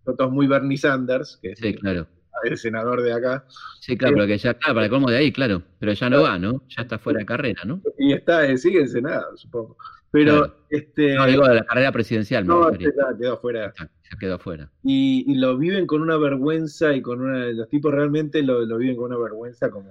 son 0.04 0.16
todos 0.16 0.30
muy 0.30 0.46
Bernie 0.46 0.76
Sanders, 0.76 1.38
que 1.40 1.56
sí, 1.56 1.74
claro 1.74 2.06
el 2.44 2.58
senador 2.58 3.02
de 3.02 3.12
acá. 3.12 3.44
Sí, 3.80 3.96
claro, 3.96 4.14
pero 4.16 4.26
que 4.26 4.38
ya, 4.38 4.54
claro, 4.54 4.74
para 4.74 4.88
cómo 4.88 5.10
de 5.10 5.18
ahí, 5.18 5.32
claro, 5.32 5.62
pero 5.78 5.92
ya 5.92 6.10
no 6.10 6.22
va, 6.22 6.38
¿no? 6.38 6.62
Ya 6.68 6.82
está 6.82 6.98
fuera 6.98 7.20
de 7.20 7.26
carrera, 7.26 7.62
¿no? 7.64 7.82
Y 7.98 8.12
está, 8.12 8.46
eh, 8.46 8.56
sigue 8.56 8.80
en 8.80 8.88
Senado, 8.88 9.36
supongo. 9.36 9.76
Pero, 10.10 10.64
este. 10.70 11.14
No, 11.14 11.26
digo 11.26 11.46
de 11.46 11.54
la 11.56 11.64
carrera 11.64 11.92
presidencial, 11.92 12.46
no. 12.46 12.62
No, 12.62 12.70
este 12.70 12.84
ya 12.84 13.16
quedó 13.18 13.38
fuera. 13.38 13.72
Ya 13.78 14.18
quedó 14.18 14.38
fuera. 14.38 14.70
Y, 14.82 15.34
lo 15.36 15.56
viven 15.56 15.86
con 15.86 16.02
una 16.02 16.16
vergüenza 16.16 16.94
y 16.94 17.02
con 17.02 17.20
una. 17.20 17.46
Los 17.46 17.68
tipos 17.68 17.92
realmente 17.92 18.42
lo, 18.42 18.62
lo 18.62 18.78
viven 18.78 18.96
con 18.96 19.12
una 19.12 19.18
vergüenza 19.18 19.70
como. 19.70 19.88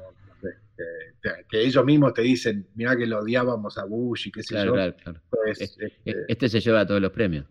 que 1.50 1.62
ellos 1.62 1.86
mismos 1.86 2.14
te 2.14 2.22
dicen, 2.22 2.68
mira 2.76 2.96
que 2.96 3.06
lo 3.06 3.20
odiábamos 3.20 3.78
a 3.78 3.86
Bush 3.86 4.28
y 4.28 4.32
qué 4.32 4.44
sé 4.44 4.56
yo. 4.56 4.74
Claro, 4.74 4.96
claro. 4.96 5.22
Pues, 5.30 5.62
este, 5.62 5.94
este, 6.06 6.50
se 6.50 6.60
lleva 6.60 6.86
todos 6.86 7.02
los 7.02 7.12
premios. 7.12 7.46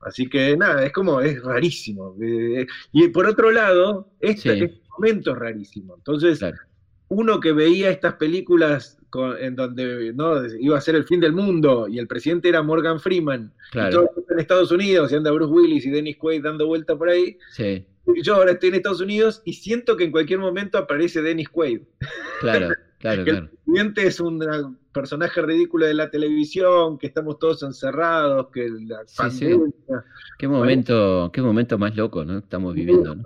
así 0.00 0.28
que 0.28 0.56
nada, 0.56 0.84
es 0.84 0.92
como, 0.92 1.20
es 1.20 1.42
rarísimo. 1.42 2.16
Eh, 2.22 2.66
y 2.92 3.08
por 3.08 3.26
otro 3.26 3.50
lado, 3.50 4.12
este, 4.20 4.80
momento 4.90 5.32
es 5.32 5.38
rarísimo. 5.38 5.96
Entonces, 5.96 6.40
uno 7.08 7.40
que 7.40 7.52
veía 7.52 7.90
estas 7.90 8.14
películas 8.14 8.98
en 9.38 9.56
donde 9.56 10.12
¿no? 10.14 10.44
iba 10.58 10.76
a 10.76 10.80
ser 10.80 10.94
el 10.94 11.04
fin 11.04 11.20
del 11.20 11.32
mundo 11.32 11.88
y 11.88 11.98
el 11.98 12.06
presidente 12.06 12.48
era 12.48 12.62
Morgan 12.62 13.00
Freeman, 13.00 13.52
y 13.72 13.90
todos 13.90 14.10
en 14.28 14.38
Estados 14.38 14.70
Unidos 14.70 15.10
y 15.10 15.14
anda 15.14 15.30
Bruce 15.30 15.52
Willis 15.52 15.86
y 15.86 15.90
Dennis 15.90 16.16
Quaid 16.16 16.42
dando 16.42 16.66
vuelta 16.66 16.96
por 16.96 17.08
ahí. 17.08 17.38
Yo 18.22 18.34
ahora 18.34 18.52
estoy 18.52 18.70
en 18.70 18.74
Estados 18.76 19.00
Unidos 19.00 19.42
y 19.44 19.54
siento 19.54 19.96
que 19.96 20.04
en 20.04 20.12
cualquier 20.12 20.38
momento 20.38 20.78
aparece 20.78 21.22
Dennis 21.22 21.48
Quaid. 21.48 21.80
Claro. 22.40 22.70
Claro, 22.98 23.24
que 23.24 23.30
el 23.30 23.48
presidente 23.50 24.06
es 24.06 24.20
un 24.20 24.38
personaje 24.96 25.42
ridículo 25.42 25.84
de 25.84 25.92
la 25.92 26.08
televisión, 26.08 26.96
que 26.96 27.08
estamos 27.08 27.38
todos 27.38 27.62
encerrados, 27.62 28.48
que 28.50 28.66
la 28.68 29.02
pandemia... 29.14 29.70
Qué 30.38 30.48
momento, 30.48 31.30
qué 31.34 31.42
momento 31.42 31.76
más 31.76 31.94
loco, 31.94 32.24
¿no? 32.24 32.38
Estamos 32.38 32.74
viviendo, 32.74 33.14
¿no? 33.14 33.22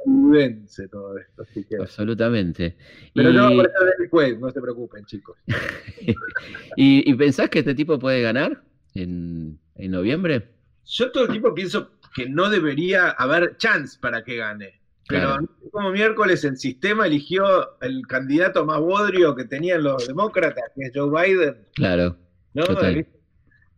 todo 0.91 1.17
esto, 1.19 1.45
Absolutamente. 1.81 2.77
Pero 3.15 3.33
no 3.33 3.57
va 3.57 3.63
a 3.63 3.69
después, 4.01 4.39
no 4.41 4.51
se 4.51 4.61
preocupen, 4.61 5.05
chicos. 5.05 5.37
¿Y, 6.77 7.15
pensás 7.15 7.49
que 7.49 7.61
este 7.61 7.75
tipo 7.77 8.01
puede 8.01 8.21
ganar 8.21 8.63
en, 8.95 9.59
en 9.77 9.91
noviembre? 9.93 10.49
Yo 10.87 11.13
todo 11.13 11.25
el 11.25 11.31
tiempo 11.31 11.55
pienso 11.55 11.93
que 12.17 12.29
no 12.29 12.51
debería 12.51 13.11
haber 13.11 13.57
chance 13.59 13.97
para 14.01 14.25
que 14.25 14.37
gane. 14.37 14.80
Pero 15.11 15.37
como 15.73 15.91
miércoles 15.91 16.45
el 16.45 16.57
sistema 16.57 17.07
eligió 17.07 17.81
el 17.81 18.07
candidato 18.07 18.65
más 18.65 18.81
bodrio 18.81 19.35
que 19.35 19.45
tenían 19.45 19.83
los 19.83 20.07
demócratas, 20.09 20.65
que 20.75 20.83
es 20.87 20.93
Joe 20.95 21.11
Biden. 21.11 21.57
Claro. 21.75 22.17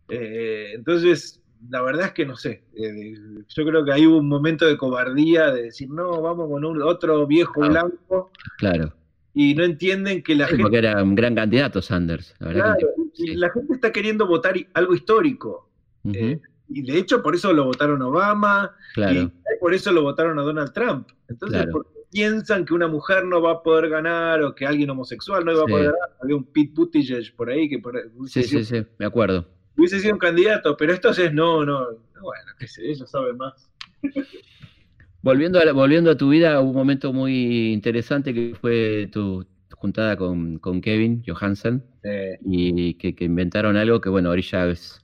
Eh, 0.08 0.72
entonces, 0.74 1.40
la 1.70 1.82
verdad 1.82 2.06
es 2.06 2.12
que 2.12 2.26
no 2.26 2.36
sé. 2.36 2.64
Eh, 2.76 3.14
yo 3.48 3.64
creo 3.64 3.84
que 3.84 3.92
ahí 3.92 4.06
hubo 4.06 4.18
un 4.18 4.28
momento 4.28 4.66
de 4.66 4.76
cobardía 4.76 5.50
de 5.50 5.64
decir, 5.64 5.88
no, 5.90 6.20
vamos 6.20 6.48
con 6.48 6.64
un, 6.64 6.82
otro 6.82 7.26
viejo 7.26 7.60
blanco. 7.60 8.30
Claro. 8.58 8.92
y 9.34 9.54
no 9.54 9.64
entienden 9.64 10.22
que 10.22 10.34
la 10.34 10.44
Sí, 10.44 10.50
gente... 10.50 10.62
porque 10.64 10.76
era 10.78 11.02
un 11.02 11.14
gran 11.14 11.34
candidato 11.34 11.80
Sanders. 11.80 12.34
La 12.38 12.48
verdad 12.48 12.62
Claro, 12.78 12.88
que- 13.14 13.22
y 13.22 13.26
sí. 13.28 13.34
la 13.36 13.50
gente 13.50 13.74
está 13.74 13.90
queriendo 13.90 14.26
votar 14.26 14.54
algo 14.74 14.94
histórico. 14.94 15.70
Eh, 16.12 16.38
y 16.68 16.82
de 16.82 16.98
hecho 16.98 17.22
por 17.22 17.34
eso 17.34 17.52
lo 17.52 17.64
votaron 17.64 18.00
Obama, 18.02 18.74
claro, 18.94 19.20
y 19.20 19.32
por 19.60 19.74
eso 19.74 19.92
lo 19.92 20.02
votaron 20.02 20.38
a 20.38 20.42
Donald 20.42 20.72
Trump. 20.72 21.08
Entonces, 21.28 21.58
Claro. 21.62 21.72
porque 21.72 21.90
piensan 22.10 22.64
que 22.64 22.74
una 22.74 22.88
mujer 22.88 23.24
no 23.24 23.40
va 23.40 23.52
a 23.52 23.62
poder 23.62 23.88
ganar 23.88 24.42
o 24.42 24.54
que 24.54 24.66
alguien 24.66 24.90
homosexual 24.90 25.44
no 25.44 25.52
iba 25.52 25.62
Sí. 25.66 25.70
a 25.70 25.70
poder 25.70 25.84
ganar. 25.92 26.10
Había 26.22 26.36
un 26.36 26.44
Pete 26.44 26.72
Buttigieg 26.74 27.34
por 27.36 27.48
ahí 27.50 27.68
que 27.68 27.78
por, 27.78 27.94
sí, 28.26 28.42
sido, 28.42 28.62
sí, 28.64 28.76
sí, 28.80 28.86
me 28.98 29.06
acuerdo. 29.06 29.46
hubiese 29.76 29.98
sido 30.00 30.12
un 30.14 30.18
candidato, 30.18 30.76
pero 30.76 30.92
estos 30.92 31.18
es 31.18 31.32
no, 31.32 31.64
no. 31.64 31.86
Bueno, 32.20 32.52
qué 32.58 32.66
sé, 32.68 32.82
ellos 32.88 33.10
saben 33.10 33.36
más. 33.36 33.68
Volviendo 35.22 35.58
a, 35.60 35.64
la- 35.64 35.72
volviendo 35.72 36.10
a 36.10 36.16
tu 36.16 36.28
vida, 36.30 36.60
hubo 36.60 36.70
un 36.70 36.76
momento 36.76 37.12
muy 37.12 37.72
interesante 37.72 38.34
que 38.34 38.54
fue 38.60 39.08
tu 39.12 39.46
juntada 39.70 40.16
con, 40.16 40.58
con 40.58 40.80
Kevin 40.80 41.22
Johansen 41.26 41.82
Eh, 42.04 42.38
y 42.44 42.94
que, 42.94 43.14
que 43.14 43.24
inventaron 43.24 43.76
algo 43.76 44.00
que, 44.00 44.08
bueno, 44.08 44.28
ahora 44.30 44.40
ya 44.40 44.66
es 44.66 45.01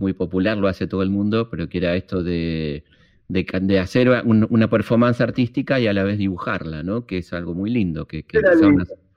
muy 0.00 0.12
popular, 0.14 0.56
lo 0.58 0.66
hace 0.66 0.86
todo 0.86 1.02
el 1.02 1.10
mundo, 1.10 1.48
pero 1.50 1.68
que 1.68 1.78
era 1.78 1.94
esto 1.94 2.22
de, 2.22 2.82
de, 3.28 3.78
hacer 3.78 4.08
un- 4.24 4.46
una 4.50 4.68
performance 4.68 5.20
artística 5.20 5.78
y 5.78 5.86
a 5.86 5.92
la 5.92 6.02
vez 6.02 6.18
dibujarla, 6.18 6.82
¿no? 6.82 7.06
Que 7.06 7.18
es 7.18 7.32
algo 7.32 7.54
muy 7.54 7.70
lindo. 7.70 8.06
Que, 8.06 8.24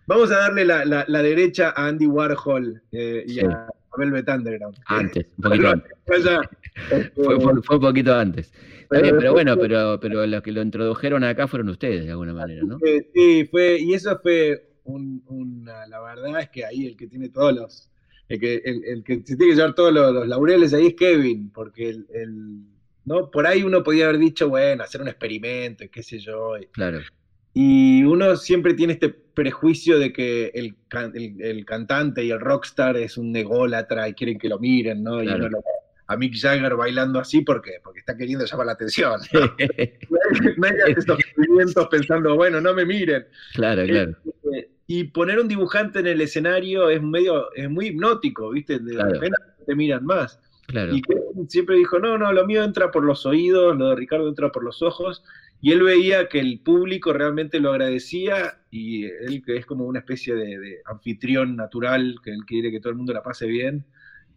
vamos 0.06 0.32
a 0.32 0.38
darle 0.40 0.66
la, 0.66 0.86
la- 0.86 1.06
la 1.08 1.22
derecha 1.24 1.74
a 1.76 1.88
Andy 1.88 2.06
Warhol 2.06 2.82
eh, 2.92 3.24
y 3.26 3.34
Sí. 3.36 3.40
a 3.46 3.68
Velvet 3.98 4.28
Underground. 4.30 4.78
antes, 4.88 5.26
un 5.38 5.44
poquito 5.44 5.68
antes. 5.70 5.92
Fue, 7.16 7.40
fue- 7.40 7.62
fue 7.64 7.76
un 7.78 7.82
poquito 7.82 8.14
antes. 8.16 8.52
Pero 8.90 9.18
pero 9.18 9.32
bueno, 9.34 9.56
pero, 9.58 10.00
pero 10.00 10.26
los 10.28 10.42
que 10.42 10.52
lo 10.52 10.62
introdujeron 10.62 11.24
acá 11.24 11.48
fueron 11.48 11.70
ustedes, 11.70 12.04
de 12.06 12.12
alguna 12.12 12.34
manera, 12.34 12.62
¿no? 12.64 12.78
Eh, 12.86 13.08
sí, 13.14 13.48
fue, 13.50 13.78
y 13.80 13.94
eso 13.94 14.20
fue 14.22 14.70
un- 14.84 15.24
una, 15.28 15.88
la 15.88 16.02
verdad 16.02 16.40
es 16.42 16.50
que 16.50 16.66
ahí 16.66 16.88
el 16.88 16.98
que 16.98 17.08
tiene 17.08 17.30
todos 17.30 17.54
los, 17.56 17.90
el 18.34 18.40
que, 18.40 18.56
el, 18.66 18.84
el 18.86 19.04
que 19.04 19.16
se 19.26 19.36
tiene 19.38 19.52
que 19.52 19.56
llevar 19.58 19.76
todos 19.76 19.94
los, 19.94 20.14
los 20.14 20.28
laureles 20.28 20.74
ahí 20.74 20.88
es 20.88 20.94
Kevin, 20.96 21.52
porque 21.52 21.90
el, 21.90 22.06
el- 22.14 22.62
¿no? 23.06 23.30
por 23.32 23.46
ahí 23.48 23.64
uno 23.64 23.84
podía 23.84 24.06
haber 24.06 24.18
dicho, 24.20 24.50
bueno, 24.50 24.84
hacer 24.84 25.02
un 25.02 25.08
experimento, 25.10 25.84
y 25.84 25.90
qué 25.90 26.04
sé 26.04 26.20
yo, 26.20 26.58
y, 26.58 26.68
Claro, 26.68 27.00
y 27.54 28.04
uno 28.04 28.36
siempre 28.36 28.74
tiene 28.74 28.94
este 28.94 29.10
prejuicio 29.10 30.00
de 30.00 30.12
que 30.12 30.52
el, 30.56 30.76
el, 31.14 31.42
el 31.42 31.66
cantante 31.66 32.24
y 32.24 32.32
el 32.32 32.40
rockstar 32.40 32.98
es 32.98 33.18
un 33.18 33.36
ególatra 33.36 34.08
y 34.10 34.14
quieren 34.14 34.40
que 34.40 34.50
lo 34.50 34.58
miren, 34.60 35.04
¿no? 35.04 35.22
Y 35.22 35.26
Claro. 35.28 35.46
uno 35.48 35.50
lo 35.58 35.64
a 36.06 36.18
Mick 36.18 36.36
Jagger 36.36 36.76
bailando 36.76 37.18
así 37.20 37.42
porque, 37.42 37.80
porque 37.84 38.00
está 38.02 38.18
queriendo 38.18 38.46
llamar 38.46 38.66
la 38.66 38.72
atención. 38.74 39.22
Nadie 40.58 40.82
hace 40.84 41.00
estos 41.00 41.18
movimientos 41.38 41.88
pensando, 41.90 42.36
bueno, 42.36 42.60
no 42.60 42.74
me 42.74 42.86
miren. 42.86 43.26
claro, 43.54 43.86
claro. 43.86 44.12
Eh, 44.12 44.43
Y 44.88 45.06
poner 45.06 45.40
un 45.40 45.48
dibujante 45.48 46.00
en 46.00 46.08
el 46.08 46.22
escenario 46.22 46.90
es 46.90 47.02
medio, 47.02 47.54
es 47.54 47.70
muy 47.70 47.88
hipnótico, 47.88 48.52
¿viste? 48.52 48.80
De 48.80 48.94
Claro. 48.96 49.12
repente 49.14 49.38
te 49.66 49.76
miran 49.76 50.06
más. 50.06 50.40
Claro, 50.68 50.96
Y 50.96 51.02
Kevin 51.02 51.50
siempre 51.50 51.76
dijo, 51.78 52.00
no, 52.00 52.18
no, 52.18 52.32
lo 52.34 52.46
mío 52.46 52.64
entra 52.64 52.90
por 52.92 53.04
los 53.04 53.26
oídos, 53.26 53.78
lo 53.78 53.90
de 53.90 53.96
Ricardo 53.96 54.28
entra 54.28 54.52
por 54.52 54.64
los 54.64 54.82
ojos. 54.82 55.24
Y 55.62 55.72
él 55.72 55.84
veía 55.84 56.28
que 56.28 56.40
el 56.40 56.60
público 56.60 57.14
realmente 57.14 57.60
lo 57.62 57.72
agradecía 57.72 58.60
y 58.70 59.06
él 59.06 59.42
que 59.46 59.56
es 59.58 59.66
como 59.66 59.86
una 59.86 60.00
especie 60.00 60.36
de, 60.36 60.60
de 60.60 60.78
anfitrión 60.86 61.56
natural, 61.56 62.16
que 62.24 62.32
él 62.32 62.40
quiere 62.46 62.70
que 62.72 62.80
todo 62.82 62.90
el 62.92 62.98
mundo 62.98 63.14
la 63.14 63.24
pase 63.24 63.46
bien, 63.48 63.86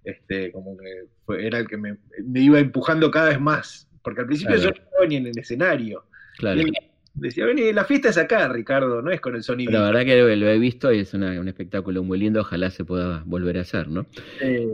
este, 0.04 0.52
como 0.52 0.76
que 0.76 1.06
fue- 1.24 1.44
era 1.46 1.58
el 1.58 1.66
que 1.66 1.76
me, 1.76 1.96
me 2.24 2.40
iba 2.40 2.60
empujando 2.60 3.10
cada 3.10 3.30
vez 3.30 3.40
más. 3.40 3.88
Porque 4.02 4.20
al 4.20 4.26
principio 4.28 4.54
Claro. 4.54 4.70
yo 4.70 4.76
no 4.78 4.84
estaba 4.84 5.06
ni 5.06 5.16
en 5.16 5.26
el 5.26 5.38
escenario. 5.38 6.04
claro. 6.38 6.60
Y 6.60 6.64
él 6.64 6.72
decía, 7.16 7.46
vení, 7.46 7.72
la 7.72 7.84
fiesta 7.84 8.08
es 8.10 8.18
acá, 8.18 8.48
Ricardo, 8.48 9.02
no 9.02 9.10
es 9.10 9.20
con 9.20 9.34
el 9.34 9.42
sonido. 9.42 9.72
La 9.72 9.82
verdad 9.82 10.04
que 10.04 10.36
lo 10.36 10.48
he 10.48 10.58
visto 10.58 10.92
y 10.92 11.00
es 11.00 11.14
una- 11.14 11.40
un 11.40 11.48
espectáculo 11.48 12.02
muy 12.02 12.18
lindo, 12.18 12.40
ojalá 12.40 12.70
se 12.70 12.84
pueda 12.84 13.22
volver 13.26 13.58
a 13.58 13.62
hacer, 13.62 13.88
¿no? 13.88 14.06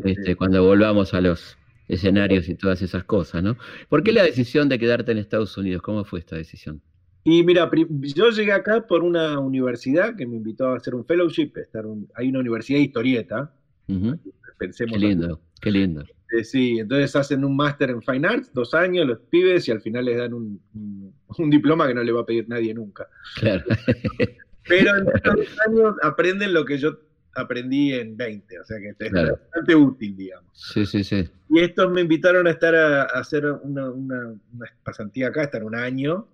Este, 0.05 0.37
cuando 0.37 0.65
volvamos 0.65 1.15
a 1.15 1.21
los 1.21 1.59
escenarios 1.89 2.49
y 2.49 2.55
todas 2.55 2.83
esas 2.83 3.05
cosas, 3.05 3.43
¿no? 3.43 3.57
¿Por 3.89 4.03
qué 4.03 4.13
la 4.13 4.23
decisión 4.23 4.69
de 4.69 4.79
quedarte 4.79 5.13
en 5.13 5.19
Estados 5.19 5.57
Unidos? 5.57 5.83
¿Cómo 5.83 6.05
fue 6.05 6.21
esta 6.21 6.37
decisión? 6.37 6.81
Y 7.25 7.45
mira, 7.45 7.71
yo 8.01 8.31
llegué 8.31 8.53
acá 8.53 8.85
por 8.87 9.05
una 9.05 9.39
universidad 9.39 10.17
que 10.17 10.27
me 10.27 10.37
invitó 10.37 10.69
a 10.69 10.77
hacer 10.77 10.95
un 10.95 11.05
fellowship. 11.05 11.53
Estar 11.57 11.87
un- 11.87 12.09
hay 12.15 12.29
una 12.29 12.41
universidad 12.41 12.79
de 12.79 12.85
historieta, 12.85 13.53
Ujú, 13.89 14.19
pensemos. 14.59 14.95
Qué 14.95 15.07
lindo, 15.07 15.41
qué 15.61 15.71
lindo. 15.71 16.05
Eh, 16.35 16.45
sí, 16.45 16.79
entonces 16.79 17.15
hacen 17.15 17.45
un 17.45 17.55
máster 17.55 17.91
en 17.91 18.01
Fine 18.03 18.27
Arts, 18.27 18.53
dos 18.55 18.73
años, 18.75 19.07
los 19.07 19.19
pibes, 19.31 19.69
y 19.69 19.71
al 19.73 19.81
final 19.83 20.05
les 20.07 20.17
dan 20.17 20.33
un, 20.33 20.63
un- 20.75 21.51
diploma 21.51 21.87
que 21.87 21.95
no 21.95 22.03
le 22.03 22.13
va 22.13 22.23
a 22.23 22.27
pedir 22.27 22.49
nadie 22.49 22.73
nunca. 22.73 23.07
Claro, 23.37 23.65
Pero 24.69 24.97
en 24.97 25.05
dos 25.05 25.47
años 25.67 25.95
aprenden 26.03 26.55
lo 26.55 26.65
que 26.65 26.79
yo 26.79 26.97
aprendí 27.35 27.93
en 27.95 28.17
20, 28.17 28.61
o 28.61 28.65
sea 28.65 28.79
que 28.79 28.91
es 29.05 29.11
Claro. 29.11 29.33
bastante 29.43 29.75
útil, 29.75 30.17
digamos. 30.17 30.51
sí, 30.55 30.87
sí, 30.87 31.03
sí. 31.05 31.29
Y 31.51 31.61
estos 31.61 31.91
me 31.93 32.01
invitaron 32.03 32.47
a 32.47 32.51
estar 32.51 32.75
a, 32.75 33.03
a 33.03 33.07
hacer 33.21 33.45
una, 33.47 33.91
una- 33.91 34.29
una 34.53 34.67
pasantía 34.85 35.29
acá, 35.29 35.43
estar 35.43 35.65
un 35.65 35.75
año, 35.75 36.29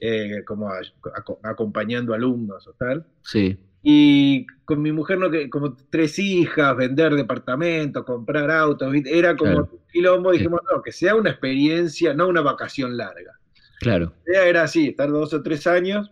eh, 0.00 0.42
como 0.46 0.70
a- 0.70 0.78
a- 0.80 1.50
acompañando 1.50 2.14
alumnos 2.14 2.66
o 2.66 2.72
tal. 2.72 3.04
Sí, 3.22 3.58
Y 3.82 4.46
con 4.66 4.82
mi 4.82 4.92
mujer, 4.92 5.18
no, 5.18 5.30
que, 5.30 5.48
como 5.48 5.74
tres 5.88 6.18
hijas, 6.18 6.76
vender 6.76 7.14
departamentos, 7.14 8.04
comprar 8.04 8.50
autos, 8.50 8.94
era 9.06 9.36
como 9.36 9.52
Claro. 9.52 9.68
un 9.72 9.78
quilombo. 9.92 10.32
Dijimos, 10.32 10.60
no, 10.70 10.82
que 10.82 10.92
sea 10.92 11.14
una 11.14 11.30
experiencia, 11.30 12.12
no 12.14 12.28
una 12.28 12.42
vacación 12.42 12.96
larga. 12.96 13.32
claro. 13.80 14.12
La 14.26 14.32
idea 14.34 14.46
era 14.48 14.62
así, 14.64 14.88
estar 14.88 15.08
dos 15.10 15.32
o 15.32 15.42
tres 15.42 15.66
años. 15.66 16.10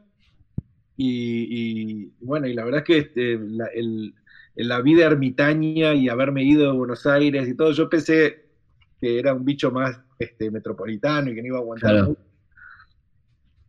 Y, 0.97 2.03
y, 2.03 2.13
bueno, 2.21 2.47
y 2.49 2.55
la 2.55 2.65
verdad 2.65 2.81
es 2.81 2.87
que 2.87 2.99
este, 2.99 3.39
la, 3.39 3.67
el- 3.67 4.15
la 4.57 4.81
vida 4.83 5.07
ermitaña 5.07 5.95
y 5.95 6.09
haberme 6.09 6.43
ido 6.43 6.69
a 6.71 6.73
Buenos 6.73 7.07
Aires 7.07 7.47
y 7.49 7.55
todo, 7.55 7.71
yo 7.71 7.89
pensé 7.89 8.47
que 9.01 9.19
era 9.21 9.33
un 9.33 9.45
bicho 9.45 9.71
más 9.71 10.01
este, 10.19 10.51
metropolitano 10.51 11.31
y 11.31 11.35
que 11.37 11.43
no 11.43 11.47
iba 11.49 11.59
a 11.59 11.61
aguantar. 11.61 11.91
Claro. 11.93 12.07
mucho. 12.09 12.21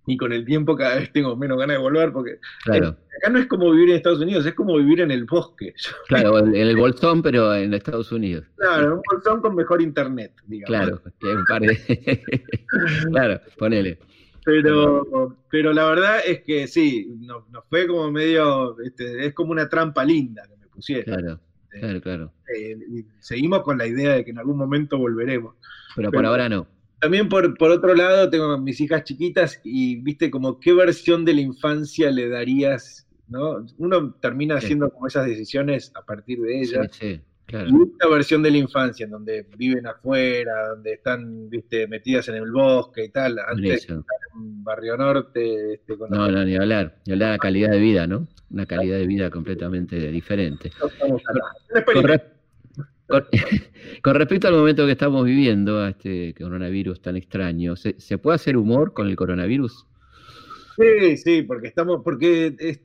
Y 0.10 0.18
con 0.18 0.34
el 0.34 0.44
tiempo 0.44 0.76
cada 0.76 0.96
vez 0.96 1.12
tengo 1.14 1.36
menos 1.36 1.60
ganas 1.60 1.78
de 1.78 1.82
volver 1.84 2.12
porque 2.12 2.40
Claro, 2.64 2.98
acá 3.18 3.30
no 3.30 3.38
es 3.38 3.46
como 3.46 3.70
vivir 3.70 3.92
en 3.92 3.98
Estados 3.98 4.20
Unidos, 4.20 4.44
es 4.44 4.56
como 4.56 4.76
vivir 4.76 5.02
en 5.02 5.12
el 5.12 5.26
bosque. 5.26 5.76
Claro, 6.08 6.40
en 6.40 6.56
el 6.56 6.76
bolsón, 6.76 7.22
pero 7.22 7.54
en 7.54 7.76
Estados 7.76 8.12
Unidos. 8.12 8.46
claro, 8.56 8.96
un 8.96 9.02
bolsón 9.08 9.42
con 9.42 9.56
mejor 9.56 9.84
internet, 9.84 10.34
digamos. 10.48 10.68
Claro, 10.68 11.02
un 11.38 11.46
par 11.46 11.62
de. 11.62 12.24
claro, 13.12 13.40
ponele. 13.60 14.00
Pero, 14.44 15.38
pero 15.52 15.74
la 15.74 15.86
verdad 15.86 16.22
es 16.26 16.42
que 16.42 16.66
sí, 16.68 17.08
nos, 17.20 17.48
nos 17.52 17.66
fue 17.70 17.86
como 17.86 18.12
medio, 18.12 18.80
este, 18.82 19.28
es 19.28 19.34
como 19.36 19.52
una 19.52 19.70
trampa 19.70 20.04
linda 20.04 20.42
que 20.50 20.58
me 20.58 20.68
pusieron. 20.68 21.04
Claro, 21.04 21.40
claro, 21.70 22.02
claro. 22.02 22.34
Eh, 22.58 23.06
seguimos 23.20 23.62
con 23.62 23.78
la 23.78 23.86
idea 23.86 24.16
de 24.16 24.26
que 24.26 24.32
en 24.32 24.40
algún 24.40 24.58
momento 24.58 24.98
volveremos. 24.98 25.54
Pero 25.96 26.10
por 26.10 26.26
ahora 26.26 26.50
no. 26.50 26.66
También 27.00 27.30
por, 27.30 27.58
por 27.58 27.72
otro 27.72 27.96
lado 27.96 28.30
tengo 28.30 28.58
mis 28.58 28.80
hijas 28.82 29.04
chiquitas 29.04 29.60
y 29.64 29.98
viste 30.02 30.30
como 30.30 30.60
qué 30.60 30.74
versión 30.74 31.24
de 31.26 31.34
la 31.34 31.42
infancia 31.42 32.12
le 32.12 32.28
darías, 32.30 33.08
¿no? 33.28 33.66
Uno 33.78 34.14
termina 34.22 34.60
Sí. 34.60 34.66
haciendo 34.66 34.90
como 34.90 35.08
esas 35.08 35.26
decisiones 35.26 35.92
a 35.96 36.04
partir 36.04 36.40
de 36.42 36.66
Sí, 36.66 36.74
ellas. 36.76 36.88
sí, 36.92 37.22
claro. 37.46 37.70
Y 37.70 37.84
esta 37.92 38.08
versión 38.10 38.44
de 38.44 38.52
la 38.52 38.58
infancia, 38.58 39.06
en 39.06 39.12
donde 39.12 39.46
viven 39.58 39.88
afuera, 39.88 40.70
donde 40.70 40.94
están, 40.94 41.50
viste, 41.50 41.88
metidas 41.88 42.28
en 42.28 42.36
el 42.36 42.52
bosque 42.52 43.06
y 43.06 43.10
tal. 43.10 43.40
Antes 43.40 43.88
Buenísimo. 43.88 44.06
en 44.36 44.64
Barrio 44.64 44.98
Norte, 44.98 45.74
este, 45.76 45.98
con 45.98 46.10
No, 46.10 46.30
no, 46.30 46.44
ni 46.44 46.56
hablar. 46.58 46.98
Ni 47.06 47.14
hablar 47.14 47.32
de 47.34 47.38
calidad 47.40 47.72
de 47.72 47.80
vida, 47.80 48.08
¿no? 48.08 48.28
Una 48.52 48.66
calidad 48.66 48.98
de 48.98 49.08
vida 49.08 49.30
completamente 49.30 49.96
diferente. 50.12 50.70
estamos 50.70 51.22
acá. 51.28 51.40
Un 51.96 52.04
Con, 54.04 54.16
respecto 54.16 54.48
al 54.48 54.54
momento 54.56 54.86
que 54.86 54.92
estamos 54.94 55.26
viviendo, 55.26 55.80
a 55.80 55.90
este 55.90 56.34
coronavirus 56.38 57.02
tan 57.02 57.16
extraño, 57.18 57.76
¿se, 57.76 58.00
se 58.00 58.18
puede 58.18 58.36
hacer 58.36 58.56
humor 58.58 58.94
con 58.94 59.08
el 59.08 59.16
coronavirus? 59.16 59.86
Sí, 60.78 61.18
sí, 61.18 61.42
porque 61.44 61.68
estamos, 61.68 62.02
porque 62.04 62.56
es- 62.60 62.80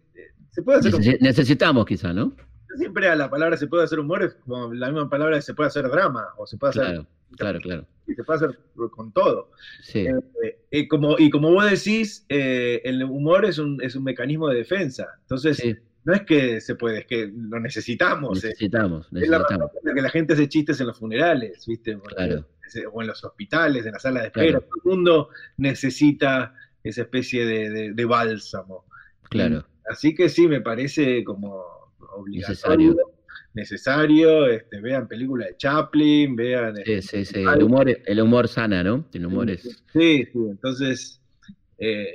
se 0.51 0.63
puede 0.63 0.79
hacer 0.79 0.93
Necesi- 0.95 1.19
necesitamos 1.21 1.85
quizá, 1.87 2.13
¿no? 2.13 2.33
siempre 2.77 3.09
a 3.09 3.15
la 3.15 3.31
palabra 3.31 3.57
se 3.57 3.69
puede 3.69 3.85
hacer 3.85 4.01
humor, 4.01 4.25
es 4.25 4.35
como 4.35 4.73
la 4.75 4.89
misma 4.91 5.09
palabra 5.09 5.37
que 5.37 5.43
se 5.43 5.55
puede 5.55 5.69
hacer 5.69 5.89
drama, 5.89 6.27
o 6.37 6.45
se 6.47 6.57
puede 6.57 6.71
hacer, 6.71 6.85
Claro, 6.85 7.07
claro, 7.37 7.59
claro. 7.61 7.87
y 8.09 8.15
se 8.15 8.25
puede 8.25 8.37
hacer 8.47 8.59
con 8.91 9.13
todo. 9.13 9.51
Sí, 9.83 10.01
Eh, 10.01 10.59
eh, 10.73 10.89
como, 10.89 11.17
y 11.19 11.31
como 11.31 11.53
vos 11.53 11.71
decís, 11.71 12.25
eh, 12.29 12.81
el 12.85 13.05
humor 13.05 13.45
es 13.45 13.59
un, 13.59 13.81
es 13.81 13.95
un 13.95 14.03
mecanismo 14.03 14.49
de 14.49 14.57
defensa. 14.57 15.07
Entonces, 15.21 15.59
sí, 15.59 15.77
no 16.05 16.13
es 16.15 16.23
que 16.23 16.61
se 16.61 16.75
puede, 16.75 17.01
es 17.01 17.07
que 17.07 17.31
lo 17.35 17.59
necesitamos. 17.61 18.45
eh. 18.45 18.49
necesitamos, 18.49 19.07
Es 19.07 19.29
la 19.29 19.39
necesitamos. 19.39 19.71
la 19.83 19.95
que 19.95 20.03
la 20.03 20.11
gente 20.11 20.33
hace 20.35 20.49
chistes 20.49 20.81
en 20.81 20.87
los 20.89 20.99
funerales, 20.99 21.65
¿viste? 21.67 21.97
Porque- 21.97 22.15
Claro. 22.15 22.49
O 22.93 23.03
en 23.03 23.07
los 23.09 23.23
hospitales, 23.25 23.87
en 23.87 23.93
las 23.93 24.03
salas 24.03 24.23
de 24.23 24.27
espera. 24.29 24.47
Claro. 24.59 24.61
Todo 24.67 24.93
el 24.93 24.97
mundo 24.97 25.29
necesita 25.59 26.55
esa 26.83 27.03
especie 27.03 27.47
de, 27.47 27.71
de- 27.71 27.93
de 27.95 28.05
bálsamo. 28.05 28.85
Claro, 29.31 29.65
Así 29.89 30.15
que 30.15 30.29
sí, 30.29 30.49
me 30.49 30.61
parece 30.61 31.23
como 31.25 31.63
obligatorio, 32.17 32.95
Necesario. 32.95 32.97
necesario. 33.55 34.47
este, 34.47 34.81
vean 34.81 35.07
películas 35.09 35.49
de 35.49 35.57
Chaplin, 35.57 36.35
vean. 36.37 36.77
sí, 36.85 37.03
sí, 37.03 37.25
sí. 37.25 37.41
El 37.43 37.63
humor, 37.63 37.89
el 38.05 38.21
humor 38.21 38.49
sana, 38.49 38.83
¿no? 38.83 39.07
El 39.13 39.27
humor 39.27 39.51
es. 39.51 39.63
Sí, 39.93 40.25
sí, 40.25 40.31
entonces. 40.35 41.21
eh, 41.79 42.07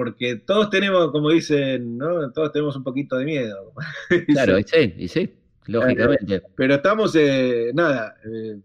porque 0.00 0.36
todos 0.36 0.70
tenemos, 0.70 1.10
como 1.12 1.30
dicen, 1.30 1.98
¿no? 1.98 2.30
Todos 2.32 2.52
tenemos 2.52 2.74
un 2.76 2.84
poquito 2.84 3.16
de 3.16 3.24
miedo. 3.26 3.72
Claro, 4.26 4.58
y 4.58 4.62
sí, 4.64 4.94
y 4.98 5.08
sí, 5.08 5.30
lógicamente. 5.66 6.42
Pero 6.56 6.74
estamos, 6.76 7.14
eh, 7.16 7.70
nada, 7.74 8.16
eh, 8.24 8.58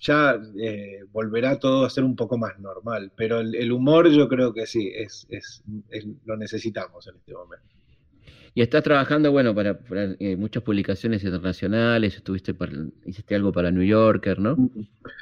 ya 0.00 0.40
eh, 0.60 1.04
volverá 1.12 1.58
todo 1.60 1.84
a 1.84 1.90
ser 1.90 2.02
un 2.02 2.16
poco 2.16 2.36
más 2.36 2.58
normal, 2.58 3.12
pero 3.16 3.38
el, 3.40 3.54
el 3.54 3.70
humor 3.70 4.10
yo 4.10 4.28
creo 4.28 4.52
que 4.52 4.66
sí, 4.66 4.90
es, 4.94 5.26
es, 5.30 5.62
es- 5.90 6.06
lo 6.24 6.36
necesitamos 6.36 7.06
en 7.06 7.14
este 7.16 7.32
momento. 7.32 7.64
Y 8.54 8.60
estás 8.60 8.82
trabajando, 8.82 9.30
bueno, 9.32 9.54
para, 9.54 9.78
para, 9.78 10.14
eh, 10.18 10.36
muchas 10.36 10.62
publicaciones 10.62 11.24
internacionales, 11.24 12.16
estuviste 12.16 12.52
para, 12.52 12.72
hiciste 13.06 13.34
algo 13.34 13.50
para 13.52 13.70
New 13.70 13.84
Yorker, 13.84 14.38
¿no? 14.40 14.56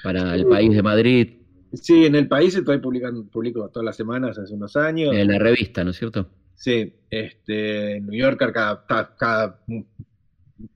Para 0.02 0.34
el 0.34 0.46
país 0.46 0.74
de 0.74 0.82
Madrid, 0.82 1.34
Sí, 1.72 2.04
en 2.06 2.14
el 2.16 2.26
país 2.28 2.54
estoy 2.54 2.78
publicando, 2.78 3.24
publico 3.26 3.68
todas 3.68 3.84
las 3.84 3.96
semanas 3.96 4.38
hace 4.38 4.54
unos 4.54 4.76
años. 4.76 5.14
en 5.14 5.28
la 5.28 5.38
revista, 5.38 5.84
¿no 5.84 5.90
es 5.90 5.96
cierto? 5.96 6.28
Sí, 6.54 6.92
este, 7.08 7.96
en 7.96 8.06
New 8.06 8.18
Yorker 8.20 8.52
cada, 8.52 8.84
cada 9.16 9.60
mu- 9.66 9.84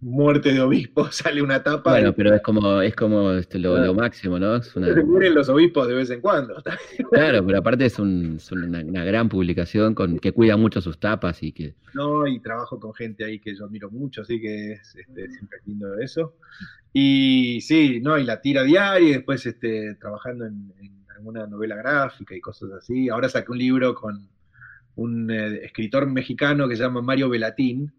muerte 0.01 0.53
de 0.53 0.61
obispo 0.61 1.07
sale 1.11 1.43
una 1.43 1.63
tapa. 1.63 1.91
Bueno, 1.93 2.09
y 2.11 2.13
pero 2.13 2.35
es 2.35 2.43
como, 2.43 2.81
es 2.81 2.95
como 2.95 3.33
este, 3.33 3.59
lo, 3.59 3.79
lo 3.79 3.95
máximo, 3.95 4.39
¿no? 4.39 4.57
Es 4.57 4.75
una, 4.77 4.93
se 4.93 5.03
mueren 5.05 5.35
los 5.35 5.49
obispos 5.49 5.89
de 5.89 5.95
vez 5.95 6.11
en 6.11 6.21
cuando. 6.21 6.63
claro, 7.13 7.45
pero 7.47 7.59
aparte 7.59 7.87
es, 7.87 7.99
un- 7.99 8.37
es 8.37 8.51
una, 8.53 8.81
una 8.81 9.05
gran 9.05 9.29
publicación 9.29 9.95
con, 9.95 10.19
que 10.19 10.33
cuida 10.33 10.57
mucho 10.57 10.81
sus 10.81 10.99
tapas 10.99 11.43
y 11.43 11.53
que, 11.53 11.75
¿no? 11.95 12.27
Y 12.27 12.41
trabajo 12.41 12.79
con 12.81 12.95
gente 12.95 13.25
ahí 13.25 13.39
que 13.41 13.55
yo 13.55 13.65
admiro 13.67 13.91
mucho, 13.91 14.23
así 14.23 14.41
que 14.41 14.73
es 14.73 14.95
este, 14.97 15.29
siempre 15.31 15.59
es 15.61 15.67
lindo 15.67 15.99
eso. 15.99 16.37
Y 16.93 17.61
sí, 17.61 18.01
¿no? 18.01 18.19
Y 18.19 18.25
la 18.25 18.41
tira 18.41 18.63
diaria, 18.63 19.09
y 19.09 19.13
después 19.15 19.45
este, 19.47 19.97
trabajando 19.97 20.47
en, 20.47 20.73
en 20.81 21.05
alguna 21.17 21.47
novela 21.47 21.77
gráfica 21.77 22.35
y 22.35 22.41
cosas 22.41 22.71
así. 22.73 23.09
Ahora 23.09 23.29
saqué 23.29 23.51
un 23.53 23.59
libro 23.59 23.95
con 23.95 24.29
un 24.97 25.31
eh, 25.31 25.65
escritor 25.65 26.07
mexicano 26.09 26.69
que 26.69 26.77
se 26.77 26.83
llama 26.83 27.03
Mario 27.03 27.29
Velatín. 27.29 27.93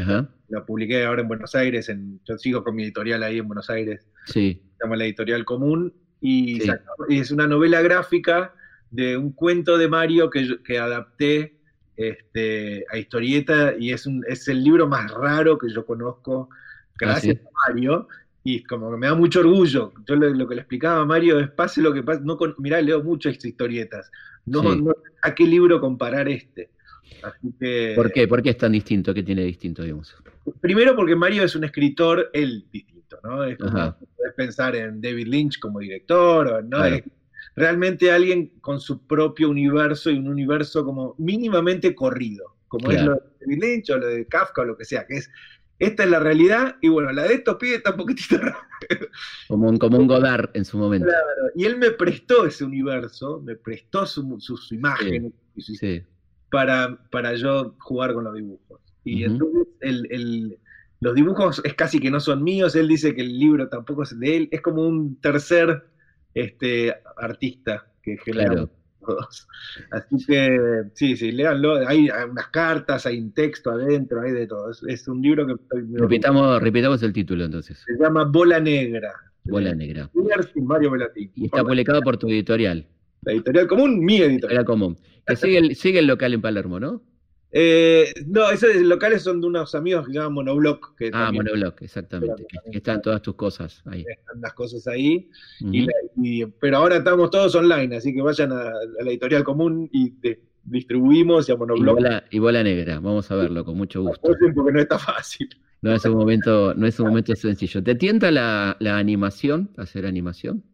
Ajá, 0.00 0.28
Lo 0.48 0.64
publiqué 0.66 1.04
ahora 1.04 1.22
en 1.22 1.28
Buenos 1.28 1.54
Aires, 1.54 1.88
en, 1.88 2.20
yo 2.24 2.36
sigo 2.38 2.62
con 2.62 2.74
mi 2.74 2.82
editorial 2.84 3.22
ahí 3.22 3.38
en 3.38 3.46
Buenos 3.48 3.70
Aires, 3.70 4.06
sí, 4.26 4.60
se 4.78 4.84
llama 4.84 4.96
La 4.96 5.04
Editorial 5.04 5.44
Común, 5.44 5.92
y, 6.20 6.60
Sí. 6.60 6.70
es 7.08 7.30
una 7.30 7.46
novela 7.46 7.80
gráfica 7.82 8.54
de 8.90 9.16
un 9.16 9.32
cuento 9.32 9.78
de 9.78 9.88
Mario 9.88 10.28
que, 10.30 10.44
yo- 10.46 10.62
que 10.62 10.78
adapté 10.78 11.56
este, 11.96 12.84
a 12.90 12.98
historieta, 12.98 13.74
y 13.78 13.92
es, 13.92 14.06
un, 14.06 14.24
es 14.28 14.46
el 14.48 14.62
libro 14.62 14.86
más 14.88 15.10
raro 15.10 15.58
que 15.58 15.68
yo 15.70 15.84
conozco, 15.84 16.48
gracias 16.98 17.36
sí? 17.36 17.42
a 17.44 17.68
Mario, 17.72 18.08
y 18.44 18.62
como 18.64 18.90
que 18.90 18.96
me 18.96 19.06
da 19.06 19.14
mucho 19.14 19.40
orgullo. 19.40 19.92
Yo 20.06 20.16
lo, 20.16 20.28
lo 20.30 20.48
que 20.48 20.54
le 20.56 20.60
explicaba 20.62 21.00
a 21.02 21.04
Mario 21.06 21.38
es, 21.38 21.50
pase 21.50 21.80
lo 21.80 21.92
que 21.92 22.02
pase, 22.02 22.22
no 22.24 22.36
con, 22.36 22.54
mirá, 22.58 22.80
leo 22.80 23.02
muchas 23.02 23.42
historietas, 23.44 24.10
no, 24.46 24.62
Sí. 24.62 24.82
no- 24.82 24.94
¿a 25.22 25.34
qué 25.34 25.44
libro 25.44 25.80
comparar 25.80 26.28
este? 26.28 26.70
Así 27.22 27.52
que, 27.58 27.92
¿Por 27.96 28.12
qué? 28.12 28.28
¿Por 28.28 28.42
qué 28.42 28.50
es 28.50 28.58
tan 28.58 28.72
distinto? 28.72 29.12
¿Qué 29.14 29.22
tiene 29.22 29.44
distinto, 29.44 29.82
digamos? 29.82 30.14
Primero 30.60 30.94
porque 30.96 31.16
Mario 31.16 31.44
es 31.44 31.54
un 31.54 31.64
escritor, 31.64 32.30
él 32.32 32.66
distinto, 32.70 33.18
¿no? 33.22 33.44
Es 33.44 33.58
como, 33.58 33.96
pensar 34.36 34.74
en 34.76 35.00
David 35.00 35.26
Lynch 35.26 35.58
como 35.58 35.80
director, 35.80 36.46
o, 36.48 36.62
¿no? 36.62 36.78
Claro. 36.78 36.96
Es 36.96 37.04
realmente 37.54 38.10
alguien 38.10 38.48
con 38.60 38.80
su 38.80 39.06
propio 39.06 39.50
universo 39.50 40.10
y 40.10 40.18
un 40.18 40.28
universo 40.28 40.84
como 40.84 41.14
mínimamente 41.18 41.94
corrido, 41.94 42.56
como 42.68 42.90
es 42.90 42.96
Claro. 42.96 43.10
lo 43.10 43.16
de 43.16 43.30
David 43.40 43.62
Lynch 43.62 43.90
o 43.90 43.98
lo 43.98 44.06
de 44.06 44.26
Kafka 44.26 44.62
o 44.62 44.64
lo 44.64 44.76
que 44.76 44.84
sea, 44.84 45.06
que 45.06 45.16
es, 45.16 45.30
esta 45.78 46.04
es 46.04 46.10
la 46.10 46.20
realidad 46.20 46.76
y 46.80 46.88
bueno, 46.88 47.12
la 47.12 47.24
de 47.24 47.34
estos 47.34 47.56
pibes 47.56 47.78
está 47.78 47.90
un 47.90 47.96
poquitito 47.96 48.36
rara. 48.38 48.68
Como 49.48 49.68
un, 49.68 49.78
como 49.78 49.98
un 49.98 50.06
Godard 50.06 50.50
en 50.54 50.64
su 50.64 50.78
momento. 50.78 51.08
Y 51.54 51.64
él 51.64 51.76
me 51.76 51.90
prestó 51.90 52.46
ese 52.46 52.64
universo, 52.64 53.40
me 53.40 53.56
prestó 53.56 54.06
su, 54.06 54.36
su, 54.40 54.56
su 54.56 54.74
imagen 54.74 55.32
su 55.58 55.74
Sí, 55.74 56.02
para, 56.52 56.98
para 57.10 57.34
yo 57.34 57.74
jugar 57.80 58.12
con 58.12 58.24
los 58.24 58.34
dibujos. 58.34 58.80
Y 59.04 59.24
entonces 59.24 59.66
el, 59.80 60.06
el- 60.10 60.58
los 61.00 61.16
dibujos 61.16 61.60
es 61.64 61.74
casi 61.74 61.98
que 61.98 62.12
no 62.12 62.20
son 62.20 62.44
míos, 62.44 62.76
él 62.76 62.86
dice 62.86 63.12
que 63.12 63.22
el 63.22 63.36
libro 63.36 63.68
tampoco 63.68 64.04
es 64.04 64.16
de 64.20 64.36
él, 64.36 64.48
es 64.52 64.60
como 64.60 64.86
un 64.86 65.20
tercer 65.20 65.82
este, 66.32 66.94
artista 67.16 67.88
que 68.04 68.16
generamos 68.18 68.70
todos. 69.00 69.48
Así 69.90 70.24
que 70.24 70.56
sí, 70.94 71.16
sí, 71.16 71.32
léanlo, 71.32 71.84
hay, 71.88 72.08
unas 72.30 72.46
cartas, 72.48 73.04
hay 73.06 73.18
un 73.18 73.32
texto 73.32 73.72
adentro, 73.72 74.20
hay 74.20 74.30
de 74.30 74.46
todo. 74.46 74.70
Es, 74.70 74.80
es 74.86 75.08
un 75.08 75.20
libro 75.20 75.44
que 75.44 75.54
repitamos, 75.94 76.62
repitamos 76.62 77.02
el 77.02 77.12
título 77.12 77.46
entonces. 77.46 77.82
se 77.84 78.00
llama 78.00 78.24
Bola 78.24 78.60
Negra. 78.60 79.12
Bola 79.42 79.74
Negra. 79.74 80.08
Mario 80.54 80.92
Velatín. 80.92 81.32
Y 81.34 81.46
está 81.46 81.64
publicado 81.64 82.00
por 82.02 82.16
tu 82.16 82.28
editorial, 82.28 82.86
La 83.24 83.32
editorial 83.32 83.66
común, 83.68 84.00
mi 84.04 84.14
editorial. 84.16 84.32
Editorial 84.34 84.64
Común. 84.64 84.98
Que 85.26 85.36
sigue 85.36 85.58
el, 85.58 85.76
sigue 85.76 85.98
el 86.00 86.06
local 86.08 86.34
en 86.34 86.40
Palermo, 86.42 86.80
¿no? 86.80 87.02
Eh, 87.52 88.12
no, 88.26 88.50
esos 88.50 88.74
locales 88.76 89.22
son 89.22 89.40
de 89.40 89.46
unos 89.46 89.74
amigos 89.74 90.06
que 90.06 90.12
se 90.12 90.18
llaman 90.18 90.32
Monoblock, 90.32 90.96
que 90.96 91.10
Ah, 91.12 91.30
Monoblock, 91.32 91.82
exactamente. 91.82 92.46
Que, 92.70 92.78
están 92.78 93.00
todas 93.02 93.20
tus 93.22 93.34
cosas 93.34 93.82
ahí. 93.86 94.04
están 94.08 94.40
las 94.40 94.54
cosas 94.54 94.86
ahí. 94.88 95.28
Y 95.60 95.86
y- 96.16 96.46
pero 96.46 96.78
ahora 96.78 96.96
estamos 96.96 97.30
todos 97.30 97.54
online, 97.54 97.94
así 97.96 98.12
que 98.14 98.22
vayan 98.22 98.52
a, 98.52 98.62
a 98.68 99.04
la 99.04 99.10
editorial 99.10 99.44
común 99.44 99.88
y 99.92 100.14
distribuimos 100.64 101.48
y 101.48 101.52
a 101.52 101.54
Y 101.54 101.58
Monoblock. 101.58 101.94
bola, 101.94 102.24
y 102.30 102.38
bola 102.38 102.62
negra, 102.64 102.94
vamos 103.00 103.30
a 103.30 103.36
verlo 103.36 103.64
con 103.64 103.76
mucho 103.76 104.02
gusto. 104.02 104.20
Porque 104.54 104.72
no 104.72 104.80
está 104.80 104.98
fácil. 104.98 105.48
No 105.82 105.92
es 105.94 106.04
un 106.06 106.14
momento, 106.14 106.74
no 106.74 106.86
es 106.86 106.98
un 107.00 107.08
momento 107.08 107.34
sencillo. 107.36 107.82
¿Te 107.82 107.94
tienta 107.96 108.30
la, 108.30 108.76
la 108.80 108.96
animación, 108.98 109.70
hacer 109.76 110.06
animación? 110.06 110.64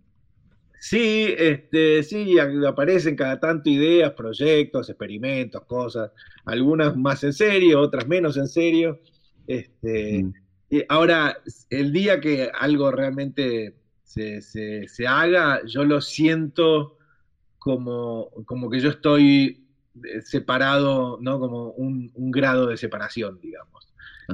Sí, 0.81 1.35
este, 1.37 2.03
sí, 2.05 2.39
aparecen 2.39 3.16
cada 3.16 3.39
tanto 3.41 3.68
ideas, 3.70 4.12
proyectos, 4.12 4.89
experimentos, 4.89 5.64
cosas, 5.66 6.11
algunas 6.45 6.97
más 6.97 7.24
en 7.24 7.33
serio, 7.33 7.81
otras 7.81 8.07
menos 8.07 8.37
en 8.37 8.47
serio. 8.49 9.01
Este, 9.47 10.22
Mm. 10.24 10.33
y 10.70 10.83
ahora, 10.89 11.37
el 11.70 11.93
día 11.93 12.20
que 12.20 12.51
algo 12.55 12.91
realmente 12.93 13.74
se, 14.05 14.41
se- 14.43 14.87
se 14.89 15.07
haga, 15.07 15.62
yo 15.66 15.85
lo 15.85 16.01
siento 16.01 16.97
como, 17.59 18.31
como 18.47 18.70
que 18.70 18.81
yo 18.81 18.91
estoy 18.91 19.66
eh, 20.05 20.20
separado, 20.22 21.18
¿no? 21.20 21.41
Como 21.41 21.70
un, 21.72 22.11
un 22.14 22.31
grado 22.31 22.66
de 22.68 22.76
separación, 22.76 23.41
digamos. 23.41 23.89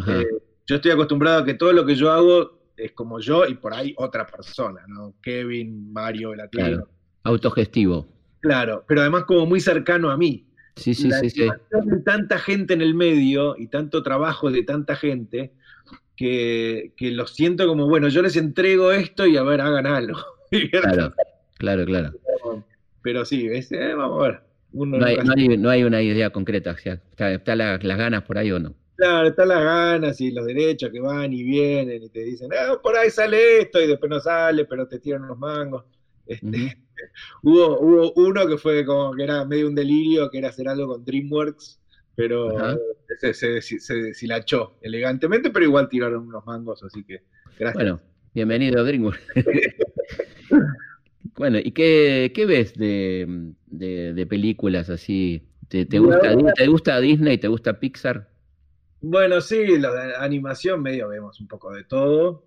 Eh, 0.09 0.25
yo 0.67 0.77
estoy 0.77 0.91
acostumbrado 0.91 1.41
a 1.43 1.45
que 1.45 1.55
todo 1.55 1.73
lo 1.73 1.87
que 1.87 1.95
yo 1.95 2.11
hago 2.13 2.64
es 2.77 2.93
como 2.93 3.21
yo 3.21 3.47
y 3.47 3.55
por 3.55 3.75
ahí 3.75 3.95
otra 3.97 4.27
persona, 4.27 4.83
¿no? 4.89 5.15
Kevin, 5.23 5.93
Mario, 5.93 6.33
el 6.35 6.41
atleta. 6.41 6.69
Claro. 6.69 6.89
Autogestivo. 7.25 8.07
Claro, 8.41 8.85
pero 8.87 9.01
además 9.01 9.25
como 9.25 9.47
muy 9.47 9.61
cercano 9.61 10.11
a 10.11 10.17
mí. 10.17 10.47
Sí, 10.77 10.93
sí, 10.93 11.09
la 11.09 11.21
sí, 11.21 11.31
sí. 11.31 11.43
de 11.71 11.97
tanta 12.01 12.39
gente 12.39 12.75
en 12.75 12.83
el 12.83 12.95
medio 12.95 13.55
y 13.57 13.69
tanto 13.69 14.03
trabajo 14.03 14.51
de 14.51 14.65
tanta 14.65 14.97
gente 14.97 15.53
que, 16.17 16.93
que 16.97 17.11
lo 17.13 17.27
siento 17.27 17.67
como, 17.67 17.89
bueno, 17.89 18.09
yo 18.09 18.23
les 18.23 18.37
entrego 18.37 18.93
esto 18.93 19.27
y 19.27 19.37
a 19.37 19.43
ver, 19.43 19.61
hagan 19.61 19.87
algo. 19.87 20.19
Claro, 20.71 21.13
claro, 21.59 21.85
claro. 21.85 22.13
Pero 23.03 23.25
sí, 23.25 23.49
es- 23.51 23.73
eh, 23.73 23.95
vamos 23.95 24.21
a 24.21 24.29
ver. 24.29 24.41
No 24.73 25.05
hay, 25.05 25.17
no 25.17 25.33
hay, 25.37 25.57
no 25.59 25.69
hay 25.71 25.83
una 25.85 26.01
idea 26.01 26.31
concreta. 26.31 26.73
O 26.73 26.77
sea, 26.79 26.95
¿está, 26.95 27.33
está 27.33 27.57
la- 27.57 27.79
las 27.83 27.99
ganas 27.99 28.23
por 28.23 28.39
ahí 28.39 28.53
o 28.53 28.59
no? 28.61 28.75
Claro, 28.97 29.27
están 29.29 29.49
las 29.49 29.65
ganas 29.65 30.21
y 30.21 30.31
los 30.31 30.47
derechos 30.47 30.91
que 30.93 31.01
van 31.01 31.33
y 31.33 31.43
vienen 31.43 32.03
y 32.05 32.11
te 32.11 32.21
dicen, 32.23 32.51
ah, 32.57 32.79
por 32.81 32.97
ahí 32.97 33.11
sale 33.11 33.63
esto 33.63 33.81
y 33.81 33.89
después 33.89 34.09
no 34.09 34.21
sale, 34.21 34.67
pero 34.67 34.87
te 34.87 35.01
tiran 35.01 35.25
unos 35.25 35.39
mangos. 35.39 35.85
Este, 36.25 36.43
hubo, 37.43 37.81
hubo 37.81 38.13
uno 38.17 38.47
que 38.47 38.57
fue 38.57 38.85
como 38.85 39.13
que 39.15 39.25
era 39.25 39.45
medio 39.45 39.67
un 39.69 39.75
delirio, 39.75 40.31
que 40.31 40.39
era 40.39 40.49
hacer 40.51 40.69
algo 40.69 40.87
con 40.89 41.05
DreamWorks, 41.05 41.81
pero 42.15 42.79
se, 43.19 43.35
se, 43.35 43.61
se- 43.61 43.81
se 43.81 43.95
deshilachó 43.95 44.77
elegantemente, 44.81 45.51
pero 45.51 45.65
igual 45.65 45.89
tiraron 45.89 46.29
unos 46.29 46.47
mangos, 46.47 46.83
así 46.85 47.03
que 47.05 47.19
gracias. 47.59 47.75
Bueno, 47.75 48.01
bienvenido 48.33 48.81
a 48.81 48.85
DreamWorks. 48.85 49.21
bueno, 51.37 51.59
¿y 51.59 51.73
qué, 51.73 52.31
qué 52.35 52.47
ves 52.47 52.75
de, 52.75 53.53
de- 53.67 54.15
de 54.15 54.27
películas 54.27 54.89
así? 54.89 55.43
¿Te, 55.69 55.85
gusta, 55.99 56.37
¿Te 56.55 56.67
gusta 56.69 57.01
Disney? 57.01 57.39
¿Te 57.39 57.49
gusta 57.49 57.81
Pixar? 57.81 58.34
Bueno, 59.07 59.41
sí, 59.41 59.79
la 59.79 59.93
de 59.93 60.17
animación 60.17 60.83
medio 60.83 61.09
vemos 61.09 61.41
un 61.41 61.47
poco 61.49 61.73
de 61.75 61.85
todo. 61.85 62.45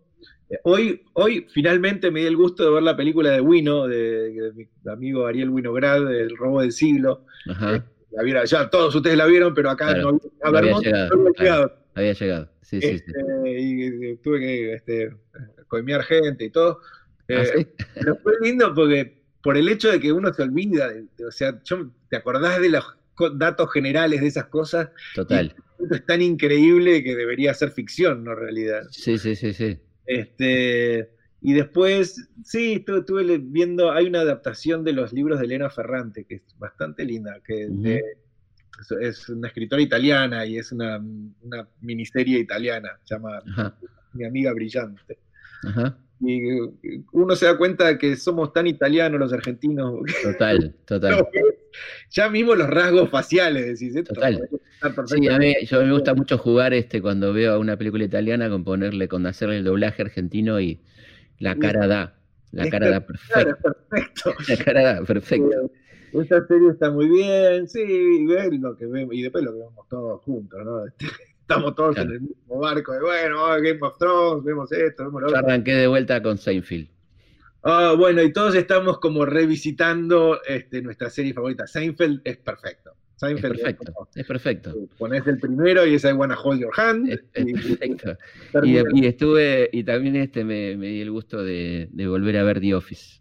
Eh, 0.49 0.57
Hoy, 0.63 1.03
hoy 1.13 1.45
finalmente 1.53 2.09
me 2.09 2.21
di 2.21 2.25
el 2.25 2.35
gusto 2.35 2.63
de 2.63 2.71
ver 2.71 2.83
la 2.83 2.95
película 2.97 3.29
de 3.31 3.41
Wino, 3.41 3.87
de, 3.87 4.31
de 4.31 4.51
mi 4.53 4.67
amigo 4.91 5.27
Ariel 5.27 5.49
Winograd, 5.49 6.11
El 6.13 6.35
robo 6.35 6.61
del 6.61 6.71
siglo. 6.71 7.25
Ajá, 7.49 7.85
La 8.11 8.23
vieron, 8.23 8.45
ya 8.45 8.69
todos 8.69 8.95
ustedes 8.95 9.17
la 9.17 9.25
vieron, 9.27 9.53
pero 9.53 9.69
acá 9.69 9.93
Claro, 9.93 10.13
no, 10.13 10.21
había 10.41 10.61
Vermont 10.61 10.85
llegado, 10.85 11.09
no 11.15 11.21
había 11.21 11.33
llegado. 11.43 11.77
había 11.95 12.13
llegado. 12.13 12.49
Sí, 12.61 12.81
sí, 12.81 12.87
sí. 12.87 12.95
Este, 12.95 13.59
y 13.61 13.83
eh, 14.11 14.19
tuve 14.23 14.39
que 14.39 14.73
este, 14.73 15.15
coimear 15.67 16.01
gente 16.03 16.45
y 16.45 16.49
todo. 16.49 16.79
¿Ah, 17.29 17.43
Eh, 17.43 17.45
sí? 17.57 17.67
Pero 17.93 18.15
fue 18.17 18.33
lindo 18.41 18.73
porque 18.73 19.21
por 19.43 19.57
el 19.57 19.69
hecho 19.69 19.91
de 19.91 19.99
que 19.99 20.11
uno 20.11 20.33
se 20.33 20.41
olvida, 20.43 20.89
o 21.27 21.31
sea, 21.31 21.61
yo- 21.63 21.89
te 22.09 22.15
acordás 22.17 22.59
de 22.59 22.69
los 22.69 22.83
datos 23.35 23.71
generales 23.71 24.21
de 24.21 24.27
esas 24.27 24.45
cosas, 24.45 24.89
Total. 25.15 25.53
Es 25.95 26.05
tan 26.05 26.21
increíble 26.21 27.03
que 27.03 27.15
debería 27.15 27.53
ser 27.53 27.71
ficción, 27.71 28.23
no 28.23 28.35
realidad. 28.35 28.83
Sí, 28.91 29.17
sí, 29.17 29.35
sí, 29.35 29.53
sí. 29.53 29.77
Este, 30.05 31.09
y 31.41 31.53
después, 31.53 32.27
sí, 32.43 32.73
estuve, 32.75 32.99
estuve 32.99 33.37
viendo, 33.39 33.91
hay 33.91 34.07
una 34.07 34.21
adaptación 34.21 34.83
de 34.83 34.93
los 34.93 35.13
libros 35.13 35.39
de 35.39 35.45
Elena 35.45 35.69
Ferrante, 35.69 36.25
que 36.25 36.35
es 36.35 36.41
bastante 36.57 37.05
linda, 37.05 37.39
que 37.45 37.67
de- 37.69 38.01
es, 38.79 38.91
es 39.21 39.29
una 39.29 39.47
escritora 39.47 39.81
italiana 39.81 40.45
y 40.45 40.57
es 40.57 40.71
una, 40.71 40.97
una 41.41 41.67
miniserie 41.81 42.39
italiana, 42.39 42.89
se 43.03 43.15
llama 43.15 43.39
Ajá, 43.51 43.75
Mi 44.13 44.25
amiga 44.25 44.53
brillante. 44.53 45.17
ajá. 45.63 45.97
Y 46.19 46.49
eh, 46.49 47.03
uno 47.11 47.35
se 47.35 47.45
da 47.45 47.55
cuenta 47.57 47.87
de 47.87 47.97
que 47.99 48.15
somos 48.15 48.51
tan 48.51 48.65
italianos 48.65 49.19
los 49.19 49.33
argentinos, 49.33 49.93
Total, 50.23 50.73
total. 50.85 51.27
Ya 52.11 52.29
mismo 52.29 52.55
los 52.55 52.69
rasgos 52.69 53.09
faciales, 53.09 53.65
decís, 53.65 53.95
esto 53.95 54.13
Total. 54.13 54.47
Sí, 55.07 55.27
a 55.27 55.37
mí, 55.37 55.53
yo 55.65 55.81
me 55.83 55.91
gusta 55.91 56.13
mucho 56.13 56.37
jugar 56.37 56.73
este 56.73 57.01
cuando 57.01 57.33
veo 57.33 57.59
una 57.59 57.77
película 57.77 58.03
italiana 58.05 58.49
con 58.49 58.63
ponerle, 58.63 59.07
con 59.07 59.25
hacerle 59.25 59.57
el 59.57 59.63
doblaje 59.63 60.03
argentino 60.03 60.59
y 60.59 60.81
la 61.39 61.55
cara 61.55 61.87
da, 61.87 62.15
la 62.51 62.69
cara 62.69 62.89
da 62.89 63.05
perfecto, 63.05 63.57
perfecto. 63.89 64.33
la 64.47 64.57
cara 64.63 64.83
da 64.83 65.03
perfecto. 65.05 65.71
Esta 66.13 66.47
serie 66.47 66.69
está 66.71 66.89
muy 66.89 67.07
bien, 67.09 67.67
sí, 67.67 67.81
y 67.81 68.25
ves 68.25 68.49
lo 68.59 68.75
que 68.77 68.85
vemos, 68.85 69.13
y 69.13 69.21
después 69.23 69.43
lo 69.43 69.51
que 69.51 69.59
vemos 69.59 69.87
todos 69.89 70.21
juntos, 70.23 70.59
¿no? 70.63 70.85
Estamos 71.41 71.75
todos 71.75 71.95
Claro. 71.95 72.09
en 72.09 72.15
el 72.15 72.21
mismo 72.21 72.59
barco 72.59 72.91
de, 72.93 72.99
bueno, 73.01 73.45
a 73.45 73.57
Game 73.59 73.79
of 73.81 73.97
Thrones, 73.97 74.43
vemos 74.43 74.71
esto, 74.71 75.05
vemos 75.05 75.21
lo 75.21 75.27
Yo 75.29 75.35
otro. 75.35 75.47
arranqué 75.47 75.73
de 75.75 75.87
vuelta 75.87 76.21
con 76.21 76.37
Seinfeld. 76.37 76.87
Ah, 77.69 77.95
bueno, 77.97 78.23
y 78.23 78.31
todos 78.31 78.55
estamos 78.55 78.97
como 78.99 79.25
revisitando 79.25 80.39
este, 80.47 80.81
nuestra 80.81 81.09
serie 81.09 81.33
favorita. 81.33 81.67
Seinfeld 81.67 82.21
es 82.23 82.37
perfecto. 82.37 82.91
Es 82.91 83.19
Seinfeld 83.19 83.55
perfecto, 83.55 83.91
como, 83.93 84.07
es 84.15 84.25
perfecto. 84.25 84.73
pones 84.97 85.27
el 85.27 85.37
primero 85.39 85.85
y 85.85 85.95
es 85.95 86.03
I 86.05 86.13
wanna 86.13 86.39
hold 86.39 86.61
your 86.61 86.71
hand. 86.79 87.11
Es, 87.11 87.23
es 87.33 87.45
y- 87.47 87.53
perfecto. 87.53 88.17
Y, 88.63 89.05
estuve, 89.05 89.69
y 89.73 89.83
también 89.83 90.15
este 90.15 90.45
me, 90.45 90.77
me 90.77 90.87
di 90.87 91.01
el 91.01 91.11
gusto 91.11 91.43
de, 91.43 91.89
de 91.91 92.07
volver 92.07 92.37
a 92.37 92.43
ver 92.43 92.61
The 92.61 92.75
Office. 92.75 93.19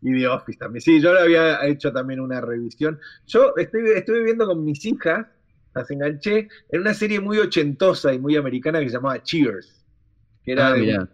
Y 0.00 0.12
The 0.20 0.28
Office 0.28 0.58
también. 0.58 0.80
Sí, 0.80 1.00
yo 1.00 1.12
le 1.12 1.20
había 1.20 1.66
hecho 1.66 1.92
también 1.92 2.20
una 2.20 2.40
revisión. 2.40 2.98
Yo 3.26 3.52
estoy, 3.56 3.82
estuve 3.94 4.22
viendo 4.22 4.46
con 4.46 4.64
mis 4.64 4.84
hijas, 4.86 5.26
las 5.74 5.90
enganché, 5.90 6.48
en 6.70 6.80
una 6.80 6.94
serie 6.94 7.20
muy 7.20 7.38
ochentosa 7.38 8.14
y 8.14 8.18
muy 8.18 8.36
americana 8.36 8.80
que 8.80 8.88
se 8.88 8.94
llamaba 8.94 9.22
Cheers. 9.22 9.84
Que 10.44 10.52
era 10.52 10.68
Ah, 10.68 10.72
de, 10.74 11.06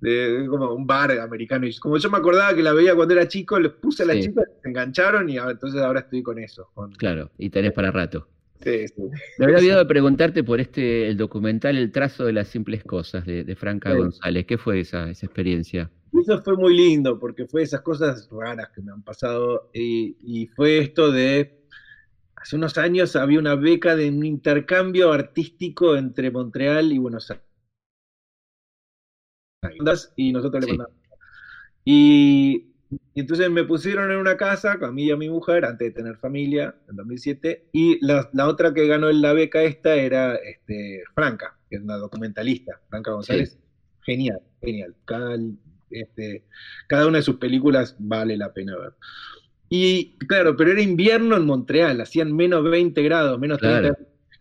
de- 0.00 0.46
como 0.48 0.72
un 0.72 0.86
bar 0.86 1.10
americano. 1.12 1.66
Y 1.66 1.76
como 1.78 1.96
yo 1.98 2.10
me 2.10 2.18
acordaba 2.18 2.54
que 2.54 2.62
la 2.62 2.72
veía 2.72 2.94
cuando 2.94 3.14
era 3.14 3.26
chico, 3.28 3.58
les 3.58 3.72
puse 3.72 4.02
a 4.02 4.06
las 4.06 4.16
Sí. 4.16 4.22
chicas, 4.24 4.44
se 4.62 4.68
engancharon 4.68 5.28
y 5.28 5.36
entonces 5.38 5.80
ahora 5.80 6.00
estoy 6.00 6.22
con 6.22 6.38
eso. 6.38 6.70
con- 6.74 6.92
claro, 6.92 7.30
y 7.38 7.50
tenés 7.50 7.72
para 7.72 7.90
rato. 7.90 8.28
sí, 8.60 8.88
sí. 8.88 9.02
Me 9.38 9.44
había 9.46 9.58
olvidado 9.58 9.78
de 9.80 9.86
preguntarte 9.86 10.42
por 10.42 10.58
este, 10.60 11.08
el 11.08 11.16
documental 11.16 11.76
El 11.78 11.92
trazo 11.92 12.24
de 12.24 12.32
las 12.32 12.48
simples 12.48 12.82
cosas 12.84 13.24
de, 13.24 13.44
de 13.44 13.54
Franca 13.56 13.92
Sí. 13.92 13.98
González. 13.98 14.46
¿Qué 14.46 14.58
fue 14.58 14.80
esa, 14.80 15.08
esa 15.10 15.26
experiencia? 15.26 15.90
Eso 16.20 16.42
fue 16.42 16.56
muy 16.56 16.76
lindo 16.76 17.18
porque 17.20 17.46
fue 17.46 17.62
esas 17.62 17.82
cosas 17.82 18.28
raras 18.32 18.70
que 18.74 18.82
me 18.82 18.90
han 18.92 19.02
pasado 19.02 19.70
y, 19.72 20.16
y 20.22 20.46
fue 20.48 20.78
esto 20.78 21.12
de, 21.12 21.60
hace 22.34 22.56
unos 22.56 22.78
años 22.78 23.14
había 23.14 23.38
una 23.38 23.54
beca 23.54 23.94
de 23.94 24.08
un 24.08 24.24
intercambio 24.24 25.12
artístico 25.12 25.96
entre 25.96 26.30
Montreal 26.30 26.92
y 26.92 26.98
Buenos 26.98 27.30
Aires 27.30 27.44
y 30.16 30.32
nosotros 30.32 30.64
Sí. 30.64 30.70
le 30.70 30.76
mandamos. 30.78 30.96
Y, 31.84 32.66
y 33.14 33.20
entonces 33.20 33.50
me 33.50 33.64
pusieron 33.64 34.10
en 34.10 34.18
una 34.18 34.36
casa 34.36 34.78
con 34.78 34.90
a 34.90 34.92
mí 34.92 35.04
y 35.04 35.10
a 35.10 35.16
mi 35.16 35.28
mujer 35.28 35.64
antes 35.64 35.88
de 35.88 35.92
tener 36.02 36.16
familia 36.16 36.74
en 36.88 36.96
2007 36.96 37.68
y 37.72 38.04
la, 38.04 38.28
la 38.32 38.46
otra 38.46 38.72
que 38.74 38.86
ganó 38.86 39.10
la 39.10 39.32
beca 39.32 39.62
esta 39.62 39.94
era 39.94 40.36
este, 40.36 41.02
Franca, 41.14 41.56
que 41.68 41.76
es 41.76 41.82
una 41.82 41.96
documentalista, 41.96 42.80
Franca 42.88 43.12
González. 43.12 43.58
Genial, 44.02 44.40
genial. 44.62 44.94
Cada, 45.04 45.36
este, 45.90 46.44
cada 46.86 47.06
una 47.06 47.18
de 47.18 47.22
sus 47.22 47.36
películas 47.36 47.96
vale 47.98 48.36
la 48.36 48.52
pena 48.52 48.76
ver. 48.76 48.94
Y 49.70 50.16
claro, 50.26 50.56
pero 50.56 50.72
era 50.72 50.80
invierno 50.80 51.36
en 51.36 51.44
Montreal, 51.44 52.00
hacían 52.00 52.34
menos 52.34 52.64
20 52.64 53.02
grados, 53.02 53.38
menos 53.38 53.58
30 53.58 53.80
Claro. 53.80 53.96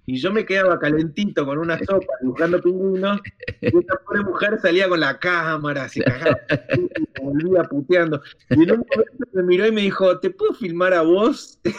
Y 0.09 0.15
yo 0.15 0.31
me 0.31 0.45
quedaba 0.45 0.79
calentito 0.79 1.45
con 1.45 1.57
una 1.57 1.77
sopa 1.79 2.13
dibujando 2.21 2.61
pingüinos, 2.61 3.19
y 3.59 3.77
esta 3.77 3.97
pobre 4.05 4.21
mujer 4.21 4.57
salía 4.61 4.87
con 4.87 5.01
la 5.01 5.19
cámara, 5.19 5.89
se 5.89 6.01
cagaba, 6.01 6.39
y 6.77 7.21
volvía 7.21 7.63
puteando. 7.63 8.21
Y 8.51 8.63
en 8.63 8.71
un 8.71 8.85
momento 8.89 9.27
me 9.33 9.43
miró 9.43 9.67
y 9.67 9.71
me 9.73 9.81
dijo, 9.81 10.17
¿te 10.19 10.29
puedo 10.29 10.53
filmar 10.53 10.93
a 10.93 11.01
vos? 11.01 11.59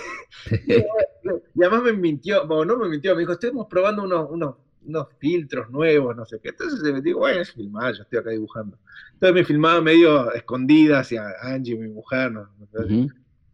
Y 1.54 1.62
además 1.62 1.82
me 1.82 1.92
mintió, 1.92 2.46
bueno, 2.46 2.72
no 2.72 2.78
me 2.78 2.88
mintió, 2.88 3.14
me 3.14 3.20
dijo, 3.20 3.32
estamos 3.32 3.66
probando 3.68 4.04
unos, 4.04 4.30
unos, 4.30 4.54
unos 4.86 5.08
filtros 5.18 5.68
nuevos, 5.68 6.16
no 6.16 6.24
sé 6.24 6.38
qué. 6.42 6.50
Entonces 6.50 6.80
le 6.80 7.02
digo, 7.02 7.18
bueno, 7.18 7.40
es 7.40 7.52
filmar, 7.52 7.92
yo 7.94 8.02
estoy 8.02 8.20
acá 8.20 8.30
dibujando. 8.30 8.78
Entonces 9.14 9.34
me 9.34 9.44
filmaba 9.44 9.82
medio 9.82 10.32
escondida 10.32 11.00
hacia 11.00 11.24
Angie, 11.42 11.76
mi 11.76 11.88
mujer. 11.88 12.32
¿no? 12.32 12.48
Ujú. 12.72 13.08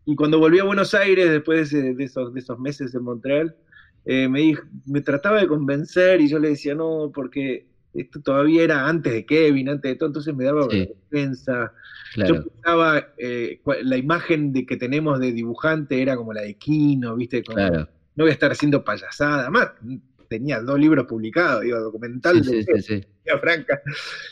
Y 0.05 0.15
cuando 0.15 0.39
volví 0.39 0.61
a 0.61 0.65
Buenos 0.65 0.95
Aires, 0.95 1.31
después 1.31 1.71
de, 1.71 1.95
de 1.95 2.05
esos, 2.05 2.33
de 2.33 2.41
esos 2.41 2.61
meses 2.61 2.95
en 2.95 3.03
Montreal, 3.03 3.57
eh, 4.05 4.29
me, 4.29 4.41
dijo, 4.41 4.65
me 4.87 5.01
trataba 5.01 5.41
de 5.41 5.47
convencer 5.47 6.21
y 6.21 6.29
yo 6.29 6.39
le 6.39 6.51
decía, 6.51 6.75
no, 6.75 7.11
porque 7.15 7.67
esto 7.95 8.21
todavía 8.21 8.63
era 8.65 8.89
antes 8.89 9.13
de 9.13 9.25
Kevin, 9.25 9.69
antes 9.69 9.93
de 9.93 9.97
todo, 9.97 10.09
entonces 10.09 10.35
me 10.35 10.45
daba 10.45 10.69
Sí. 10.71 10.89
vergüenza. 11.11 11.73
Yo 12.17 12.45
pensaba, 12.45 13.09
eh, 13.19 13.61
la 13.83 13.97
imagen 13.97 14.53
de 14.53 14.67
que 14.67 14.77
tenemos 14.77 15.19
de 15.21 15.33
dibujante 15.33 16.01
era 16.01 16.17
como 16.17 16.33
la 16.33 16.43
de 16.43 16.55
Kino, 16.55 17.17
¿viste? 17.17 17.43
Como, 17.43 17.57
claro. 17.57 17.89
No 18.17 18.25
voy 18.25 18.31
a 18.31 18.35
estar 18.35 18.53
haciendo 18.53 18.85
payasada. 18.85 19.43
Además, 19.43 19.73
tenía 20.29 20.61
dos 20.61 20.79
libros 20.79 21.07
publicados, 21.07 21.63
digo, 21.63 21.79
documental 21.81 22.45
Sí, 22.45 22.65
de 22.65 23.07
Franca. 23.41 23.81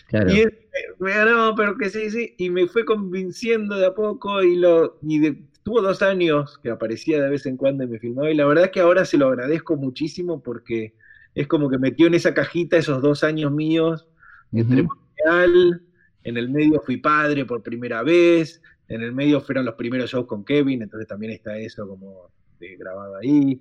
claro. 0.08 0.32
Y 0.32 0.40
él 0.40 0.58
me 1.00 1.12
no, 1.24 1.54
pero 1.56 1.76
que 1.76 1.90
sí, 1.90 2.10
sí. 2.10 2.34
Y 2.38 2.50
me 2.50 2.66
fue 2.66 2.84
convenciendo 2.84 3.76
de 3.76 3.86
a 3.86 3.94
poco 3.94 4.42
y 4.42 4.56
lo 4.56 4.98
y 5.02 5.18
de- 5.18 5.42
tuvo 5.62 5.80
dos 5.82 6.02
años 6.02 6.58
que 6.62 6.70
aparecía 6.70 7.22
de 7.22 7.30
vez 7.30 7.46
en 7.46 7.56
cuando 7.56 7.84
y 7.84 7.86
me 7.86 7.98
filmaba. 7.98 8.30
Y 8.30 8.34
la 8.34 8.46
verdad 8.46 8.64
es 8.64 8.70
que 8.70 8.80
ahora 8.80 9.04
se 9.04 9.16
lo 9.16 9.28
agradezco 9.28 9.76
muchísimo 9.76 10.42
porque 10.42 10.94
es 11.34 11.46
como 11.46 11.70
que 11.70 11.78
metió 11.78 12.06
en 12.06 12.14
esa 12.14 12.34
cajita 12.34 12.76
esos 12.76 13.00
dos 13.00 13.24
años 13.24 13.52
míos 13.52 14.06
entre 14.52 14.86
en 16.24 16.36
el 16.36 16.50
medio 16.50 16.80
fui 16.80 16.98
padre 16.98 17.44
por 17.44 17.62
primera 17.62 18.02
vez, 18.02 18.60
en 18.88 19.02
el 19.02 19.12
medio 19.12 19.40
fueron 19.40 19.64
los 19.64 19.74
primeros 19.74 20.10
shows 20.10 20.26
con 20.26 20.44
Kevin, 20.44 20.82
entonces 20.82 21.08
también 21.08 21.32
está 21.32 21.56
eso 21.58 21.88
como 21.88 22.30
de 22.60 22.76
grabado 22.76 23.16
ahí. 23.16 23.60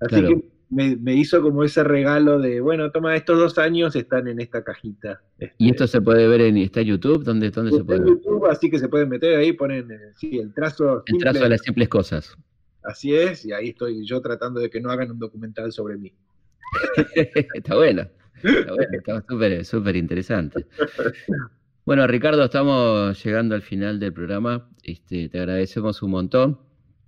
Así 0.00 0.08
Claro. 0.20 0.28
que 0.28 0.59
me, 0.70 0.96
me 0.96 1.14
hizo 1.14 1.42
como 1.42 1.64
ese 1.64 1.82
regalo 1.82 2.38
de, 2.38 2.60
bueno, 2.60 2.90
toma, 2.92 3.16
estos 3.16 3.38
dos 3.38 3.58
años 3.58 3.94
están 3.96 4.28
en 4.28 4.40
esta 4.40 4.62
cajita. 4.62 5.20
Este, 5.38 5.54
¿Y 5.58 5.70
esto 5.70 5.86
se 5.86 6.00
puede 6.00 6.28
ver 6.28 6.40
en 6.40 6.56
está 6.56 6.80
en 6.80 6.86
YouTube? 6.86 7.24
¿Dónde, 7.24 7.50
dónde 7.50 7.72
se 7.72 7.78
está 7.78 7.86
puede 7.86 7.98
en 7.98 8.04
ver? 8.04 8.14
YouTube, 8.14 8.46
así 8.46 8.70
que 8.70 8.78
se 8.78 8.88
pueden 8.88 9.08
meter 9.08 9.36
ahí, 9.36 9.52
ponen 9.52 9.90
eh, 9.90 10.12
sí, 10.16 10.38
el 10.38 10.54
trazo 10.54 11.02
El 11.06 11.18
trazo 11.18 11.40
de 11.40 11.48
las 11.48 11.60
simples 11.62 11.88
cosas. 11.88 12.36
así 12.84 13.14
es, 13.14 13.44
y 13.44 13.52
ahí 13.52 13.70
estoy 13.70 14.06
yo 14.06 14.20
tratando 14.20 14.60
de 14.60 14.70
que 14.70 14.80
no 14.80 14.90
hagan 14.90 15.10
un 15.10 15.18
documental 15.18 15.72
sobre 15.72 15.96
mí. 15.96 16.14
está 17.54 17.74
bueno. 17.76 18.06
Está 18.42 18.72
bueno, 18.72 18.90
está 18.96 19.24
súper 19.28 19.64
súper 19.64 19.96
interesante. 19.96 20.66
Bueno, 21.84 22.06
Ricardo, 22.06 22.44
estamos 22.44 23.22
llegando 23.24 23.56
al 23.56 23.62
final 23.62 23.98
del 23.98 24.12
programa. 24.12 24.70
Este, 24.84 25.28
te 25.28 25.38
agradecemos 25.38 26.00
un 26.02 26.12
montón. 26.12 26.60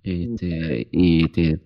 Este, 0.02 0.88
y 0.90 1.28
te, 1.28 1.60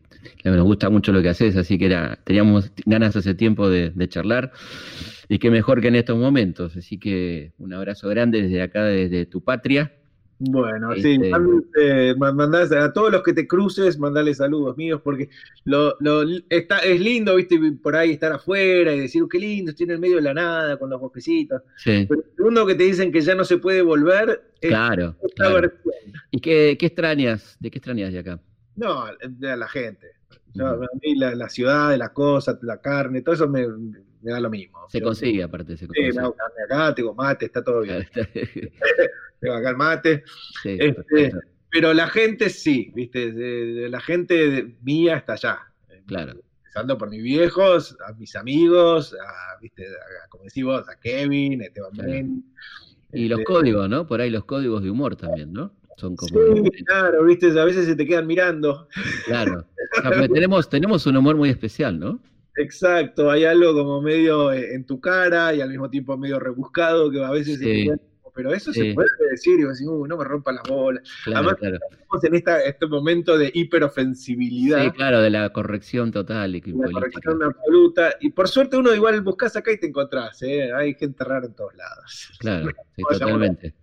nos 0.45 0.62
gusta 0.64 0.91
mucho 0.91 1.12
lo 1.12 1.22
que 1.22 1.29
haces, 1.29 1.57
así 1.57 1.79
que 1.79 1.87
era, 1.87 2.18
teníamos 2.24 2.70
ganas 2.85 3.16
hace 3.16 3.35
tiempo 3.35 3.68
de, 3.68 3.91
de 3.91 4.09
charlar. 4.09 4.53
Y 5.29 5.39
qué 5.39 5.51
mejor 5.51 5.81
que 5.81 5.89
en 5.89 5.97
estos 5.97 6.16
momentos. 6.16 6.77
Así 6.77 6.99
que 6.99 7.53
un 7.59 7.72
abrazo 7.74 8.09
grande 8.09 8.43
desde 8.43 8.62
acá, 8.62 8.85
desde 8.85 9.27
tu 9.27 9.43
patria. 9.43 9.93
Bueno, 10.39 10.95
sí, 10.97 11.14
Este- 11.14 11.31
eh, 12.11 12.14
ma- 12.16 12.31
mandás 12.31 12.70
a 12.70 12.93
todos 12.93 13.11
los 13.11 13.22
que 13.22 13.33
te 13.33 13.47
cruces, 13.49 13.99
mandale 13.99 14.35
saludos 14.35 14.77
míos, 14.77 15.01
porque 15.03 15.31
lo, 15.64 15.97
lo- 16.01 16.24
está, 16.51 16.79
es 16.81 17.01
lindo, 17.01 17.35
viste, 17.37 17.59
por 17.83 17.97
ahí 17.97 18.11
estar 18.12 18.33
afuera 18.33 18.95
y 18.95 19.01
decir, 19.01 19.22
"Uh, 19.22 19.29
qué 19.29 19.39
lindo, 19.39 19.70
estoy 19.70 19.85
en 19.85 19.93
el 19.93 19.99
medio 19.99 20.16
de 20.16 20.22
la 20.22 20.35
nada 20.35 20.77
con 20.79 20.91
los 20.91 21.01
bosquecitos. 21.01 21.62
Sí, 21.79 22.05
Pero 22.07 22.20
el 22.20 22.37
segundo 22.37 22.66
que 22.66 22.74
te 22.74 22.85
dicen 22.85 23.11
que 23.11 23.22
ya 23.22 23.35
no 23.35 23.45
se 23.45 23.57
puede 23.57 23.81
volver 23.81 24.53
es 24.61 24.68
claro. 24.68 25.16
claro. 25.37 25.72
¿Y 26.31 26.39
qué, 26.41 26.77
qué 26.79 26.87
extrañas? 26.87 27.57
¿De 27.59 27.70
qué 27.70 27.79
extrañas 27.79 28.12
de 28.12 28.18
acá? 28.18 28.39
No, 28.77 29.07
de 29.27 29.57
la 29.57 29.68
gente. 29.68 30.07
Yo, 30.57 30.67
a 30.69 30.79
mí 31.03 31.15
la, 31.17 31.35
la 31.35 31.49
ciudad, 31.49 31.97
las 31.97 32.11
cosas, 32.11 32.59
la 32.63 32.81
carne, 32.81 33.23
todo 33.23 33.35
eso 33.35 33.49
me, 33.49 33.67
me 33.69 34.33
da 34.33 34.41
lo 34.41 34.51
mismo. 34.51 34.79
Se 34.89 34.99
Yo- 35.01 35.07
consigue, 35.07 35.43
aparte, 35.43 35.73
se 35.77 35.81
Sí, 35.81 35.87
consigue. 35.87 36.13
me 36.13 36.21
hago 36.21 36.35
carne 36.35 36.63
acá, 36.65 36.95
tengo 36.95 37.15
mate, 37.15 37.47
está 37.47 37.63
todo 37.63 37.81
bien. 37.83 38.07
Tengo 39.41 39.55
acá 39.55 39.71
el 39.71 39.77
mate. 39.77 40.25
Este. 40.65 41.33
Pero 41.71 41.93
la 41.93 42.09
gente 42.09 42.49
sí, 42.49 42.91
¿viste? 42.95 43.89
La 43.91 44.01
gente 44.01 44.77
mía 44.83 45.17
está 45.19 45.35
allá. 45.35 45.59
Claro. 46.07 46.33
Empezando 46.59 46.97
por 46.97 47.11
mis 47.11 47.23
viejos, 47.23 47.97
a 48.07 48.13
mis 48.15 48.35
amigos, 48.37 49.15
a, 49.15 49.61
¿viste? 49.61 49.85
A- 49.87 50.29
como 50.31 50.45
decís 50.45 50.65
vos, 50.65 50.89
a 50.89 50.99
Kevin, 50.99 51.61
a 51.63 51.67
Esteban 51.67 51.91
Claro. 51.93 52.11
Men. 52.11 52.45
Y 53.13 53.29
los 53.29 53.41
Este, 53.41 53.53
códigos, 53.53 53.89
¿no? 53.89 54.07
Por 54.07 54.21
ahí 54.21 54.31
los 54.31 54.45
códigos 54.45 54.83
de 54.83 54.91
humor 54.91 55.17
también, 55.17 55.53
¿no? 55.53 55.73
Son 55.97 56.14
como. 56.14 56.30
Sí, 56.30 56.84
claro, 56.84 57.24
¿viste? 57.24 57.59
A 57.59 57.64
veces 57.64 57.86
se 57.86 57.97
te 57.97 58.07
quedan 58.07 58.26
mirando. 58.26 58.86
Claro. 59.26 59.66
O 59.99 60.01
sea, 60.01 60.11
porque 60.11 60.28
tenemos, 60.28 60.68
tenemos 60.68 61.07
un 61.07 61.16
humor 61.16 61.36
muy 61.36 61.49
especial, 61.49 61.99
¿no? 61.99 62.20
Exacto, 62.57 63.30
hay 63.30 63.44
algo 63.44 63.74
como 63.74 64.01
medio 64.01 64.51
eh, 64.51 64.74
en 64.74 64.84
tu 64.84 65.01
cara 65.01 65.55
y 65.55 65.61
al 65.61 65.68
mismo 65.68 65.90
tiempo 65.90 66.16
medio 66.16 66.38
rebuscado 66.38 67.11
que 67.11 67.22
a 67.22 67.30
veces 67.30 67.59
se 67.59 67.64
te 67.64 67.84
quedan 67.84 68.01
pero 68.37 68.53
eso 68.53 68.70
se 68.70 68.93
puede 68.93 69.09
decir 69.30 69.59
y 69.59 69.64
vos 69.64 69.78
decís, 69.78 69.89
uh, 69.89 70.07
no 70.07 70.18
me 70.18 70.24
rompa 70.24 70.53
las 70.53 70.62
bolas. 70.68 71.03
Claro, 71.24 71.49
Además, 71.59 71.80
estamos 71.91 72.24
en 72.24 72.34
esta, 72.34 72.62
este 72.62 72.87
momento 72.87 73.39
de 73.39 73.51
hiperofensibilidad. 73.53 74.84
Sí, 74.84 74.91
claro, 74.91 75.22
de 75.22 75.30
la 75.30 75.49
corrección 75.49 76.12
total 76.12 76.55
y 76.55 76.61
La 76.61 76.91
corrección 76.93 77.43
absoluta. 77.43 78.14
Y 78.20 78.30
por 78.30 78.49
suerte 78.49 78.76
uno 78.76 78.95
igual 78.95 79.22
buscas 79.22 79.57
acá 79.57 79.72
y 79.72 79.80
te 79.80 79.87
encontrás, 79.87 80.43
¿eh? 80.43 80.70
hay 80.70 80.93
gente 80.95 81.24
rara 81.24 81.47
en 81.47 81.55
todos 81.55 81.74
lados. 81.76 82.30
Claro, 82.39 82.66
sí, 82.97 83.03
totalmente. 83.09 83.74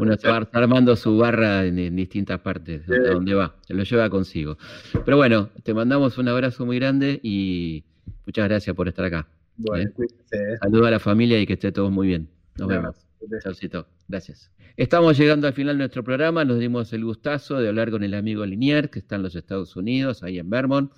Uno 0.00 0.16
se 0.16 0.26
va 0.26 0.48
armando 0.52 0.96
su 0.96 1.18
barra 1.18 1.66
en, 1.66 1.94
distintas 1.94 2.40
partes, 2.40 2.86
de 2.86 3.10
donde 3.10 3.34
va, 3.34 3.56
se 3.66 3.74
lo 3.74 3.82
lleva 3.82 4.08
consigo. 4.08 4.56
Pero 5.04 5.18
bueno, 5.18 5.50
te 5.62 5.74
mandamos 5.74 6.16
un 6.16 6.28
abrazo 6.28 6.64
muy 6.64 6.78
grande 6.78 7.20
y 7.22 7.84
muchas 8.24 8.48
gracias 8.48 8.74
por 8.74 8.88
estar 8.88 9.04
acá. 9.04 9.28
Bueno, 9.58 9.90
¿eh? 10.30 10.56
Saludos 10.62 10.86
a 10.86 10.90
la 10.92 10.98
familia 10.98 11.38
y 11.38 11.46
que 11.46 11.54
esté 11.54 11.72
todo 11.72 11.90
muy 11.90 12.06
bien. 12.06 12.30
Nos 12.56 12.68
vemos. 12.68 13.07
Chaucito. 13.42 13.86
Gracias. 14.06 14.50
Estamos 14.76 15.18
llegando 15.18 15.46
al 15.46 15.52
final 15.52 15.76
de 15.76 15.80
nuestro 15.80 16.04
programa. 16.04 16.44
Nos 16.44 16.58
dimos 16.58 16.92
el 16.92 17.04
gustazo 17.04 17.58
de 17.58 17.68
hablar 17.68 17.90
con 17.90 18.02
el 18.02 18.14
amigo 18.14 18.44
Linier, 18.46 18.90
que 18.90 19.00
está 19.00 19.16
en 19.16 19.22
los 19.22 19.34
Estados 19.34 19.76
Unidos, 19.76 20.22
ahí 20.22 20.38
en 20.38 20.48
Vermont, 20.48 20.92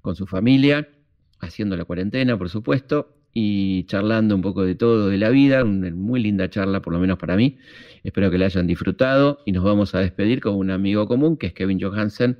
con 0.00 0.14
su 0.14 0.26
familia, 0.26 0.88
haciendo 1.40 1.76
la 1.76 1.84
cuarentena, 1.84 2.36
por 2.36 2.48
supuesto, 2.48 3.14
y 3.32 3.84
charlando 3.84 4.34
un 4.34 4.42
poco 4.42 4.64
de 4.64 4.74
todo 4.74 5.08
de 5.08 5.18
la 5.18 5.30
vida. 5.30 5.64
Una 5.64 5.90
muy 5.90 6.20
linda 6.20 6.50
charla, 6.50 6.82
por 6.82 6.92
lo 6.92 6.98
menos 6.98 7.18
para 7.18 7.36
mí. 7.36 7.58
Espero 8.04 8.30
que 8.30 8.38
la 8.38 8.46
hayan 8.46 8.66
disfrutado 8.66 9.40
y 9.46 9.52
nos 9.52 9.64
vamos 9.64 9.94
a 9.94 10.00
despedir 10.00 10.40
con 10.40 10.54
un 10.54 10.70
amigo 10.70 11.06
común, 11.06 11.36
que 11.36 11.48
es 11.48 11.52
Kevin 11.54 11.80
Johansen. 11.80 12.38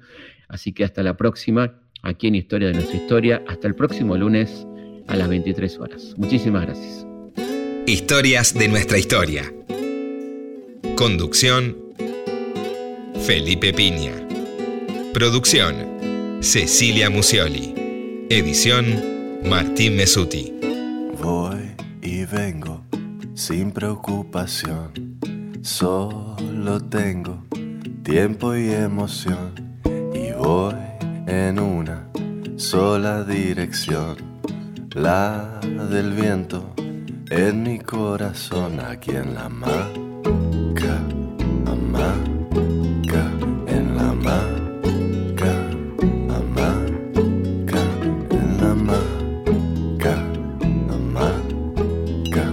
Así 0.48 0.72
que 0.72 0.84
hasta 0.84 1.02
la 1.02 1.16
próxima, 1.16 1.80
aquí 2.02 2.28
en 2.28 2.34
Historia 2.34 2.68
de 2.68 2.74
nuestra 2.74 2.96
historia. 2.96 3.42
Hasta 3.48 3.68
el 3.68 3.74
próximo 3.74 4.16
lunes 4.16 4.66
a 5.06 5.16
las 5.16 5.28
23 5.28 5.78
horas. 5.78 6.14
Muchísimas 6.18 6.66
gracias. 6.66 7.07
Historias 7.88 8.52
de 8.52 8.68
nuestra 8.68 8.98
historia. 8.98 9.50
Conducción. 10.94 11.74
Felipe 13.24 13.72
Piña. 13.72 14.12
Producción. 15.14 16.42
Cecilia 16.42 17.08
Musioli. 17.08 18.26
Edición. 18.28 19.40
Martín 19.42 19.96
Mesuti. 19.96 20.52
Voy 21.22 21.74
y 22.02 22.26
vengo 22.26 22.84
sin 23.32 23.70
preocupación. 23.70 25.18
Solo 25.62 26.80
tengo 26.90 27.42
tiempo 28.02 28.54
y 28.54 28.68
emoción. 28.70 29.80
Y 30.12 30.32
voy 30.32 30.74
en 31.26 31.58
una 31.58 32.06
sola 32.56 33.24
dirección 33.24 34.18
la 34.94 35.58
del 35.90 36.12
viento 36.12 36.74
en 37.30 37.62
mi 37.62 37.78
corazón, 37.78 38.80
aquí 38.80 39.10
en 39.10 39.34
la 39.34 39.48
maca, 39.48 40.98
hamaca, 41.66 43.30
en 43.66 43.96
la 43.96 44.14
maca, 44.14 45.52
hamaca, 46.30 47.80
en 48.30 48.56
la 48.60 48.74
maca, 48.74 50.14
hamaca, 50.90 52.44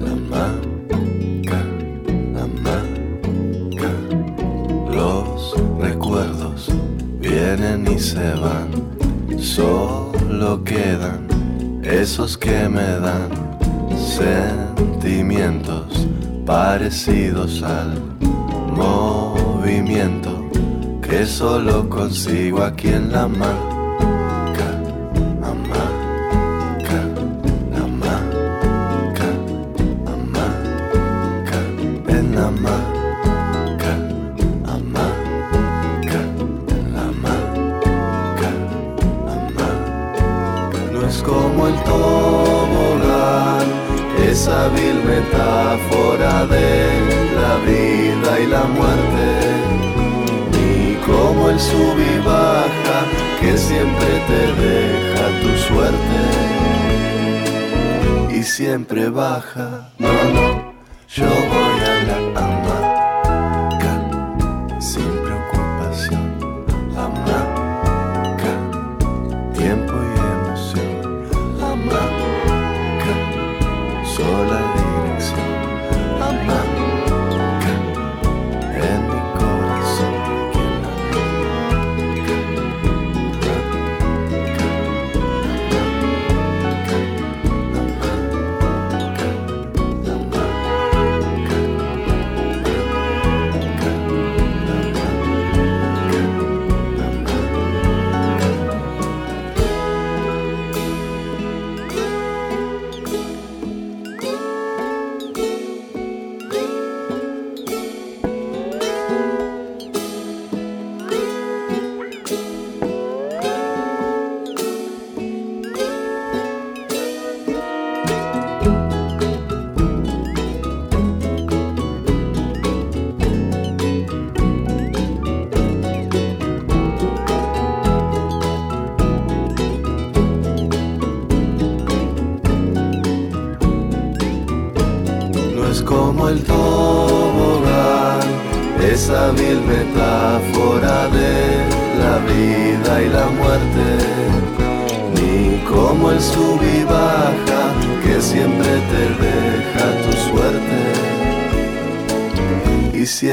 la 0.00 0.14
maca, 0.30 1.60
hamaca. 2.36 3.90
Los 4.90 5.54
recuerdos 5.80 6.70
vienen 7.18 7.86
y 7.90 7.98
se 7.98 8.34
van, 8.34 8.70
solo 9.38 10.62
quedan 10.64 11.26
esos 11.82 12.36
que 12.36 12.68
me 12.68 12.82
dan 13.00 13.41
sentimientos 14.12 16.06
parecidos 16.44 17.62
al 17.62 17.98
movimiento 18.76 20.50
que 21.00 21.24
solo 21.24 21.88
consigo 21.88 22.62
aquí 22.62 22.88
en 22.88 23.10
la 23.12 23.26
mano. 23.26 23.71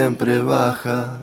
Siempre 0.09 0.41
baja. 0.41 1.19